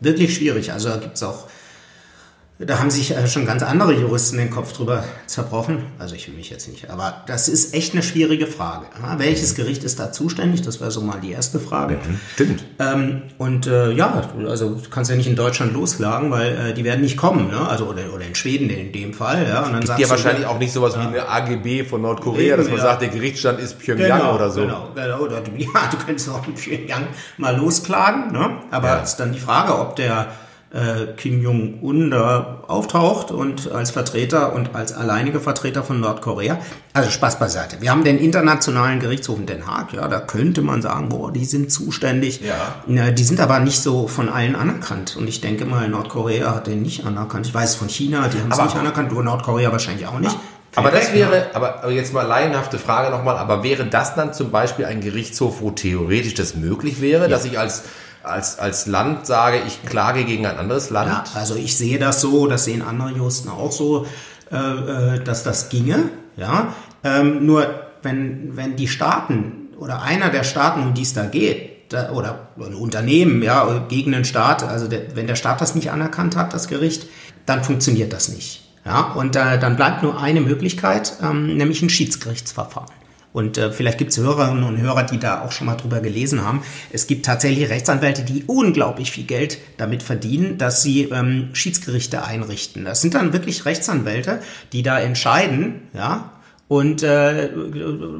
Wirklich 0.00 0.34
schwierig. 0.34 0.72
Also 0.72 0.88
da 0.88 0.96
gibt 0.96 1.16
es 1.16 1.22
auch 1.22 1.46
da 2.66 2.80
haben 2.80 2.90
sich 2.90 3.12
äh, 3.12 3.28
schon 3.28 3.46
ganz 3.46 3.62
andere 3.62 3.92
Juristen 3.92 4.36
den 4.36 4.50
Kopf 4.50 4.72
drüber 4.72 5.04
zerbrochen. 5.26 5.84
Also 6.00 6.16
ich 6.16 6.26
will 6.26 6.34
mich 6.34 6.50
jetzt 6.50 6.68
nicht. 6.68 6.90
Aber 6.90 7.22
das 7.28 7.48
ist 7.48 7.72
echt 7.72 7.92
eine 7.92 8.02
schwierige 8.02 8.48
Frage. 8.48 8.86
welches 9.18 9.54
Gericht 9.54 9.84
ist 9.84 10.00
da 10.00 10.10
zuständig? 10.10 10.62
Das 10.62 10.80
wäre 10.80 10.90
so 10.90 11.00
mal 11.00 11.20
die 11.20 11.30
erste 11.30 11.60
Frage. 11.60 11.94
Mhm, 11.94 12.20
stimmt. 12.34 12.64
Ähm, 12.80 13.22
und 13.38 13.68
äh, 13.68 13.92
ja, 13.92 14.28
also 14.48 14.70
du 14.70 14.90
kannst 14.90 15.08
ja 15.08 15.16
nicht 15.16 15.28
in 15.28 15.36
Deutschland 15.36 15.72
losklagen, 15.72 16.32
weil 16.32 16.70
äh, 16.70 16.74
die 16.74 16.82
werden 16.82 17.00
nicht 17.00 17.16
kommen. 17.16 17.46
Ne? 17.46 17.60
Also 17.68 17.86
oder, 17.86 18.12
oder 18.12 18.26
in 18.26 18.34
Schweden 18.34 18.70
in 18.70 18.90
dem 18.90 19.14
Fall. 19.14 19.46
Ja? 19.48 19.64
Und 19.64 19.72
dann 19.74 19.84
Gibt 19.84 20.00
ja 20.00 20.10
wahrscheinlich 20.10 20.46
auch 20.46 20.58
nicht 20.58 20.72
sowas 20.72 20.96
ja. 20.96 21.02
wie 21.02 21.06
eine 21.06 21.28
AGB 21.28 21.84
von 21.84 22.02
Nordkorea, 22.02 22.54
eben, 22.54 22.56
dass 22.56 22.66
man 22.66 22.78
ja. 22.78 22.82
sagt, 22.82 23.02
der 23.02 23.08
Gerichtsstand 23.10 23.60
ist 23.60 23.78
Pyongyang 23.78 24.18
genau, 24.18 24.34
oder 24.34 24.50
so. 24.50 24.62
Genau, 24.62 24.88
genau. 24.96 25.18
Oder, 25.20 25.42
ja, 25.56 25.90
du 25.92 25.96
könntest 26.04 26.28
auch 26.28 26.44
in 26.44 26.54
Pyongyang 26.54 27.06
mal 27.36 27.56
losklagen. 27.56 28.32
Ne? 28.32 28.62
Aber 28.72 28.88
ja. 28.88 28.96
ist 28.96 29.16
dann 29.16 29.32
die 29.32 29.38
Frage, 29.38 29.78
ob 29.78 29.94
der 29.94 30.26
äh, 30.72 31.14
Kim 31.16 31.42
Jong-un 31.42 32.10
da 32.10 32.62
auftaucht 32.68 33.30
und 33.30 33.72
als 33.72 33.90
Vertreter 33.90 34.52
und 34.52 34.74
als 34.74 34.92
alleiniger 34.92 35.40
Vertreter 35.40 35.82
von 35.82 36.00
Nordkorea. 36.00 36.58
Also 36.92 37.10
Spaß 37.10 37.38
beiseite. 37.38 37.80
Wir 37.80 37.90
haben 37.90 38.04
den 38.04 38.18
Internationalen 38.18 39.00
Gerichtshof 39.00 39.38
in 39.38 39.46
Den 39.46 39.66
Haag, 39.66 39.92
ja, 39.94 40.06
da 40.08 40.20
könnte 40.20 40.60
man 40.60 40.82
sagen, 40.82 41.08
boah, 41.08 41.32
die 41.32 41.44
sind 41.44 41.72
zuständig. 41.72 42.42
Ja. 42.42 43.12
Die 43.12 43.24
sind 43.24 43.40
aber 43.40 43.60
nicht 43.60 43.80
so 43.80 44.08
von 44.08 44.28
allen 44.28 44.56
anerkannt. 44.56 45.16
Und 45.16 45.28
ich 45.28 45.40
denke 45.40 45.64
mal, 45.64 45.88
Nordkorea 45.88 46.54
hat 46.54 46.66
den 46.66 46.82
nicht 46.82 47.06
anerkannt. 47.06 47.46
Ich 47.46 47.54
weiß 47.54 47.76
von 47.76 47.88
China, 47.88 48.28
die 48.28 48.38
haben 48.38 48.52
es 48.52 48.60
nicht 48.60 48.76
anerkannt, 48.76 49.12
nur 49.12 49.22
Nordkorea 49.22 49.72
wahrscheinlich 49.72 50.06
auch 50.06 50.18
nicht. 50.18 50.36
Aber 50.74 50.90
das 50.90 51.12
wäre, 51.12 51.46
aber 51.54 51.90
jetzt 51.90 52.12
mal 52.12 52.22
laienhafte 52.22 52.78
Frage 52.78 53.10
nochmal, 53.10 53.36
aber 53.36 53.62
wäre 53.62 53.86
das 53.86 54.14
dann 54.14 54.34
zum 54.34 54.50
Beispiel 54.50 54.84
ein 54.84 55.00
Gerichtshof, 55.00 55.60
wo 55.60 55.70
theoretisch 55.70 56.34
das 56.34 56.54
möglich 56.54 57.00
wäre, 57.00 57.22
ja. 57.22 57.28
dass 57.28 57.44
ich 57.44 57.58
als 57.58 57.84
als, 58.28 58.58
als 58.58 58.86
Land 58.86 59.26
sage, 59.26 59.60
ich 59.66 59.82
klage 59.82 60.24
gegen 60.24 60.46
ein 60.46 60.56
anderes 60.58 60.90
Land? 60.90 61.10
Ja, 61.10 61.24
also 61.34 61.56
ich 61.56 61.76
sehe 61.76 61.98
das 61.98 62.20
so, 62.20 62.46
das 62.46 62.64
sehen 62.64 62.82
andere 62.82 63.10
Juristen 63.10 63.48
auch 63.48 63.72
so, 63.72 64.06
äh, 64.50 64.56
äh, 64.56 65.24
dass 65.24 65.42
das 65.42 65.68
ginge. 65.68 66.10
Ja, 66.36 66.74
ähm, 67.02 67.44
nur 67.46 67.68
wenn, 68.02 68.56
wenn 68.56 68.76
die 68.76 68.88
Staaten 68.88 69.68
oder 69.78 70.02
einer 70.02 70.30
der 70.30 70.44
Staaten, 70.44 70.82
um 70.82 70.94
die 70.94 71.02
es 71.02 71.14
da 71.14 71.24
geht, 71.24 71.92
da, 71.92 72.10
oder 72.10 72.48
ein 72.58 72.74
Unternehmen, 72.74 73.42
ja, 73.42 73.86
gegen 73.88 74.12
den 74.12 74.24
Staat, 74.24 74.62
also 74.62 74.88
der, 74.88 75.16
wenn 75.16 75.26
der 75.26 75.36
Staat 75.36 75.60
das 75.60 75.74
nicht 75.74 75.90
anerkannt 75.90 76.36
hat, 76.36 76.52
das 76.52 76.68
Gericht, 76.68 77.06
dann 77.46 77.64
funktioniert 77.64 78.12
das 78.12 78.28
nicht. 78.28 78.62
Ja, 78.84 79.12
und 79.12 79.36
äh, 79.36 79.58
dann 79.58 79.76
bleibt 79.76 80.02
nur 80.02 80.20
eine 80.20 80.40
Möglichkeit, 80.40 81.14
ähm, 81.22 81.56
nämlich 81.56 81.82
ein 81.82 81.90
Schiedsgerichtsverfahren. 81.90 82.90
Und 83.32 83.58
äh, 83.58 83.70
vielleicht 83.70 83.98
gibt 83.98 84.10
es 84.10 84.18
Hörerinnen 84.18 84.64
und 84.64 84.78
Hörer, 84.78 85.04
die 85.04 85.18
da 85.18 85.42
auch 85.42 85.52
schon 85.52 85.66
mal 85.66 85.76
drüber 85.76 86.00
gelesen 86.00 86.44
haben. 86.44 86.62
Es 86.90 87.06
gibt 87.06 87.26
tatsächlich 87.26 87.68
Rechtsanwälte, 87.68 88.22
die 88.22 88.44
unglaublich 88.46 89.10
viel 89.10 89.24
Geld 89.24 89.58
damit 89.76 90.02
verdienen, 90.02 90.58
dass 90.58 90.82
sie 90.82 91.04
ähm, 91.04 91.50
Schiedsgerichte 91.52 92.24
einrichten. 92.24 92.84
Das 92.84 93.00
sind 93.00 93.14
dann 93.14 93.32
wirklich 93.32 93.64
Rechtsanwälte, 93.64 94.40
die 94.72 94.82
da 94.82 94.98
entscheiden, 94.98 95.82
ja. 95.94 96.32
Und 96.68 97.02
äh, 97.02 97.48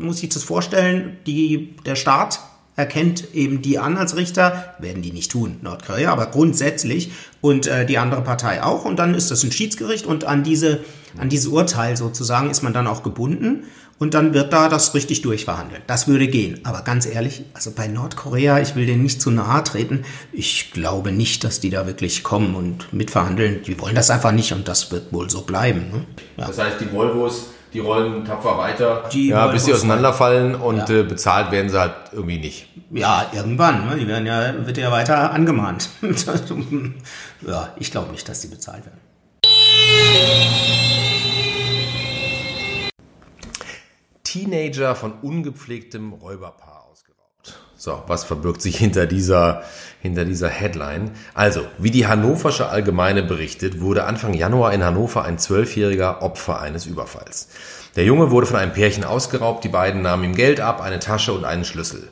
muss 0.01 0.23
ich 0.23 0.31
das 0.31 0.43
vorstellen, 0.43 1.19
die, 1.27 1.77
der 1.85 1.97
Staat 1.97 2.41
erkennt 2.79 3.35
eben 3.35 3.61
die 3.61 3.81
an 3.81 3.97
als 3.97 4.17
Richter, 4.17 4.75
werden 4.79 5.03
die 5.03 5.11
nicht 5.13 5.33
tun, 5.33 5.57
Nordkorea, 5.63 6.13
aber 6.13 6.27
grundsätzlich 6.27 7.11
und 7.41 7.67
äh, 7.67 7.85
die 7.85 7.99
andere 7.99 8.23
Partei 8.23 8.63
auch 8.63 8.85
und 8.85 9.01
dann 9.01 9.15
ist 9.15 9.33
das 9.33 9.43
ein 9.43 9.51
Schiedsgericht 9.51 10.07
und 10.07 10.25
an 10.25 10.45
diese 10.45 10.81
an 11.19 11.29
dieses 11.29 11.49
Urteil 11.49 11.97
sozusagen 11.97 12.51
ist 12.51 12.63
man 12.63 12.73
dann 12.73 12.87
auch 12.87 13.03
gebunden 13.03 13.65
und 13.99 14.15
dann 14.15 14.33
wird 14.33 14.53
da 14.53 14.69
das 14.69 14.95
richtig 14.95 15.23
durchverhandelt. 15.23 15.83
Das 15.89 16.07
würde 16.07 16.29
gehen. 16.29 16.61
Aber 16.63 16.83
ganz 16.83 17.05
ehrlich, 17.05 17.45
also 17.53 17.73
bei 17.73 17.89
Nordkorea, 17.89 18.61
ich 18.61 18.77
will 18.77 18.87
denen 18.87 19.03
nicht 19.03 19.21
zu 19.21 19.33
nahe 19.33 19.65
treten. 19.65 20.05
Ich 20.33 20.71
glaube 20.71 21.11
nicht, 21.11 21.43
dass 21.43 21.59
die 21.59 21.71
da 21.71 21.87
wirklich 21.87 22.23
kommen 22.23 22.55
und 22.55 22.93
mitverhandeln. 22.93 23.63
Die 23.65 23.81
wollen 23.81 23.97
das 23.97 24.11
einfach 24.11 24.31
nicht 24.31 24.53
und 24.53 24.69
das 24.69 24.93
wird 24.93 25.13
wohl 25.13 25.29
so 25.29 25.43
bleiben. 25.43 25.91
Ne? 25.91 26.07
Ja. 26.37 26.47
Das 26.47 26.59
heißt, 26.59 26.81
die 26.81 26.93
Volvos, 26.93 27.49
die 27.73 27.81
rollen 27.81 28.25
tapfer 28.25 28.57
weiter, 28.57 29.05
die 29.13 29.29
ja, 29.29 29.47
bis 29.49 29.65
sie 29.67 29.75
auseinanderfallen 29.75 30.55
und 30.55 30.89
ja. 30.89 31.01
äh, 31.01 31.03
bezahlt 31.03 31.51
werden 31.51 31.69
sie 31.69 31.79
halt 31.79 31.95
irgendwie 32.13 32.39
nicht. 32.39 32.69
Ja, 32.91 33.31
irgendwann. 33.33 33.87
Ne? 33.87 33.97
Die 33.97 34.09
werden 34.09 34.27
ja, 34.27 34.67
wird 34.67 34.79
ja 34.79 34.91
weiter 34.91 35.33
angemahnt. 35.33 35.91
ja, 37.47 37.69
ich 37.77 37.91
glaube 37.91 38.11
nicht, 38.13 38.29
dass 38.29 38.41
die 38.41 38.49
bezahlt 38.49 38.85
werden. 38.87 39.01
Teenager 44.25 44.95
von 44.95 45.13
ungepflegtem 45.23 46.13
Räuberpaar. 46.13 46.88
So, 47.81 48.03
was 48.09 48.25
verbirgt 48.25 48.61
sich 48.61 48.77
hinter 48.79 49.07
dieser, 49.07 49.63
hinter 50.03 50.25
dieser 50.25 50.49
Headline? 50.49 51.13
Also, 51.33 51.63
wie 51.79 51.93
die 51.93 52.09
Hannoversche 52.09 52.69
Allgemeine 52.69 53.23
berichtet, 53.23 53.81
wurde 53.81 54.05
Anfang 54.05 54.35
Januar 54.35 54.73
in 54.73 54.85
Hannover 54.85 55.25
ein 55.25 55.39
Zwölfjähriger 55.39 56.21
Opfer 56.21 56.61
eines 56.61 56.87
Überfalls. 56.87 57.49
Der 57.95 58.05
Junge 58.05 58.33
wurde 58.33 58.49
von 58.49 58.57
einem 58.57 58.73
Pärchen 58.73 59.05
ausgeraubt, 59.05 59.63
die 59.63 59.69
beiden 59.69 60.03
nahmen 60.03 60.25
ihm 60.25 60.35
Geld 60.35 60.61
ab, 60.61 60.83
eine 60.83 60.99
Tasche 60.99 61.33
und 61.33 61.45
einen 61.45 61.65
Schlüssel. 61.65 62.09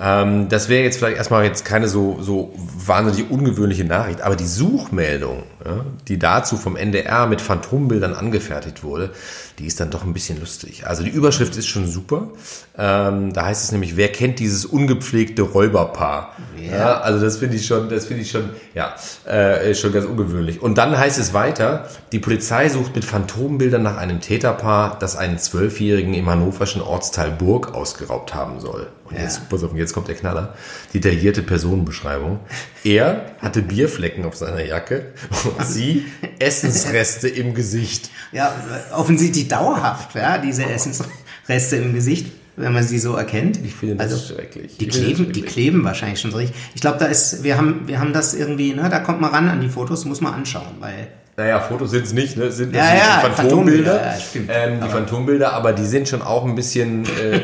Ähm, 0.00 0.48
das 0.48 0.68
wäre 0.68 0.82
jetzt 0.82 0.98
vielleicht 0.98 1.16
erstmal 1.16 1.44
jetzt 1.44 1.64
keine 1.64 1.88
so, 1.88 2.20
so 2.20 2.52
wahnsinnig 2.56 3.30
ungewöhnliche 3.30 3.84
Nachricht, 3.84 4.20
aber 4.20 4.36
die 4.36 4.46
Suchmeldung, 4.46 5.44
ja, 5.64 5.84
die 6.08 6.18
dazu 6.18 6.56
vom 6.56 6.76
NDR 6.76 7.26
mit 7.26 7.40
Phantombildern 7.40 8.14
angefertigt 8.14 8.82
wurde, 8.82 9.10
die 9.58 9.66
ist 9.66 9.78
dann 9.78 9.90
doch 9.90 10.04
ein 10.04 10.12
bisschen 10.12 10.40
lustig. 10.40 10.86
Also 10.86 11.04
die 11.04 11.10
Überschrift 11.10 11.56
ist 11.56 11.68
schon 11.68 11.86
super. 11.86 12.28
Ähm, 12.76 13.32
da 13.32 13.46
heißt 13.46 13.64
es 13.64 13.72
nämlich, 13.72 13.96
wer 13.96 14.08
kennt 14.08 14.40
dieses 14.40 14.64
ungepflegte 14.64 15.42
Räuberpaar? 15.42 16.34
Ja. 16.60 16.76
ja 16.76 17.00
also 17.00 17.24
das 17.24 17.36
finde 17.36 17.56
ich 17.56 17.66
schon, 17.66 17.88
das 17.88 18.06
finde 18.06 18.22
ich 18.22 18.30
schon, 18.30 18.50
ja, 18.74 18.94
äh, 19.26 19.74
schon 19.74 19.92
ganz 19.92 20.06
ungewöhnlich. 20.06 20.60
Und 20.60 20.76
dann 20.76 20.98
heißt 20.98 21.18
es 21.18 21.32
weiter, 21.34 21.88
die 22.10 22.18
Polizei 22.18 22.68
sucht 22.68 22.96
mit 22.96 23.04
Phantombildern 23.04 23.82
nach 23.82 23.96
einem 23.96 24.20
Täterpaar, 24.20 24.98
das 24.98 25.16
einen 25.16 25.38
Zwölfjährigen 25.38 26.14
im 26.14 26.28
hannoverschen 26.28 26.82
Ortsteil 26.82 27.30
Burg 27.30 27.74
ausgeraubt 27.74 28.34
haben 28.34 28.58
soll. 28.58 28.88
Und 29.04 29.16
ja. 29.16 29.22
jetzt, 29.22 29.48
pass 29.48 29.62
auf, 29.62 29.74
jetzt 29.74 29.92
kommt 29.92 30.08
der 30.08 30.14
Knaller. 30.14 30.54
Detaillierte 30.94 31.42
Personenbeschreibung. 31.42 32.40
Er 32.84 33.32
hatte 33.38 33.60
Bierflecken 33.62 34.24
auf 34.24 34.34
seiner 34.34 34.64
Jacke 34.64 35.12
und 35.44 35.66
sie 35.66 36.06
Essensreste 36.38 37.28
im 37.28 37.54
Gesicht. 37.54 38.10
Ja, 38.32 38.54
offensichtlich 38.92 39.43
dauerhaft, 39.48 40.14
ja, 40.14 40.38
diese 40.38 40.64
Essensreste 40.64 41.76
im 41.76 41.94
Gesicht 41.94 42.26
wenn 42.56 42.72
man 42.72 42.84
sie 42.84 42.98
so 42.98 43.14
erkennt. 43.14 43.58
Ich 43.64 43.74
finde 43.74 43.96
das 43.96 44.12
also, 44.12 44.34
schrecklich. 44.34 44.76
Die 44.78 44.86
kleben, 44.86 45.32
die 45.32 45.42
kleben 45.42 45.84
wahrscheinlich 45.84 46.20
schon 46.20 46.30
so 46.30 46.36
richtig. 46.36 46.56
Ich 46.74 46.80
glaube, 46.80 46.98
da 46.98 47.06
ist, 47.06 47.42
wir 47.42 47.56
haben, 47.56 47.82
wir 47.86 47.98
haben 47.98 48.12
das 48.12 48.34
irgendwie, 48.34 48.74
ne, 48.74 48.88
da 48.88 49.00
kommt 49.00 49.20
man 49.20 49.30
ran 49.30 49.48
an 49.48 49.60
die 49.60 49.68
Fotos, 49.68 50.04
muss 50.04 50.20
man 50.20 50.34
anschauen, 50.34 50.76
weil. 50.80 51.08
Naja, 51.36 51.58
Fotos 51.60 51.90
sind 51.90 52.04
es 52.04 52.12
nicht, 52.12 52.36
ne? 52.36 52.52
Sind 52.52 52.74
ja, 52.74 52.94
ja, 52.94 53.22
die 53.24 53.34
Phantombilder. 53.34 53.98
Phantombilder 53.98 54.54
ja, 54.54 54.66
ähm, 54.66 54.76
die 54.76 54.82
aber 54.82 54.92
Phantombilder, 54.92 55.52
aber 55.52 55.72
die 55.72 55.84
sind 55.84 56.08
schon 56.08 56.22
auch 56.22 56.44
ein 56.44 56.54
bisschen, 56.54 57.04
äh, 57.06 57.40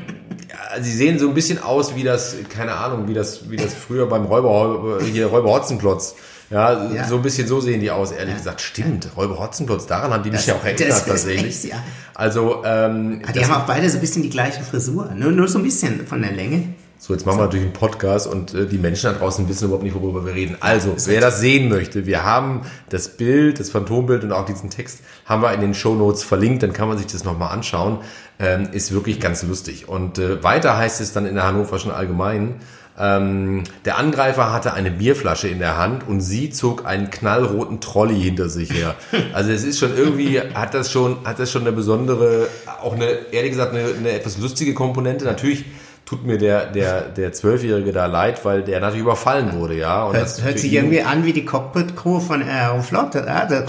sie 0.82 0.92
sehen 0.92 1.18
so 1.18 1.28
ein 1.28 1.34
bisschen 1.34 1.62
aus 1.62 1.96
wie 1.96 2.02
das, 2.02 2.36
keine 2.50 2.74
Ahnung, 2.74 3.08
wie 3.08 3.14
das, 3.14 3.48
wie 3.50 3.56
das 3.56 3.72
früher 3.72 4.06
beim 4.10 4.26
Räuber, 4.26 4.98
hier 5.02 5.28
Räuber 5.28 5.54
Hotzenplotz. 5.54 6.16
Ja, 6.54 6.88
ja, 6.92 7.08
so 7.08 7.16
ein 7.16 7.22
bisschen 7.22 7.48
so 7.48 7.58
sehen 7.60 7.80
die 7.80 7.90
aus, 7.90 8.12
ehrlich 8.12 8.30
ja. 8.30 8.36
gesagt. 8.36 8.60
Stimmt, 8.60 9.08
Räuber 9.16 9.40
Hotzenplotz, 9.40 9.86
daran 9.86 10.12
haben 10.12 10.22
die 10.22 10.30
mich 10.30 10.46
ja 10.46 10.54
auch 10.54 10.64
erinnert 10.64 11.04
tatsächlich. 11.04 11.64
Ja. 11.64 11.82
Also, 12.14 12.62
ähm, 12.64 13.22
die 13.34 13.44
haben 13.44 13.54
auch 13.54 13.66
beide 13.66 13.90
so 13.90 13.98
ein 13.98 14.00
bisschen 14.00 14.22
die 14.22 14.30
gleiche 14.30 14.62
Frisur, 14.62 15.10
nur, 15.16 15.32
nur 15.32 15.48
so 15.48 15.58
ein 15.58 15.64
bisschen 15.64 16.06
von 16.06 16.22
der 16.22 16.30
Länge. 16.30 16.68
So, 16.96 17.12
jetzt 17.12 17.26
machen 17.26 17.38
wir 17.38 17.46
natürlich 17.46 17.64
einen 17.64 17.72
Podcast 17.72 18.28
und 18.28 18.54
äh, 18.54 18.66
die 18.66 18.78
Menschen 18.78 19.12
da 19.12 19.18
draußen 19.18 19.48
wissen 19.48 19.64
überhaupt 19.64 19.82
nicht, 19.82 19.96
worüber 19.96 20.24
wir 20.24 20.32
reden. 20.32 20.56
Also, 20.60 20.94
wer 21.06 21.20
das 21.20 21.40
sehen 21.40 21.68
möchte, 21.68 22.06
wir 22.06 22.22
haben 22.22 22.60
das 22.88 23.08
Bild, 23.08 23.58
das 23.58 23.70
Phantombild 23.70 24.22
und 24.22 24.30
auch 24.30 24.46
diesen 24.46 24.70
Text 24.70 25.00
haben 25.26 25.42
wir 25.42 25.52
in 25.54 25.60
den 25.60 25.74
Show 25.74 25.96
Notes 25.96 26.22
verlinkt, 26.22 26.62
dann 26.62 26.72
kann 26.72 26.86
man 26.86 26.98
sich 26.98 27.08
das 27.08 27.24
nochmal 27.24 27.50
anschauen. 27.52 27.98
Ähm, 28.38 28.68
ist 28.70 28.92
wirklich 28.92 29.18
ganz 29.18 29.42
lustig. 29.42 29.88
Und 29.88 30.18
äh, 30.18 30.44
weiter 30.44 30.76
heißt 30.76 31.00
es 31.00 31.12
dann 31.12 31.26
in 31.26 31.34
der 31.34 31.44
Hannoverschen 31.44 31.90
Allgemeinen, 31.90 32.60
ähm, 32.96 33.64
der 33.84 33.98
Angreifer 33.98 34.52
hatte 34.52 34.72
eine 34.72 34.90
Bierflasche 34.90 35.48
in 35.48 35.58
der 35.58 35.76
Hand 35.76 36.06
und 36.06 36.20
sie 36.20 36.50
zog 36.50 36.86
einen 36.86 37.10
knallroten 37.10 37.80
Trolley 37.80 38.20
hinter 38.20 38.48
sich 38.48 38.72
her. 38.72 38.94
Also 39.32 39.50
es 39.50 39.64
ist 39.64 39.78
schon 39.80 39.96
irgendwie, 39.96 40.40
hat 40.40 40.74
das 40.74 40.92
schon, 40.92 41.18
hat 41.24 41.38
das 41.40 41.50
schon 41.50 41.62
eine 41.62 41.72
besondere, 41.72 42.48
auch 42.82 42.94
eine, 42.94 43.06
ehrlich 43.32 43.50
gesagt, 43.50 43.72
eine, 43.72 43.84
eine 43.98 44.12
etwas 44.12 44.38
lustige 44.38 44.74
Komponente. 44.74 45.24
Natürlich 45.24 45.64
tut 46.04 46.24
mir 46.24 46.38
der, 46.38 46.66
der, 46.66 47.08
der 47.08 47.32
Zwölfjährige 47.32 47.92
da 47.92 48.06
leid, 48.06 48.44
weil 48.44 48.62
der 48.62 48.78
natürlich 48.80 49.02
überfallen 49.02 49.54
wurde, 49.54 49.76
ja. 49.76 50.04
Und 50.04 50.14
hört, 50.14 50.24
das 50.24 50.42
hört 50.42 50.58
sich 50.58 50.72
irgendwie 50.72 51.02
an 51.02 51.24
wie 51.24 51.32
die 51.32 51.44
Cockpit-Crew 51.44 52.20
von 52.20 52.42
Aeroflot. 52.42 53.14
Ja, 53.14 53.48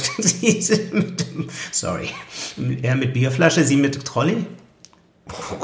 sorry. 1.72 2.10
Er 2.82 2.96
mit 2.96 3.14
Bierflasche, 3.14 3.64
sie 3.64 3.78
mit 3.78 4.04
Trolley. 4.06 4.46
Oh 5.28 5.56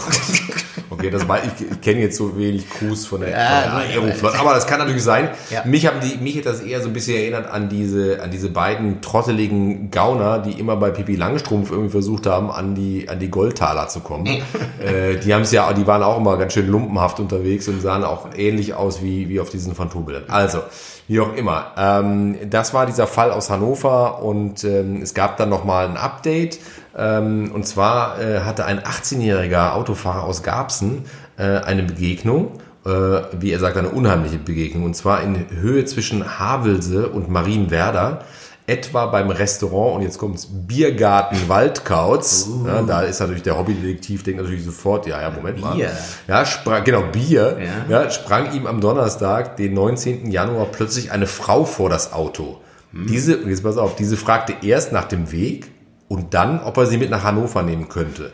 okay, 0.92 1.10
das 1.10 1.28
war, 1.28 1.40
ich, 1.44 1.72
ich 1.72 1.82
kenne 1.82 2.02
jetzt 2.02 2.18
so 2.18 2.38
wenig 2.38 2.70
Crews 2.70 3.06
von 3.06 3.22
der, 3.22 3.32
ja, 3.32 3.78
Aeroflot, 3.78 4.36
aber 4.40 4.54
das 4.54 4.68
kann 4.68 4.80
natürlich 4.80 5.04
sein. 5.04 5.30
Ja. 5.50 5.64
Mich 5.66 5.88
haben 5.88 6.00
die, 6.02 6.18
mich 6.18 6.38
hat 6.38 6.46
das 6.46 6.62
eher 6.62 6.82
so 6.82 6.88
ein 6.88 6.94
bisschen 6.94 7.18
erinnert 7.18 7.50
an 7.50 7.70
diese, 7.70 8.22
an 8.22 8.30
diese 8.30 8.50
beiden 8.50 9.02
trotteligen 9.02 9.90
Gauner, 9.90 10.40
die 10.40 10.60
immer 10.60 10.76
bei 10.76 10.92
Pipi 10.92 11.16
Langstrumpf 11.16 11.72
irgendwie 11.72 11.90
versucht 11.90 12.28
haben, 12.28 12.52
an 12.52 12.76
die, 12.76 13.10
an 13.10 13.20
die 13.20 13.30
Goldtaler 13.30 13.88
zu 13.88 14.02
kommen. 14.02 14.26
äh, 14.80 15.18
die 15.18 15.34
haben 15.34 15.44
es 15.44 15.52
ja, 15.52 15.72
die 15.74 15.88
waren 15.88 16.04
auch 16.04 16.18
immer 16.18 16.38
ganz 16.38 16.54
schön 16.54 16.68
lumpenhaft 16.68 17.20
unterwegs 17.20 17.68
und 17.68 17.82
sahen 17.82 18.04
auch 18.04 18.28
ähnlich 18.36 18.74
aus 18.74 19.02
wie, 19.02 19.30
wie 19.30 19.40
auf 19.40 19.50
diesen 19.50 19.74
Phantombildern. 19.74 20.26
Also, 20.28 20.60
wie 21.08 21.20
auch 21.20 21.36
immer. 21.36 21.72
Ähm, 21.78 22.38
das 22.50 22.74
war 22.74 22.86
dieser 22.86 23.08
Fall 23.08 23.32
aus 23.32 23.50
Hannover 23.50 24.24
und 24.24 24.64
ähm, 24.64 25.02
es 25.02 25.14
gab 25.14 25.38
dann 25.38 25.50
nochmal 25.50 25.88
ein 25.88 25.98
Update. 25.98 26.60
Ähm, 26.98 27.52
und 27.54 27.66
zwar 27.66 28.22
äh, 28.22 28.42
hatte 28.42 28.66
ein 28.66 28.80
18-jähriger 28.80 29.74
Autofahrer 29.74 30.24
aus 30.24 30.44
Garbsen 30.44 31.06
äh, 31.38 31.44
eine 31.44 31.84
Begegnung, 31.84 32.60
äh, 32.86 32.90
wie 32.90 33.52
er 33.52 33.60
sagt, 33.60 33.78
eine 33.78 33.90
unheimliche 33.90 34.38
Begegnung. 34.38 34.84
Und 34.84 34.96
zwar 34.96 35.22
in 35.22 35.46
Höhe 35.50 35.86
zwischen 35.86 36.40
Havelse 36.40 37.10
und 37.10 37.30
Marienwerder 37.30 38.24
etwa 38.68 39.08
beim 39.08 39.30
Restaurant, 39.30 39.98
und 39.98 40.02
jetzt 40.04 40.18
kommt's, 40.18 40.48
Biergarten 40.50 41.50
Waldkauz. 41.50 42.48
Uh. 42.48 42.68
Ja, 42.68 42.82
da 42.84 43.02
ist 43.02 43.20
natürlich 43.20 43.44
der 43.44 43.58
Hobbydetektiv, 43.58 44.24
denkt 44.24 44.42
natürlich 44.42 44.64
sofort, 44.64 45.08
ja, 45.08 45.22
ja, 45.22 45.30
Moment 45.30 45.58
Bier. 45.58 45.64
mal. 45.64 45.92
Ja, 46.28 46.46
sprang, 46.46 46.84
genau, 46.84 47.04
Bier. 47.12 47.58
Ja. 47.90 48.04
ja. 48.04 48.10
sprang 48.10 48.54
ihm 48.54 48.68
am 48.68 48.80
Donnerstag, 48.80 49.58
den 49.58 49.74
19. 49.74 50.32
Januar, 50.32 50.68
plötzlich 50.72 51.12
eine 51.12 51.28
Frau 51.28 51.66
vor 51.66 51.90
das 51.90 52.14
Auto. 52.14 52.62
Hm. 52.94 53.08
Diese, 53.08 53.38
jetzt 53.48 53.64
pass 53.64 53.78
auf, 53.78 53.96
diese 53.96 54.16
fragte 54.16 54.54
erst 54.66 54.92
nach 54.92 55.06
dem 55.06 55.32
Weg 55.32 55.72
und 56.12 56.34
dann, 56.34 56.60
ob 56.60 56.76
er 56.76 56.88
sie 56.88 56.98
mit 56.98 57.10
nach 57.10 57.24
Hannover 57.24 57.64
nehmen 57.64 57.88
könnte. 57.88 58.34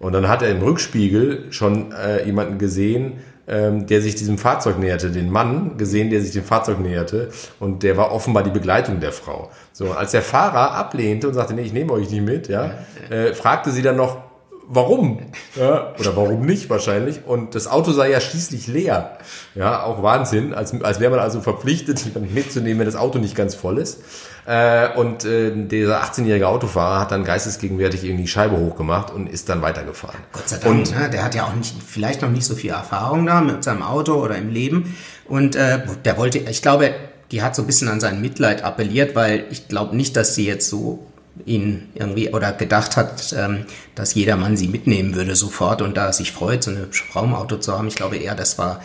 Und 0.00 0.12
dann 0.12 0.28
hat 0.28 0.42
er 0.42 0.50
im 0.50 0.60
Rückspiegel 0.60 1.52
schon 1.52 1.92
äh, 1.92 2.24
jemanden 2.26 2.58
gesehen, 2.58 3.20
ähm, 3.46 3.86
der 3.86 4.02
sich 4.02 4.16
diesem 4.16 4.38
Fahrzeug 4.38 4.80
näherte, 4.80 5.12
den 5.12 5.30
Mann 5.30 5.76
gesehen, 5.78 6.10
der 6.10 6.20
sich 6.20 6.32
dem 6.32 6.42
Fahrzeug 6.42 6.80
näherte 6.80 7.28
und 7.60 7.84
der 7.84 7.96
war 7.96 8.10
offenbar 8.10 8.42
die 8.42 8.50
Begleitung 8.50 8.98
der 8.98 9.12
Frau. 9.12 9.52
So, 9.72 9.92
als 9.92 10.10
der 10.10 10.22
Fahrer 10.22 10.72
ablehnte 10.72 11.28
und 11.28 11.34
sagte, 11.34 11.54
nee, 11.54 11.62
ich 11.62 11.72
nehme 11.72 11.92
euch 11.92 12.10
nicht 12.10 12.24
mit, 12.24 12.48
ja, 12.48 12.72
äh, 13.08 13.34
fragte 13.34 13.70
sie 13.70 13.82
dann 13.82 13.94
noch, 13.94 14.31
warum? 14.72 15.18
Ja, 15.54 15.92
oder 15.98 16.16
warum 16.16 16.46
nicht 16.46 16.70
wahrscheinlich. 16.70 17.26
Und 17.26 17.54
das 17.54 17.66
Auto 17.66 17.92
sei 17.92 18.10
ja 18.10 18.20
schließlich 18.20 18.68
leer. 18.68 19.18
Ja, 19.54 19.82
auch 19.82 20.02
Wahnsinn, 20.02 20.54
als, 20.54 20.72
als 20.82 20.98
wäre 20.98 21.10
man 21.10 21.20
also 21.20 21.42
verpflichtet, 21.42 22.02
mitzunehmen, 22.34 22.78
wenn 22.78 22.86
das 22.86 22.96
Auto 22.96 23.18
nicht 23.18 23.36
ganz 23.36 23.54
voll 23.54 23.76
ist. 23.76 24.00
Äh, 24.46 24.96
und 24.96 25.26
äh, 25.26 25.52
dieser 25.54 26.02
18-jährige 26.02 26.48
Autofahrer 26.48 27.00
hat 27.00 27.10
dann 27.10 27.24
geistesgegenwärtig 27.24 28.02
irgendwie 28.04 28.22
die 28.22 28.28
Scheibe 28.28 28.56
hochgemacht 28.56 29.10
und 29.10 29.28
ist 29.28 29.50
dann 29.50 29.60
weitergefahren. 29.60 30.20
Gott 30.32 30.48
sei 30.48 30.56
Dank, 30.56 30.74
und, 30.74 30.98
ne? 30.98 31.10
der 31.10 31.22
hat 31.22 31.34
ja 31.34 31.44
auch 31.44 31.54
nicht, 31.54 31.74
vielleicht 31.86 32.22
noch 32.22 32.30
nicht 32.30 32.46
so 32.46 32.54
viel 32.54 32.70
Erfahrung 32.70 33.26
da 33.26 33.42
mit 33.42 33.62
seinem 33.62 33.82
Auto 33.82 34.14
oder 34.14 34.36
im 34.36 34.48
Leben. 34.48 34.96
Und 35.28 35.54
äh, 35.54 35.80
der 36.04 36.16
wollte, 36.16 36.38
ich 36.38 36.62
glaube, 36.62 36.94
die 37.30 37.42
hat 37.42 37.54
so 37.54 37.62
ein 37.62 37.66
bisschen 37.66 37.88
an 37.88 38.00
sein 38.00 38.22
Mitleid 38.22 38.64
appelliert, 38.64 39.14
weil 39.14 39.44
ich 39.50 39.68
glaube 39.68 39.96
nicht, 39.96 40.16
dass 40.16 40.34
sie 40.34 40.46
jetzt 40.46 40.68
so 40.68 41.11
ihn 41.46 41.88
irgendwie 41.94 42.30
oder 42.30 42.52
gedacht 42.52 42.96
hat, 42.96 43.34
ähm, 43.36 43.64
dass 43.94 44.14
jeder 44.14 44.36
Mann 44.36 44.56
sie 44.56 44.68
mitnehmen 44.68 45.14
würde 45.14 45.34
sofort 45.34 45.82
und 45.82 45.96
da 45.96 46.12
sich 46.12 46.32
freut, 46.32 46.62
so 46.62 46.70
eine 46.70 46.88
Frau 46.90 47.24
im 47.24 47.34
Auto 47.34 47.56
zu 47.56 47.76
haben. 47.76 47.88
Ich 47.88 47.94
glaube 47.94 48.16
eher, 48.16 48.34
das 48.34 48.58
war, 48.58 48.82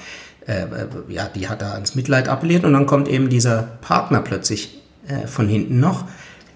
äh, 0.47 0.61
äh, 0.61 0.87
ja, 1.09 1.27
die 1.27 1.49
hat 1.49 1.61
da 1.61 1.73
ans 1.73 1.95
Mitleid 1.95 2.29
appelliert 2.29 2.63
und 2.63 2.73
dann 2.73 2.85
kommt 2.85 3.07
eben 3.07 3.29
dieser 3.29 3.63
Partner 3.81 4.21
plötzlich 4.21 4.81
äh, 5.07 5.27
von 5.27 5.47
hinten 5.47 5.79
noch. 5.79 6.05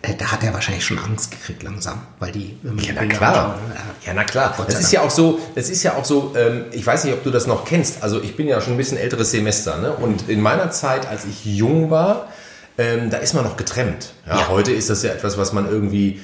Äh, 0.02 0.16
da 0.18 0.32
hat 0.32 0.44
er 0.44 0.54
wahrscheinlich 0.54 0.86
schon 0.86 0.98
Angst 0.98 1.32
gekriegt 1.32 1.62
langsam, 1.62 2.02
weil 2.20 2.32
die 2.32 2.58
ja 2.64 2.94
na 2.96 3.06
klar, 3.06 3.60
ja 4.06 4.14
na 4.14 4.24
klar. 4.24 4.56
Das 4.66 4.80
ist 4.80 4.92
ja 4.92 5.02
auch 5.02 5.12
so, 5.12 5.40
das 5.56 5.70
ist 5.70 5.84
ja 5.84 5.96
auch 5.96 6.06
so. 6.06 6.34
Ähm, 6.36 6.66
ich 6.72 6.86
weiß 6.86 7.04
nicht, 7.04 7.14
ob 7.14 7.24
du 7.24 7.32
das 7.32 7.48
noch 7.48 7.66
kennst. 7.66 8.02
Also 8.02 8.22
ich 8.22 8.36
bin 8.36 8.48
ja 8.48 8.62
schon 8.62 8.74
ein 8.74 8.78
bisschen 8.78 8.98
älteres 8.98 9.32
Semester, 9.32 9.78
ne? 9.78 9.92
Und 9.94 10.30
in 10.30 10.42
meiner 10.42 10.72
Zeit, 10.72 11.08
als 11.08 11.26
ich 11.26 11.46
jung 11.46 11.92
war, 11.92 12.30
ähm, 12.82 13.10
da 13.10 13.18
ist 13.18 13.34
man 13.34 13.44
noch 13.44 13.58
getrennt. 13.58 14.14
Ja, 14.28 14.40
ja. 14.40 14.48
Heute 14.50 14.72
ist 14.72 14.90
das 14.90 15.04
ja 15.04 15.12
etwas, 15.12 15.38
was 15.38 15.54
man 15.54 15.70
irgendwie, 15.70 16.20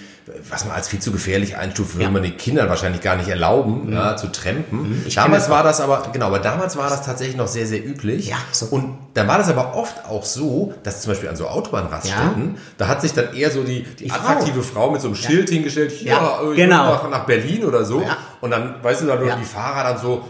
was 0.50 0.65
man 0.65 0.76
als 0.76 0.88
viel 0.88 1.00
zu 1.00 1.12
gefährlich 1.12 1.56
einstuft, 1.56 1.96
würde 1.96 2.06
ja. 2.06 2.10
man 2.10 2.24
den 2.24 2.36
Kindern 2.36 2.67
wahrscheinlich 2.67 3.02
gar 3.02 3.15
nicht 3.15 3.30
erlauben, 3.30 3.88
mhm. 3.88 3.93
ja, 3.93 4.17
zu 4.17 4.28
trampen. 4.28 5.04
Mhm. 5.04 5.06
damals 5.13 5.50
war 5.50 5.63
das 5.63 5.80
aber, 5.80 6.10
genau, 6.12 6.28
aber 6.28 6.39
damals 6.39 6.76
war 6.76 6.89
das 6.89 7.06
tatsächlich 7.06 7.38
noch 7.38 7.48
sehr, 7.48 7.67
sehr 7.67 7.86
üblich. 7.86 8.28
Ja, 8.28 8.38
so. 8.52 8.65
Und 8.67 8.98
dann 9.13 9.28
war 9.28 9.38
das 9.38 9.50
aber 9.50 9.76
oft 9.76 10.06
auch 10.06 10.26
so, 10.26 10.74
dass 10.84 11.02
zum 11.02 11.12
Beispiel 11.12 11.30
an 11.30 11.36
so 11.36 11.48
Autobahnraststätten, 11.48 12.56
ja. 12.56 12.62
da 12.78 12.88
hat 12.88 13.02
sich 13.02 13.13
dann 13.13 13.34
eher 13.36 13.52
so 13.52 13.63
die, 13.63 13.84
die, 13.84 14.06
die 14.06 14.12
attraktive 14.12 14.63
Frau. 14.63 14.82
Frau. 14.82 14.91
mit 14.91 15.02
so 15.02 15.08
einem 15.08 15.15
Schild 15.15 15.50
hingestellt, 15.50 15.91
hier, 15.91 16.13
ja, 16.13 16.39
genau. 16.56 17.08
nach, 17.10 17.26
Berlin 17.26 17.65
oder 17.65 17.86
so. 17.86 18.04
Und 18.41 18.52
dann, 18.52 18.82
weißt 18.82 19.02
du, 19.02 19.06
dann 19.06 19.22
die 19.22 19.46
Fahrer 19.46 19.84
dann 19.91 20.02
so, 20.02 20.26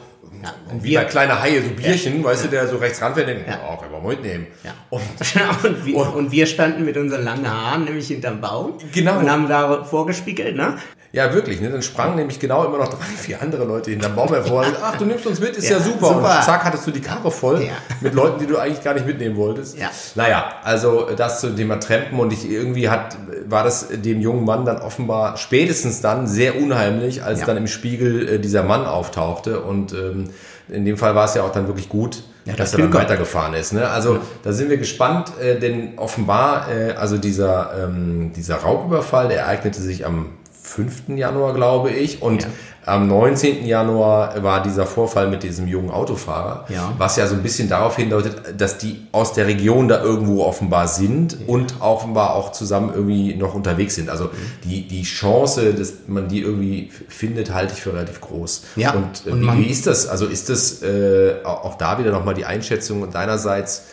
ja, 0.47 0.71
und 0.71 0.83
wie 0.83 0.95
bei 0.95 1.05
kleine 1.05 1.41
Haie, 1.41 1.62
so 1.62 1.69
Bierchen, 1.69 2.19
ja, 2.19 2.23
weißt 2.23 2.45
ja. 2.45 2.49
du, 2.49 2.55
der 2.55 2.67
so 2.67 2.77
rechts 2.77 3.01
ranfährt, 3.01 3.27
denkt, 3.27 3.47
ja. 3.47 3.60
oh, 3.69 3.77
können 3.77 3.91
wir 3.91 4.10
mitnehmen. 4.10 4.47
Ja. 4.63 4.73
Und, 4.89 5.01
und, 5.63 5.86
wir, 5.86 6.15
und, 6.15 6.31
wir 6.31 6.45
standen 6.45 6.86
mit 6.86 6.97
unseren 6.97 7.23
langen 7.23 7.49
Haaren 7.49 7.86
nämlich 7.86 8.07
hinterm 8.07 8.41
Baum 8.41 8.77
genau. 8.93 9.19
und 9.19 9.29
haben 9.29 9.47
da 9.47 9.83
vorgespiegelt, 9.83 10.55
ne? 10.55 10.77
Ja, 11.12 11.34
wirklich. 11.34 11.62
Ne? 11.62 11.70
Dann 11.70 11.82
sprangen 11.82 12.15
nämlich 12.15 12.39
genau 12.39 12.65
immer 12.65 12.78
noch 12.78 12.89
drei, 12.89 13.06
vier 13.17 13.41
andere 13.41 13.63
Leute 13.63 13.91
hinterm 13.91 14.15
Baum 14.15 14.30
hervor. 14.30 14.65
Ach, 14.82 14.98
du 14.98 15.06
nimmst 15.06 15.26
uns 15.26 15.39
mit, 15.39 15.56
ist 15.56 15.70
ja, 15.70 15.78
ja 15.78 15.84
super. 15.84 16.08
super. 16.08 16.38
Und 16.38 16.43
zack, 16.43 16.63
hattest 16.63 16.86
du 16.88 16.91
die 16.91 17.02
Karre 17.02 17.32
voll 17.32 17.63
ja. 17.63 17.74
mit 18.02 18.13
Leuten, 18.13 18.39
die 18.39 18.48
du 18.48 18.58
eigentlich 18.58 18.84
gar 18.84 18.93
nicht 18.93 19.06
mitnehmen 19.06 19.36
wolltest. 19.36 19.78
Ja. 19.78 19.89
Naja, 20.15 20.52
also 20.63 21.10
das 21.15 21.41
zum 21.41 21.56
Thema 21.56 21.80
Trampen 21.80 22.20
und 22.20 22.34
ich 22.34 22.50
irgendwie 22.50 22.89
hat, 22.89 23.17
war 23.46 23.63
das 23.63 23.88
dem 23.89 24.22
jungen 24.22 24.46
Mann 24.46 24.65
dann 24.65 24.78
offenbar 24.78 25.38
spätestens 25.38 26.02
dann 26.02 26.28
sehr 26.28 26.60
unheimlich, 26.62 27.24
als 27.24 27.41
ja. 27.41 27.46
dann 27.46 27.58
im 27.58 27.67
Spiegel 27.67 28.28
äh, 28.28 28.39
dieser 28.39 28.63
Mann 28.63 28.86
auftauchte 28.86 29.62
und 29.62 29.93
ähm, 29.93 30.30
in 30.70 30.86
dem 30.86 30.98
Fall 30.98 31.15
war 31.15 31.26
es 31.26 31.34
ja 31.34 31.43
auch 31.43 31.52
dann 31.52 31.67
wirklich 31.67 31.89
gut, 31.89 32.24
ja, 32.46 32.54
dass 32.54 32.74
er 32.74 32.80
dann 32.80 32.93
weitergefahren 32.93 33.54
ist. 33.54 33.74
Ne? 33.74 33.89
Also 33.89 34.15
ja. 34.15 34.22
da 34.43 34.52
sind 34.52 34.70
wir 34.70 34.78
gespannt, 34.78 35.32
äh, 35.41 35.60
denn 35.60 35.98
offenbar, 35.98 36.70
äh, 36.70 36.91
also 36.93 37.17
dieser, 37.17 37.72
ähm, 37.84 38.32
dieser 38.36 38.58
Raubüberfall, 38.58 39.30
der 39.30 39.41
ereignete 39.41 39.82
sich 39.82 40.06
am 40.06 40.30
5. 40.67 41.10
Januar, 41.15 41.53
glaube 41.53 41.89
ich. 41.91 42.21
Und 42.21 42.43
ja. 42.43 42.49
am 42.86 43.08
19. 43.08 43.65
Januar 43.65 44.43
war 44.43 44.62
dieser 44.62 44.86
Vorfall 44.86 45.30
mit 45.30 45.43
diesem 45.43 45.67
jungen 45.67 45.89
Autofahrer, 45.89 46.65
ja. 46.69 46.93
was 46.97 47.15
ja 47.15 47.25
so 47.25 47.36
ein 47.36 47.41
bisschen 47.41 47.69
darauf 47.69 47.95
hindeutet, 47.95 48.60
dass 48.60 48.77
die 48.77 49.08
aus 49.12 49.34
der 49.34 49.47
Region 49.47 49.88
da 49.88 50.03
irgendwo 50.03 50.43
offenbar 50.43 50.88
sind 50.88 51.34
ja. 51.34 51.47
und 51.47 51.75
offenbar 51.80 52.36
auch 52.36 52.51
zusammen 52.51 52.91
irgendwie 52.93 53.36
noch 53.36 53.53
unterwegs 53.56 53.95
sind. 53.95 54.10
Also 54.10 54.25
mhm. 54.25 54.30
die, 54.65 54.88
die 54.88 55.03
Chance, 55.03 55.73
dass 55.73 55.93
man 56.08 56.27
die 56.27 56.41
irgendwie 56.41 56.91
findet, 57.08 57.53
halte 57.53 57.73
ich 57.73 57.82
für 57.82 57.93
relativ 57.93 58.21
groß. 58.21 58.63
Ja. 58.75 58.91
Und, 58.91 59.25
äh, 59.25 59.30
und 59.32 59.41
wie, 59.41 59.65
wie, 59.65 59.71
ist 59.71 59.88
das? 59.88 60.08
Also 60.08 60.25
ist 60.25 60.49
das 60.49 60.84
äh, 60.84 61.36
auch 61.43 61.75
da 61.75 61.97
wieder 61.97 62.12
nochmal 62.12 62.34
die 62.34 62.45
Einschätzung 62.45 63.10
deinerseits? 63.10 63.86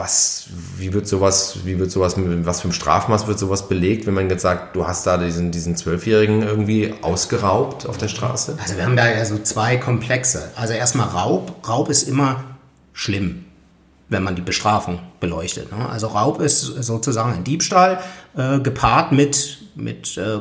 Was, 0.00 0.48
wie 0.78 0.92
wird 0.92 1.06
sowas, 1.06 1.58
wie 1.64 1.78
wird 1.78 1.90
sowas, 1.90 2.14
was 2.16 2.62
für 2.62 2.68
ein 2.68 2.72
Strafmaß 2.72 3.26
wird 3.26 3.38
sowas 3.38 3.68
belegt, 3.68 4.06
wenn 4.06 4.14
man 4.14 4.28
jetzt 4.28 4.42
sagt, 4.42 4.74
du 4.74 4.86
hast 4.86 5.06
da 5.06 5.18
diesen, 5.18 5.52
diesen 5.52 5.76
Zwölfjährigen 5.76 6.42
irgendwie 6.42 6.94
ausgeraubt 7.02 7.86
auf 7.86 7.98
der 7.98 8.08
Straße? 8.08 8.56
Also 8.60 8.76
wir 8.76 8.84
haben 8.84 8.96
da 8.96 9.08
ja 9.08 9.24
so 9.24 9.38
zwei 9.38 9.76
Komplexe. 9.76 10.50
Also 10.56 10.72
erstmal 10.72 11.08
Raub. 11.08 11.68
Raub 11.68 11.90
ist 11.90 12.08
immer 12.08 12.42
schlimm, 12.94 13.44
wenn 14.08 14.22
man 14.22 14.34
die 14.34 14.42
Bestrafung 14.42 15.00
beleuchtet. 15.20 15.70
Ne? 15.70 15.88
Also 15.88 16.08
Raub 16.08 16.40
ist 16.40 16.62
sozusagen 16.62 17.34
ein 17.34 17.44
Diebstahl 17.44 18.00
äh, 18.36 18.58
gepaart 18.58 19.12
mit, 19.12 19.58
mit 19.74 20.16
äh, 20.16 20.38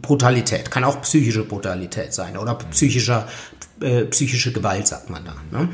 Brutalität. 0.00 0.70
Kann 0.70 0.84
auch 0.84 1.02
psychische 1.02 1.44
Brutalität 1.44 2.14
sein 2.14 2.38
oder 2.38 2.54
psychischer 2.54 3.26
äh, 3.82 4.04
psychische 4.04 4.52
Gewalt, 4.52 4.86
sagt 4.86 5.10
man 5.10 5.24
da. 5.24 5.34
Ne? 5.50 5.68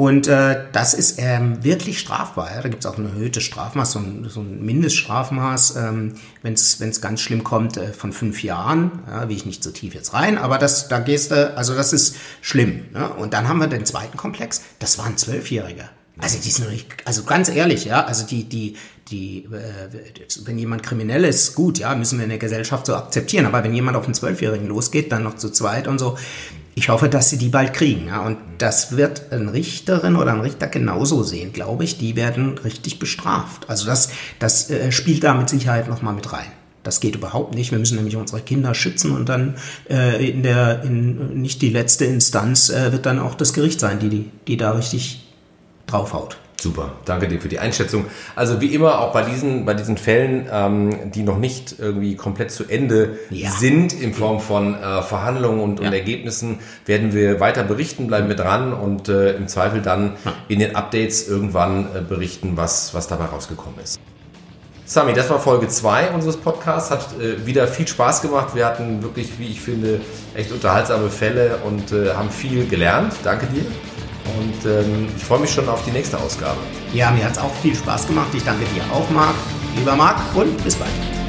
Und 0.00 0.28
äh, 0.28 0.64
das 0.72 0.94
ist 0.94 1.16
ähm, 1.18 1.62
wirklich 1.62 1.98
strafbar. 1.98 2.50
Ja? 2.54 2.62
Da 2.62 2.70
gibt 2.70 2.82
es 2.82 2.90
auch 2.90 2.96
ein 2.96 3.04
erhöhtes 3.04 3.42
Strafmaß, 3.42 3.92
so 3.92 3.98
ein, 3.98 4.26
so 4.30 4.40
ein 4.40 4.64
Mindeststrafmaß, 4.64 5.76
ähm, 5.76 6.14
wenn 6.40 6.54
es 6.54 7.00
ganz 7.02 7.20
schlimm 7.20 7.44
kommt, 7.44 7.76
äh, 7.76 7.92
von 7.92 8.14
fünf 8.14 8.42
Jahren. 8.42 9.02
Ja, 9.06 9.28
will 9.28 9.36
ich 9.36 9.44
nicht 9.44 9.62
so 9.62 9.70
tief 9.70 9.92
jetzt 9.94 10.14
rein, 10.14 10.38
aber 10.38 10.56
das, 10.56 10.88
da 10.88 11.00
gehst 11.00 11.32
du, 11.32 11.54
also 11.54 11.74
das 11.74 11.92
ist 11.92 12.16
schlimm. 12.40 12.86
Ne? 12.94 13.10
Und 13.10 13.34
dann 13.34 13.46
haben 13.46 13.58
wir 13.58 13.66
den 13.66 13.84
zweiten 13.84 14.16
Komplex, 14.16 14.62
das 14.78 14.96
waren 14.96 15.18
Zwölfjährige. 15.18 15.90
Also 16.16 16.38
die 16.42 16.50
sind 16.50 16.70
nicht, 16.70 16.86
also 17.04 17.24
ganz 17.24 17.50
ehrlich, 17.50 17.84
ja, 17.84 18.02
also 18.02 18.26
die, 18.26 18.44
die, 18.44 18.76
die, 19.10 19.44
äh, 19.44 20.46
wenn 20.46 20.58
jemand 20.58 20.82
kriminell 20.82 21.24
ist, 21.26 21.54
gut, 21.54 21.78
ja, 21.78 21.94
müssen 21.94 22.18
wir 22.18 22.24
in 22.24 22.30
der 22.30 22.38
Gesellschaft 22.38 22.86
so 22.86 22.94
akzeptieren. 22.94 23.44
Aber 23.44 23.62
wenn 23.64 23.74
jemand 23.74 23.98
auf 23.98 24.04
einen 24.04 24.14
Zwölfjährigen 24.14 24.66
losgeht, 24.66 25.12
dann 25.12 25.24
noch 25.24 25.36
zu 25.36 25.50
zweit 25.50 25.86
und 25.86 25.98
so, 25.98 26.16
ich 26.74 26.88
hoffe, 26.88 27.08
dass 27.08 27.30
sie 27.30 27.38
die 27.38 27.48
bald 27.48 27.74
kriegen. 27.74 28.08
Ja. 28.08 28.24
Und 28.24 28.38
das 28.58 28.96
wird 28.96 29.32
ein 29.32 29.48
Richterin 29.48 30.16
oder 30.16 30.32
ein 30.32 30.40
Richter 30.40 30.66
genauso 30.68 31.22
sehen, 31.22 31.52
glaube 31.52 31.84
ich. 31.84 31.98
Die 31.98 32.16
werden 32.16 32.58
richtig 32.58 32.98
bestraft. 32.98 33.68
Also 33.68 33.86
das, 33.86 34.10
das 34.38 34.70
äh, 34.70 34.92
spielt 34.92 35.24
da 35.24 35.34
mit 35.34 35.48
Sicherheit 35.48 35.88
nochmal 35.88 36.14
mit 36.14 36.32
rein. 36.32 36.46
Das 36.82 37.00
geht 37.00 37.14
überhaupt 37.14 37.54
nicht. 37.54 37.72
Wir 37.72 37.78
müssen 37.78 37.96
nämlich 37.96 38.16
unsere 38.16 38.40
Kinder 38.40 38.74
schützen 38.74 39.14
und 39.14 39.28
dann 39.28 39.56
äh, 39.90 40.30
in 40.30 40.42
der, 40.42 40.82
in, 40.82 41.40
nicht 41.40 41.60
die 41.60 41.68
letzte 41.68 42.06
Instanz 42.06 42.70
äh, 42.70 42.92
wird 42.92 43.04
dann 43.04 43.18
auch 43.18 43.34
das 43.34 43.52
Gericht 43.52 43.80
sein, 43.80 43.98
die, 43.98 44.08
die, 44.08 44.30
die 44.46 44.56
da 44.56 44.72
richtig 44.72 45.26
draufhaut. 45.86 46.38
Super, 46.60 46.92
danke 47.06 47.26
dir 47.26 47.40
für 47.40 47.48
die 47.48 47.58
Einschätzung. 47.58 48.04
Also 48.36 48.60
wie 48.60 48.74
immer 48.74 49.00
auch 49.00 49.12
bei 49.14 49.22
diesen, 49.22 49.64
bei 49.64 49.72
diesen 49.72 49.96
Fällen, 49.96 50.46
ähm, 50.52 51.10
die 51.10 51.22
noch 51.22 51.38
nicht 51.38 51.76
irgendwie 51.78 52.16
komplett 52.16 52.50
zu 52.50 52.64
Ende 52.68 53.18
ja. 53.30 53.50
sind 53.50 53.94
in 53.94 54.12
Form 54.12 54.40
von 54.40 54.74
äh, 54.74 55.00
Verhandlungen 55.00 55.60
und, 55.60 55.80
ja. 55.80 55.86
und, 55.86 55.94
Ergebnissen, 55.94 56.58
werden 56.84 57.14
wir 57.14 57.40
weiter 57.40 57.62
berichten, 57.62 58.08
bleiben 58.08 58.28
wir 58.28 58.36
dran 58.36 58.74
und 58.74 59.08
äh, 59.08 59.32
im 59.36 59.48
Zweifel 59.48 59.80
dann 59.80 60.16
ja. 60.22 60.34
in 60.48 60.58
den 60.58 60.76
Updates 60.76 61.26
irgendwann 61.26 61.86
äh, 61.94 62.02
berichten, 62.06 62.58
was, 62.58 62.92
was 62.92 63.08
dabei 63.08 63.24
rausgekommen 63.24 63.80
ist. 63.82 63.98
Sami, 64.84 65.14
das 65.14 65.30
war 65.30 65.38
Folge 65.38 65.68
2 65.68 66.10
unseres 66.10 66.36
Podcasts. 66.36 66.90
Hat 66.90 67.06
äh, 67.20 67.46
wieder 67.46 67.68
viel 67.68 67.88
Spaß 67.88 68.20
gemacht. 68.20 68.54
Wir 68.54 68.66
hatten 68.66 69.02
wirklich, 69.02 69.38
wie 69.38 69.46
ich 69.46 69.62
finde, 69.62 70.00
echt 70.34 70.52
unterhaltsame 70.52 71.08
Fälle 71.08 71.58
und 71.64 71.92
äh, 71.92 72.12
haben 72.14 72.28
viel 72.28 72.66
gelernt. 72.68 73.14
Danke 73.22 73.46
dir. 73.46 73.64
Und 74.38 74.70
ähm, 74.70 75.08
ich 75.16 75.24
freue 75.24 75.40
mich 75.40 75.50
schon 75.50 75.68
auf 75.68 75.84
die 75.84 75.90
nächste 75.90 76.18
Ausgabe. 76.18 76.58
Ja, 76.92 77.10
mir 77.10 77.24
hat 77.24 77.32
es 77.32 77.38
auch 77.38 77.54
viel 77.62 77.74
Spaß 77.74 78.06
gemacht. 78.06 78.28
Ich 78.34 78.44
danke 78.44 78.64
dir 78.74 78.82
auch, 78.92 79.08
Marc. 79.10 79.34
Lieber 79.76 79.96
Marc, 79.96 80.18
und 80.34 80.62
bis 80.64 80.76
bald. 80.76 81.19